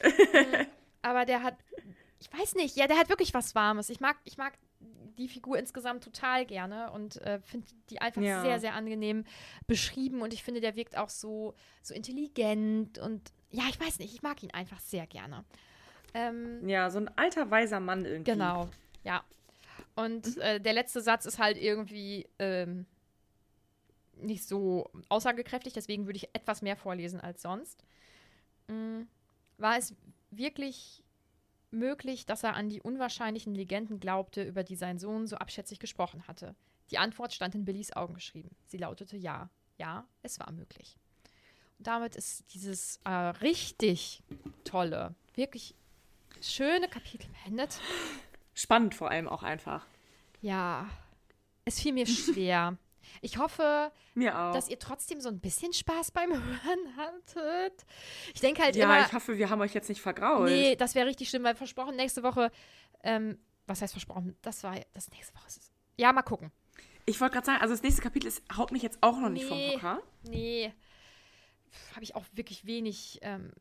Mm, 0.02 0.66
Aber 1.02 1.24
der 1.24 1.42
hat, 1.42 1.56
ich 2.20 2.32
weiß 2.32 2.54
nicht, 2.56 2.76
ja, 2.76 2.86
der 2.86 2.98
hat 2.98 3.08
wirklich 3.08 3.32
was 3.34 3.54
Warmes. 3.54 3.88
Ich 3.88 4.00
mag, 4.00 4.16
ich 4.24 4.36
mag 4.36 4.52
die 5.18 5.28
Figur 5.28 5.58
insgesamt 5.58 6.04
total 6.04 6.44
gerne 6.46 6.90
und 6.92 7.16
äh, 7.22 7.40
finde 7.40 7.66
die 7.90 8.00
einfach 8.00 8.22
Ja. 8.22 8.42
sehr, 8.42 8.60
sehr 8.60 8.74
angenehm 8.74 9.24
beschrieben 9.66 10.22
und 10.22 10.32
ich 10.32 10.42
finde, 10.42 10.60
der 10.60 10.76
wirkt 10.76 10.96
auch 10.96 11.08
so, 11.08 11.54
so 11.82 11.94
intelligent 11.94 12.98
und 12.98 13.32
ja, 13.50 13.64
ich 13.68 13.78
weiß 13.80 13.98
nicht, 13.98 14.14
ich 14.14 14.22
mag 14.22 14.42
ihn 14.42 14.50
einfach 14.52 14.80
sehr 14.80 15.06
gerne. 15.06 15.44
Ähm, 16.14 16.68
Ja, 16.68 16.90
so 16.90 16.98
ein 16.98 17.08
alter, 17.16 17.50
weiser 17.50 17.80
Mann 17.80 18.04
irgendwie. 18.04 18.30
Genau, 18.32 18.68
ja. 19.04 19.24
Und 19.94 20.36
Mhm. 20.36 20.42
äh, 20.42 20.60
der 20.60 20.72
letzte 20.72 21.00
Satz 21.00 21.26
ist 21.26 21.38
halt 21.38 21.56
irgendwie 21.58 22.26
ähm, 22.38 22.86
nicht 24.16 24.46
so 24.46 24.90
aussagekräftig, 25.08 25.72
deswegen 25.72 26.06
würde 26.06 26.16
ich 26.18 26.28
etwas 26.34 26.62
mehr 26.62 26.76
vorlesen 26.76 27.20
als 27.20 27.42
sonst. 27.42 27.84
Mm, 28.68 29.02
war 29.58 29.76
es 29.78 29.94
wirklich 30.30 31.01
möglich, 31.72 32.26
dass 32.26 32.42
er 32.42 32.54
an 32.54 32.68
die 32.68 32.80
unwahrscheinlichen 32.80 33.54
Legenden 33.54 34.00
glaubte, 34.00 34.42
über 34.42 34.64
die 34.64 34.76
sein 34.76 34.98
Sohn 34.98 35.26
so 35.26 35.36
abschätzig 35.36 35.78
gesprochen 35.78 36.26
hatte? 36.28 36.54
Die 36.90 36.98
Antwort 36.98 37.32
stand 37.32 37.54
in 37.54 37.64
Billys 37.64 37.92
Augen 37.94 38.14
geschrieben. 38.14 38.50
Sie 38.66 38.78
lautete 38.78 39.16
ja. 39.16 39.50
Ja, 39.78 40.06
es 40.22 40.38
war 40.38 40.52
möglich. 40.52 40.96
Und 41.78 41.86
damit 41.86 42.14
ist 42.14 42.44
dieses 42.54 43.00
äh, 43.04 43.10
richtig 43.10 44.22
tolle, 44.64 45.14
wirklich 45.34 45.74
schöne 46.40 46.88
Kapitel 46.88 47.28
beendet. 47.42 47.80
Spannend 48.54 48.94
vor 48.94 49.10
allem 49.10 49.28
auch 49.28 49.42
einfach. 49.42 49.86
Ja, 50.40 50.88
es 51.64 51.80
fiel 51.80 51.92
mir 51.92 52.06
schwer. 52.06 52.76
Ich 53.20 53.38
hoffe, 53.38 53.92
Mir 54.14 54.38
auch. 54.38 54.52
dass 54.52 54.68
ihr 54.68 54.78
trotzdem 54.78 55.20
so 55.20 55.28
ein 55.28 55.40
bisschen 55.40 55.72
Spaß 55.72 56.10
beim 56.12 56.30
Hören 56.32 56.96
hattet. 56.96 57.84
Ich 58.34 58.40
denke 58.40 58.62
halt 58.62 58.74
ja, 58.76 58.84
immer, 58.84 59.06
ich 59.06 59.12
hoffe, 59.12 59.36
wir 59.38 59.50
haben 59.50 59.60
euch 59.60 59.74
jetzt 59.74 59.88
nicht 59.88 60.00
vergrault. 60.00 60.48
nee, 60.50 60.76
das 60.76 60.94
wäre 60.94 61.06
richtig 61.06 61.28
schlimm, 61.28 61.44
weil 61.44 61.54
versprochen, 61.54 61.96
nächste 61.96 62.22
Woche, 62.22 62.50
ähm, 63.02 63.38
was 63.66 63.82
heißt 63.82 63.92
versprochen? 63.92 64.36
Das 64.42 64.64
war, 64.64 64.76
das 64.92 65.10
nächste 65.10 65.34
Woche 65.34 65.46
ist. 65.46 65.72
Ja, 65.96 66.12
mal 66.12 66.22
gucken. 66.22 66.50
Ich 67.04 67.20
wollte 67.20 67.34
gerade 67.34 67.46
sagen, 67.46 67.60
also 67.62 67.74
das 67.74 67.82
nächste 67.82 68.00
Kapitel 68.02 68.28
ist, 68.28 68.42
haut 68.56 68.70
mich 68.72 68.82
jetzt 68.82 68.98
auch 69.02 69.18
noch 69.18 69.28
nicht 69.28 69.46
vom. 69.46 69.58
Hocker. 69.58 70.00
Nee, 70.22 70.72
habe 71.94 72.04
ich 72.04 72.14
auch 72.14 72.24
wirklich 72.32 72.64
wenig, 72.64 73.18
ähm, 73.22 73.52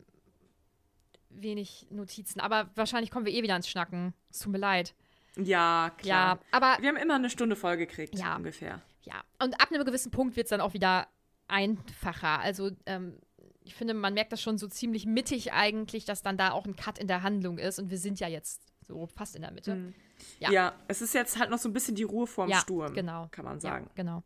wenig 1.30 1.88
Notizen. 1.90 2.40
Aber 2.40 2.70
wahrscheinlich 2.76 3.10
kommen 3.12 3.26
wir 3.26 3.34
eh 3.34 3.42
wieder 3.44 3.56
ins 3.56 3.68
Schnacken. 3.70 4.14
Es 4.30 4.40
tut 4.40 4.52
mir 4.52 4.58
leid. 4.60 4.94
Ja, 5.38 5.92
klar. 5.98 6.36
Ja, 6.36 6.40
aber 6.52 6.78
Wir 6.82 6.90
haben 6.90 6.98
immer 6.98 7.16
eine 7.16 7.30
Stunde 7.30 7.56
voll 7.56 7.78
gekriegt, 7.78 8.18
Ja. 8.18 8.36
ungefähr. 8.36 8.82
Ja, 9.04 9.24
und 9.42 9.60
ab 9.62 9.72
einem 9.72 9.84
gewissen 9.86 10.12
Punkt 10.12 10.36
wird 10.36 10.46
es 10.46 10.50
dann 10.50 10.62
auch 10.62 10.74
wieder 10.74 11.08
einfacher. 11.48 12.40
Also, 12.40 12.72
ähm, 12.86 13.20
ich 13.64 13.76
finde, 13.76 13.94
man 13.94 14.14
merkt 14.14 14.32
das 14.32 14.42
schon 14.42 14.58
so 14.58 14.68
ziemlich 14.68 15.06
mittig 15.06 15.54
eigentlich, 15.54 16.06
dass 16.06 16.22
dann 16.22 16.38
da 16.38 16.52
auch 16.52 16.66
ein 16.66 16.76
Cut 16.76 16.98
in 16.98 17.08
der 17.08 17.24
Handlung 17.24 17.58
ist. 17.58 17.80
Und 17.80 17.90
wir 17.90 17.98
sind 17.98 18.20
ja 18.20 18.28
jetzt 18.28 18.62
so 18.82 19.06
fast 19.08 19.36
in 19.36 19.42
der 19.44 19.52
Mitte. 19.52 19.94
Ja. 20.40 20.52
Ja. 20.52 20.74
es 20.88 21.02
ist 21.02 21.14
jetzt 21.14 21.40
halt 21.40 21.50
noch 21.50 21.58
so 21.58 21.70
ein 21.70 21.74
bisschen 21.74 21.96
die 21.96 22.04
Ruhe 22.04 22.28
vorm 22.28 22.50
Ja, 22.50 22.60
Sturm, 22.60 22.94
genau. 22.94 23.28
kann 23.32 23.46
man 23.46 23.60
sagen. 23.60 23.86
Ja, 23.88 23.92
genau. 23.96 24.24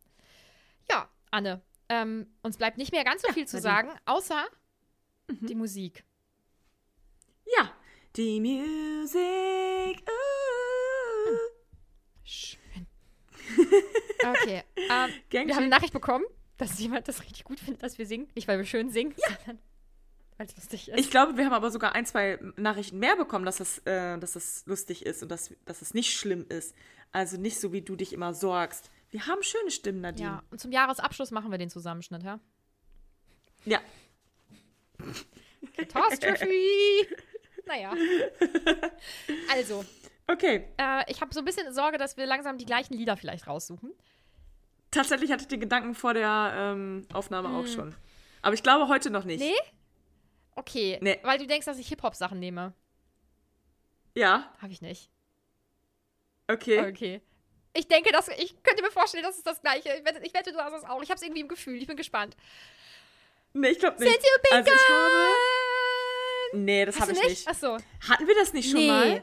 Ja, 0.90 1.08
Anne, 1.30 1.62
ähm, 1.88 2.26
uns 2.42 2.56
bleibt 2.56 2.78
nicht 2.78 2.92
mehr 2.92 3.04
ganz 3.04 3.22
so 3.22 3.32
viel 3.32 3.46
zu 3.46 3.60
sagen, 3.60 3.90
außer 4.04 4.44
die 5.28 5.54
Musik. 5.54 6.04
Ja, 7.58 7.70
die 8.16 8.40
Musik. 8.40 10.02
Uh. 10.08 11.36
Schön. 12.24 12.65
Okay. 14.24 14.62
Ähm, 14.76 15.10
wir 15.30 15.40
haben 15.40 15.50
eine. 15.50 15.68
Nachricht 15.68 15.92
bekommen, 15.92 16.24
dass 16.56 16.78
jemand 16.78 17.06
das 17.06 17.22
richtig 17.22 17.44
gut 17.44 17.60
findet, 17.60 17.82
dass 17.82 17.98
wir 17.98 18.06
singen. 18.06 18.28
Nicht, 18.34 18.48
weil 18.48 18.58
wir 18.58 18.64
schön 18.64 18.90
singen, 18.90 19.14
sondern 19.16 19.58
weil 20.38 20.46
es 20.46 20.56
lustig 20.56 20.88
ist. 20.88 20.98
Ich 20.98 21.10
glaube, 21.10 21.36
wir 21.36 21.46
haben 21.46 21.52
aber 21.52 21.70
sogar 21.70 21.94
ein, 21.94 22.04
zwei 22.06 22.38
Nachrichten 22.56 22.98
mehr 22.98 23.16
bekommen, 23.16 23.44
dass 23.44 23.56
das, 23.56 23.78
äh, 23.86 24.18
dass 24.18 24.32
das 24.32 24.64
lustig 24.66 25.04
ist 25.06 25.22
und 25.22 25.30
dass, 25.30 25.54
dass 25.64 25.82
es 25.82 25.94
nicht 25.94 26.12
schlimm 26.12 26.46
ist. 26.48 26.74
Also 27.12 27.38
nicht 27.38 27.58
so, 27.58 27.72
wie 27.72 27.82
du 27.82 27.96
dich 27.96 28.12
immer 28.12 28.34
sorgst. 28.34 28.90
Wir 29.10 29.26
haben 29.26 29.42
schöne 29.42 29.70
Stimmen, 29.70 30.00
Nadine. 30.00 30.28
ja, 30.28 30.42
und 30.50 30.60
zum 30.60 30.72
Jahresabschluss 30.72 31.30
machen 31.30 31.50
wir 31.50 31.58
den 31.58 31.70
Zusammenschnitt, 31.70 32.22
ja? 32.22 32.40
ja. 33.64 33.80
Catastrophe! 35.76 36.48
naja. 37.66 37.94
Also, 39.52 39.84
Okay. 40.28 40.68
äh, 40.78 41.04
ich 41.10 41.20
habe 41.20 41.32
so 41.32 41.40
ein 41.40 41.44
bisschen 41.44 41.72
Sorge, 41.72 41.98
dass 41.98 42.16
wir 42.16 42.26
langsam 42.26 42.58
die 42.58 42.66
gleichen 42.66 42.94
Lieder 42.94 43.16
vielleicht 43.16 43.46
raussuchen. 43.46 43.92
Tatsächlich 44.90 45.30
hatte 45.30 45.42
ich 45.42 45.48
den 45.48 45.60
Gedanken 45.60 45.94
vor 45.94 46.14
der 46.14 46.52
ähm, 46.56 47.06
Aufnahme 47.12 47.48
auch 47.56 47.66
schon. 47.66 47.94
Aber 48.42 48.54
ich 48.54 48.62
glaube 48.62 48.88
heute 48.88 49.10
noch 49.10 49.24
nicht. 49.24 49.40
Nee? 49.40 49.54
Okay, 50.54 50.98
Nee. 51.02 51.18
weil 51.22 51.38
du 51.38 51.46
denkst, 51.46 51.66
dass 51.66 51.78
ich 51.78 51.88
Hip-Hop-Sachen 51.88 52.38
nehme. 52.38 52.72
Ja, 54.14 54.50
Habe 54.62 54.72
ich 54.72 54.80
nicht. 54.80 55.10
okay. 56.48 56.88
Okay. 56.88 57.20
Ich 57.74 57.86
denke, 57.88 58.10
dass 58.10 58.28
ich 58.28 58.62
könnte 58.62 58.82
mir 58.82 58.90
vorstellen, 58.90 59.22
dass 59.22 59.36
es 59.36 59.42
das 59.42 59.60
gleiche. 59.60 59.90
Ich 59.98 60.04
wette, 60.04 60.20
ich 60.24 60.32
wette 60.32 60.50
du 60.50 60.58
hast 60.58 60.72
es 60.72 60.84
auch. 60.84 61.02
Ich 61.02 61.10
habe 61.10 61.16
es 61.16 61.22
irgendwie 61.22 61.42
im 61.42 61.48
Gefühl. 61.48 61.76
Ich 61.76 61.86
bin 61.86 61.96
gespannt. 61.96 62.34
Nee, 63.52 63.68
ich 63.68 63.78
glaube 63.78 64.02
nicht. 64.02 64.18
Been 64.18 64.52
also 64.52 64.72
ich 64.72 64.88
habe. 64.88 66.58
Nee, 66.58 66.84
das 66.86 66.98
habe 67.00 67.12
ich 67.12 67.18
nicht? 67.18 67.28
nicht. 67.28 67.48
Ach 67.48 67.54
so. 67.54 67.76
Hatten 68.08 68.26
wir 68.26 68.34
das 68.36 68.54
nicht 68.54 68.70
schon 68.70 68.80
Nee. 68.80 68.88
mal? 68.88 69.22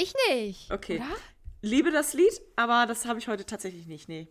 Ich 0.00 0.14
nicht. 0.30 0.70
Okay. 0.70 0.98
Oder? 0.98 1.16
Liebe 1.60 1.90
das 1.90 2.14
Lied, 2.14 2.40
aber 2.54 2.86
das 2.86 3.04
habe 3.04 3.18
ich 3.18 3.26
heute 3.26 3.44
tatsächlich 3.44 3.88
nicht. 3.88 4.08
Nee. 4.08 4.28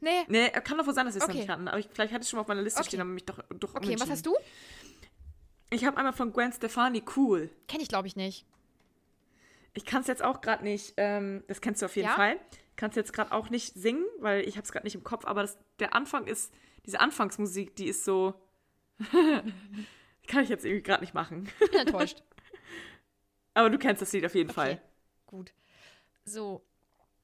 Nee. 0.00 0.24
Nee, 0.28 0.50
kann 0.50 0.78
doch 0.78 0.86
wohl 0.86 0.94
sein, 0.94 1.06
dass 1.06 1.14
wir 1.14 1.18
es 1.22 1.24
Okay. 1.24 1.32
noch 1.34 1.40
nicht 1.40 1.48
hatten. 1.48 1.68
Aber 1.68 1.78
ich, 1.78 1.88
vielleicht 1.92 2.12
hatte 2.12 2.22
ich 2.24 2.28
schon 2.28 2.38
mal 2.38 2.40
auf 2.42 2.48
meiner 2.48 2.62
Liste 2.62 2.80
Okay. 2.80 2.88
stehen, 2.88 3.00
aber 3.00 3.10
mich 3.10 3.24
doch, 3.24 3.38
doch 3.50 3.74
Okay, 3.76 3.94
was 4.00 4.10
hast 4.10 4.26
du? 4.26 4.34
Ich 5.70 5.84
habe 5.84 5.96
einmal 5.96 6.12
von 6.12 6.32
Gwen 6.32 6.52
Stefani, 6.52 7.04
cool. 7.16 7.50
Kenne 7.68 7.82
ich, 7.82 7.88
glaube 7.88 8.08
ich, 8.08 8.16
nicht. 8.16 8.46
Ich 9.74 9.84
kann 9.84 10.00
es 10.00 10.08
jetzt 10.08 10.24
auch 10.24 10.40
gerade 10.40 10.64
nicht, 10.64 10.94
ähm, 10.96 11.44
das 11.46 11.60
kennst 11.60 11.80
du 11.82 11.86
auf 11.86 11.94
jeden 11.94 12.08
Ja? 12.08 12.14
Fall. 12.16 12.36
Kann 12.74 12.90
es 12.90 12.96
jetzt 12.96 13.12
gerade 13.12 13.30
auch 13.32 13.48
nicht 13.50 13.74
singen, 13.74 14.04
weil 14.18 14.42
ich 14.48 14.56
habe 14.56 14.64
es 14.64 14.72
gerade 14.72 14.86
nicht 14.86 14.94
im 14.96 15.04
Kopf, 15.04 15.24
aber 15.24 15.42
das, 15.42 15.56
der 15.78 15.94
Anfang 15.94 16.26
ist, 16.26 16.52
diese 16.86 16.98
Anfangsmusik, 17.00 17.76
die 17.76 17.86
ist 17.86 18.04
so, 18.04 18.34
kann 20.26 20.42
ich 20.42 20.48
jetzt 20.48 20.64
irgendwie 20.64 20.82
gerade 20.82 21.02
nicht 21.02 21.14
machen. 21.14 21.48
Ich 21.60 21.70
bin 21.70 21.80
enttäuscht. 21.80 22.22
Aber 23.58 23.70
du 23.70 23.78
kennst 23.78 24.00
das 24.00 24.12
Lied 24.12 24.24
auf 24.24 24.36
jeden 24.36 24.50
Okay. 24.50 24.54
Fall. 24.54 24.82
Gut. 25.26 25.52
So. 26.24 26.64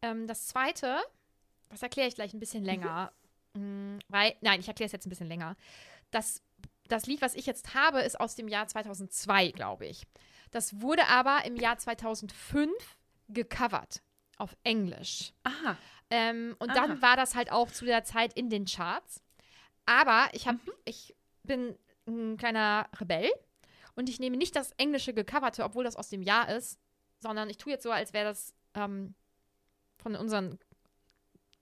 Ähm, 0.02 0.26
das 0.26 0.48
zweite, 0.48 0.98
das 1.68 1.80
erkläre 1.82 2.08
ich 2.08 2.16
gleich 2.16 2.34
ein 2.34 2.40
bisschen 2.40 2.64
länger. 2.64 3.12
Mm, 3.54 3.98
Weil, 4.08 4.34
nein, 4.40 4.58
ich 4.58 4.66
erkläre 4.66 4.86
es 4.86 4.92
jetzt 4.92 5.06
ein 5.06 5.10
bisschen 5.10 5.28
länger. 5.28 5.54
Das, 6.10 6.42
das 6.88 7.06
Lied, 7.06 7.22
was 7.22 7.36
ich 7.36 7.46
jetzt 7.46 7.74
habe, 7.74 8.00
ist 8.00 8.18
aus 8.18 8.34
dem 8.34 8.48
Jahr 8.48 8.66
2002, 8.66 9.52
glaube 9.52 9.86
ich. 9.86 10.02
Das 10.50 10.80
wurde 10.80 11.06
aber 11.06 11.44
im 11.44 11.54
Jahr 11.54 11.78
2005 11.78 12.72
gecovert. 13.28 14.02
Auf 14.36 14.56
Englisch. 14.64 15.32
Aha. 15.44 15.76
Ähm, 16.10 16.56
und 16.58 16.70
Aha. 16.70 16.74
dann 16.74 17.00
war 17.00 17.16
das 17.16 17.36
halt 17.36 17.52
auch 17.52 17.70
zu 17.70 17.84
der 17.84 18.02
Zeit 18.02 18.32
in 18.32 18.50
den 18.50 18.64
Charts. 18.64 19.22
Aber 19.86 20.28
ich, 20.32 20.48
hab, 20.48 20.56
Mhm. 20.56 20.72
ich 20.84 21.14
bin 21.44 21.78
ein 22.08 22.36
kleiner 22.38 22.88
Rebell 22.98 23.30
und 23.96 24.08
ich 24.08 24.18
nehme 24.20 24.36
nicht 24.36 24.56
das 24.56 24.72
englische 24.72 25.14
gecoverte, 25.14 25.64
obwohl 25.64 25.84
das 25.84 25.96
aus 25.96 26.08
dem 26.08 26.22
Jahr 26.22 26.48
ist, 26.48 26.78
sondern 27.20 27.48
ich 27.50 27.58
tue 27.58 27.72
jetzt 27.72 27.82
so, 27.82 27.90
als 27.90 28.12
wäre 28.12 28.26
das 28.26 28.54
ähm, 28.74 29.14
von 29.98 30.16
unseren 30.16 30.58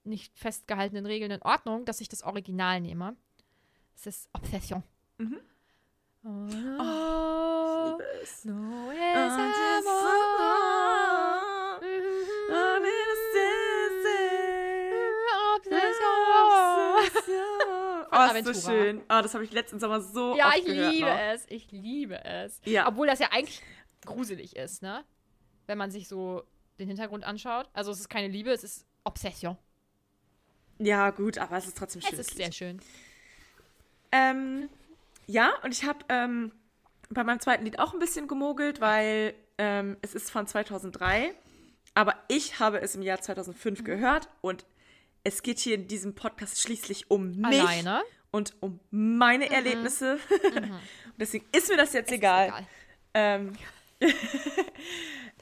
nicht 0.03 0.37
festgehaltenen 0.37 1.05
Regeln 1.05 1.31
in 1.31 1.41
Ordnung, 1.41 1.85
dass 1.85 2.01
ich 2.01 2.09
das 2.09 2.23
Original 2.23 2.81
nehme. 2.81 3.15
Es 3.95 4.07
ist 4.07 4.29
Obsession. 4.33 4.83
Mhm. 5.17 5.39
Oh, 6.23 6.29
Oh, 6.79 7.85
ich 7.85 7.91
liebe 7.91 8.03
es. 8.21 8.45
no 8.45 8.91
es 8.91 9.33
Und 9.33 10.72
Oh, 18.31 18.37
ist 18.37 18.61
so 18.63 18.71
schön. 18.71 18.99
Oh, 19.09 19.21
das 19.21 19.33
habe 19.33 19.43
ich 19.43 19.51
letzten 19.51 19.79
Sommer 19.79 20.01
so 20.01 20.35
Ja, 20.37 20.47
oft 20.47 20.57
ich 20.59 20.65
gehört 20.65 20.93
liebe 20.93 21.07
noch. 21.07 21.17
es. 21.19 21.45
Ich 21.49 21.71
liebe 21.71 22.23
es. 22.25 22.61
Ja. 22.65 22.87
Obwohl 22.87 23.07
das 23.07 23.19
ja 23.19 23.27
eigentlich 23.31 23.61
gruselig 24.05 24.55
ist, 24.55 24.81
ne? 24.81 25.03
Wenn 25.67 25.77
man 25.77 25.91
sich 25.91 26.07
so 26.07 26.43
den 26.79 26.87
Hintergrund 26.87 27.23
anschaut. 27.23 27.69
Also 27.73 27.91
es 27.91 27.99
ist 27.99 28.09
keine 28.09 28.27
Liebe, 28.27 28.51
es 28.51 28.63
ist 28.63 28.85
Obsession. 29.03 29.57
Ja, 30.79 31.11
gut, 31.11 31.37
aber 31.37 31.57
es 31.57 31.67
ist 31.67 31.77
trotzdem 31.77 32.01
schön. 32.01 32.19
Es 32.19 32.27
ist 32.27 32.35
sehr 32.35 32.51
schön. 32.51 32.79
Ähm, 34.11 34.69
ja, 35.27 35.51
und 35.63 35.71
ich 35.71 35.85
habe 35.85 35.99
ähm, 36.09 36.51
bei 37.09 37.23
meinem 37.23 37.39
zweiten 37.39 37.63
Lied 37.63 37.79
auch 37.79 37.93
ein 37.93 37.99
bisschen 37.99 38.27
gemogelt, 38.27 38.81
weil 38.81 39.33
ähm, 39.57 39.97
es 40.01 40.13
ist 40.15 40.31
von 40.31 40.47
2003, 40.47 41.33
aber 41.93 42.15
ich 42.27 42.59
habe 42.59 42.81
es 42.81 42.95
im 42.95 43.01
Jahr 43.01 43.21
2005 43.21 43.79
Mhm. 43.81 43.83
gehört 43.85 44.29
und 44.41 44.65
es 45.23 45.41
geht 45.43 45.59
hier 45.59 45.75
in 45.75 45.87
diesem 45.87 46.15
Podcast 46.15 46.59
schließlich 46.61 47.09
um 47.11 47.35
mich 47.37 47.59
Alleine. 47.61 48.01
und 48.31 48.53
um 48.61 48.79
meine 48.91 49.49
Erlebnisse. 49.49 50.19
Und 50.55 50.71
Deswegen 51.17 51.45
ist 51.55 51.69
mir 51.69 51.77
das 51.77 51.93
jetzt 51.93 52.09
Mhm. 52.09 52.13
Ist 52.13 52.17
egal. 52.19 52.47
egal. 52.47 52.67
Ähm, 53.13 53.53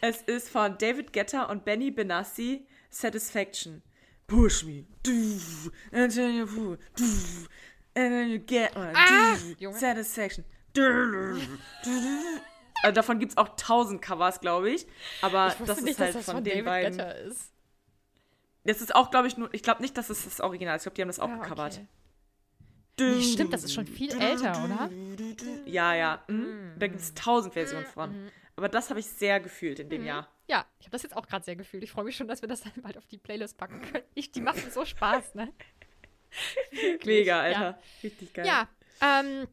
es 0.02 0.22
ist 0.24 0.50
von 0.50 0.78
David 0.78 1.14
Guetta 1.14 1.44
und 1.46 1.64
Benny 1.66 1.92
Benassi 1.92 2.66
Satisfaction. 2.90 3.82
Push 4.28 4.64
me. 4.64 4.86
Then 5.04 6.36
you 6.36 6.46
pull, 6.46 6.78
and 6.98 7.48
then 7.96 8.30
you 8.30 8.40
get 8.40 8.76
one. 8.76 8.94
Ah. 8.96 9.36
Satisfaction. 9.74 10.46
Also 12.84 12.94
davon 12.96 13.20
gibt 13.20 13.34
es 13.34 13.38
auch 13.38 13.56
tausend 13.58 14.02
Covers, 14.02 14.40
glaube 14.40 14.72
ich. 14.72 14.88
Aber 15.22 15.54
Ich 15.60 15.66
das 15.66 15.82
nicht, 15.82 15.92
ist 15.92 16.00
halt 16.00 16.10
dass 16.10 16.16
das 16.18 16.26
von, 16.26 16.36
von 16.36 16.44
den 16.44 16.52
David 16.54 16.66
beiden. 16.66 16.98
Guetta 16.98 17.12
ist. 17.12 17.51
Das 18.64 18.82
ist 18.82 18.94
auch, 18.96 19.10
glaube 19.12 19.28
ich, 19.28 19.38
nur. 19.38 19.54
Ich 19.54 19.64
glaube 19.64 19.82
nicht, 19.82 19.98
dass 19.98 20.10
es 20.10 20.24
das 20.24 20.40
Original 20.40 20.76
ist. 20.76 20.82
Ich 20.82 20.84
glaube, 20.86 20.96
die 20.96 21.02
haben 21.02 21.10
das 21.10 21.20
auch 21.20 21.30
Ah, 21.30 21.38
gecovert. 21.38 21.74
okay. 21.74 21.88
Nee, 23.00 23.22
stimmt, 23.24 23.52
das 23.54 23.64
ist 23.64 23.74
schon 23.74 23.88
viel 23.88 24.12
älter, 24.22 24.52
oder? 24.64 24.90
Ja, 25.66 25.96
ja. 25.96 26.24
Mhm. 26.28 26.74
Da 26.78 26.88
gibt 26.88 27.02
es 27.02 27.14
tausend 27.16 27.54
Versionen 27.54 27.86
von. 27.88 28.30
Aber 28.56 28.70
das 28.70 28.90
habe 28.92 29.00
ich 29.00 29.08
sehr 29.08 29.40
gefühlt 29.40 29.80
in 29.80 29.90
dem 29.90 30.06
Jahr. 30.06 30.28
Ja, 30.48 30.66
ich 30.80 30.86
habe 30.86 30.92
das 30.92 31.02
jetzt 31.02 31.16
auch 31.18 31.26
gerade 31.26 31.44
sehr 31.44 31.56
gefühlt. 31.56 31.82
Ich 31.84 31.92
freue 31.92 32.04
mich 32.04 32.16
schon, 32.16 32.28
dass 32.28 32.42
wir 32.44 32.50
das 32.50 32.62
dann 32.62 32.74
bald 32.84 32.98
auf 33.00 33.08
die 33.08 33.18
Playlist 33.18 33.58
packen 33.58 33.82
können. 33.82 34.04
Ich, 34.14 34.32
die 34.32 34.42
machen 34.42 34.70
so 34.70 34.86
Spaß, 34.86 35.34
ne? 35.34 35.52
Mega, 37.06 37.48
Ja. 37.48 37.58
Alter. 37.58 37.80
Richtig 38.04 38.34
geil. 38.34 38.46
Ja, 38.46 38.68
ähm, 39.02 39.48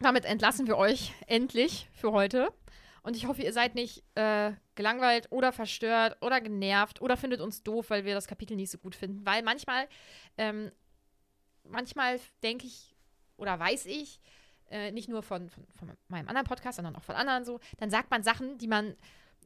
damit 0.00 0.24
entlassen 0.26 0.66
wir 0.66 0.76
euch 0.76 1.12
endlich 1.26 1.88
für 1.94 2.12
heute. 2.12 2.52
Und 3.02 3.16
ich 3.16 3.26
hoffe, 3.26 3.42
ihr 3.42 3.52
seid 3.52 3.74
nicht 3.74 4.04
äh, 4.14 4.52
gelangweilt 4.74 5.28
oder 5.30 5.52
verstört 5.52 6.16
oder 6.20 6.40
genervt 6.40 7.00
oder 7.00 7.16
findet 7.16 7.40
uns 7.40 7.62
doof, 7.62 7.90
weil 7.90 8.04
wir 8.04 8.14
das 8.14 8.26
Kapitel 8.26 8.56
nicht 8.56 8.70
so 8.70 8.78
gut 8.78 8.94
finden. 8.94 9.24
Weil 9.24 9.42
manchmal, 9.42 9.88
ähm, 10.36 10.70
manchmal 11.64 12.20
denke 12.42 12.66
ich 12.66 12.94
oder 13.36 13.58
weiß 13.58 13.86
ich, 13.86 14.20
äh, 14.70 14.92
nicht 14.92 15.08
nur 15.08 15.22
von, 15.22 15.48
von, 15.50 15.66
von 15.74 15.96
meinem 16.08 16.28
anderen 16.28 16.46
Podcast, 16.46 16.76
sondern 16.76 16.94
auch 16.96 17.02
von 17.02 17.16
anderen 17.16 17.44
so, 17.44 17.60
dann 17.78 17.90
sagt 17.90 18.10
man 18.10 18.22
Sachen, 18.22 18.58
die 18.58 18.68
man, 18.68 18.94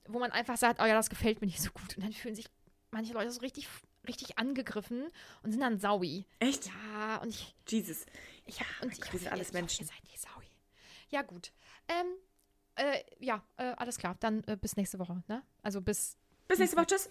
wo 0.06 0.18
man 0.18 0.32
einfach 0.32 0.56
sagt, 0.56 0.80
oh 0.80 0.84
ja, 0.84 0.94
das 0.94 1.08
gefällt 1.10 1.40
mir 1.40 1.46
nicht 1.46 1.62
so 1.62 1.70
gut. 1.70 1.96
Und 1.96 2.04
dann 2.04 2.12
fühlen 2.12 2.34
sich 2.34 2.46
manche 2.90 3.12
Leute 3.14 3.30
so 3.30 3.40
richtig, 3.40 3.68
richtig 4.06 4.38
angegriffen 4.38 5.08
und 5.42 5.52
sind 5.52 5.60
dann 5.60 5.78
saui. 5.78 6.26
Echt? 6.40 6.66
Ja, 6.66 7.16
und 7.18 7.30
ich, 7.30 7.54
Jesus. 7.68 8.04
ich 8.44 8.60
hab, 8.60 8.82
und 8.82 8.92
ich 8.92 9.00
hoffe, 9.04 9.18
sind 9.18 9.32
alles 9.32 9.50
ihr, 9.50 9.54
Menschen. 9.54 9.86
Hoffe, 9.86 9.94
ihr 9.94 10.02
seid 10.02 10.10
nicht 10.10 10.20
saui. 10.20 10.46
Ja, 11.08 11.22
gut. 11.22 11.52
Ähm, 11.88 12.06
äh, 12.76 13.02
ja, 13.18 13.42
äh, 13.56 13.74
alles 13.76 13.98
klar. 13.98 14.16
Dann 14.20 14.42
äh, 14.44 14.56
bis 14.60 14.76
nächste 14.76 14.98
Woche, 14.98 15.22
ne? 15.28 15.42
Also 15.62 15.80
bis. 15.80 16.16
Bis 16.48 16.58
nächste 16.58 16.76
Woche. 16.76 16.86
Tschüss. 16.86 17.10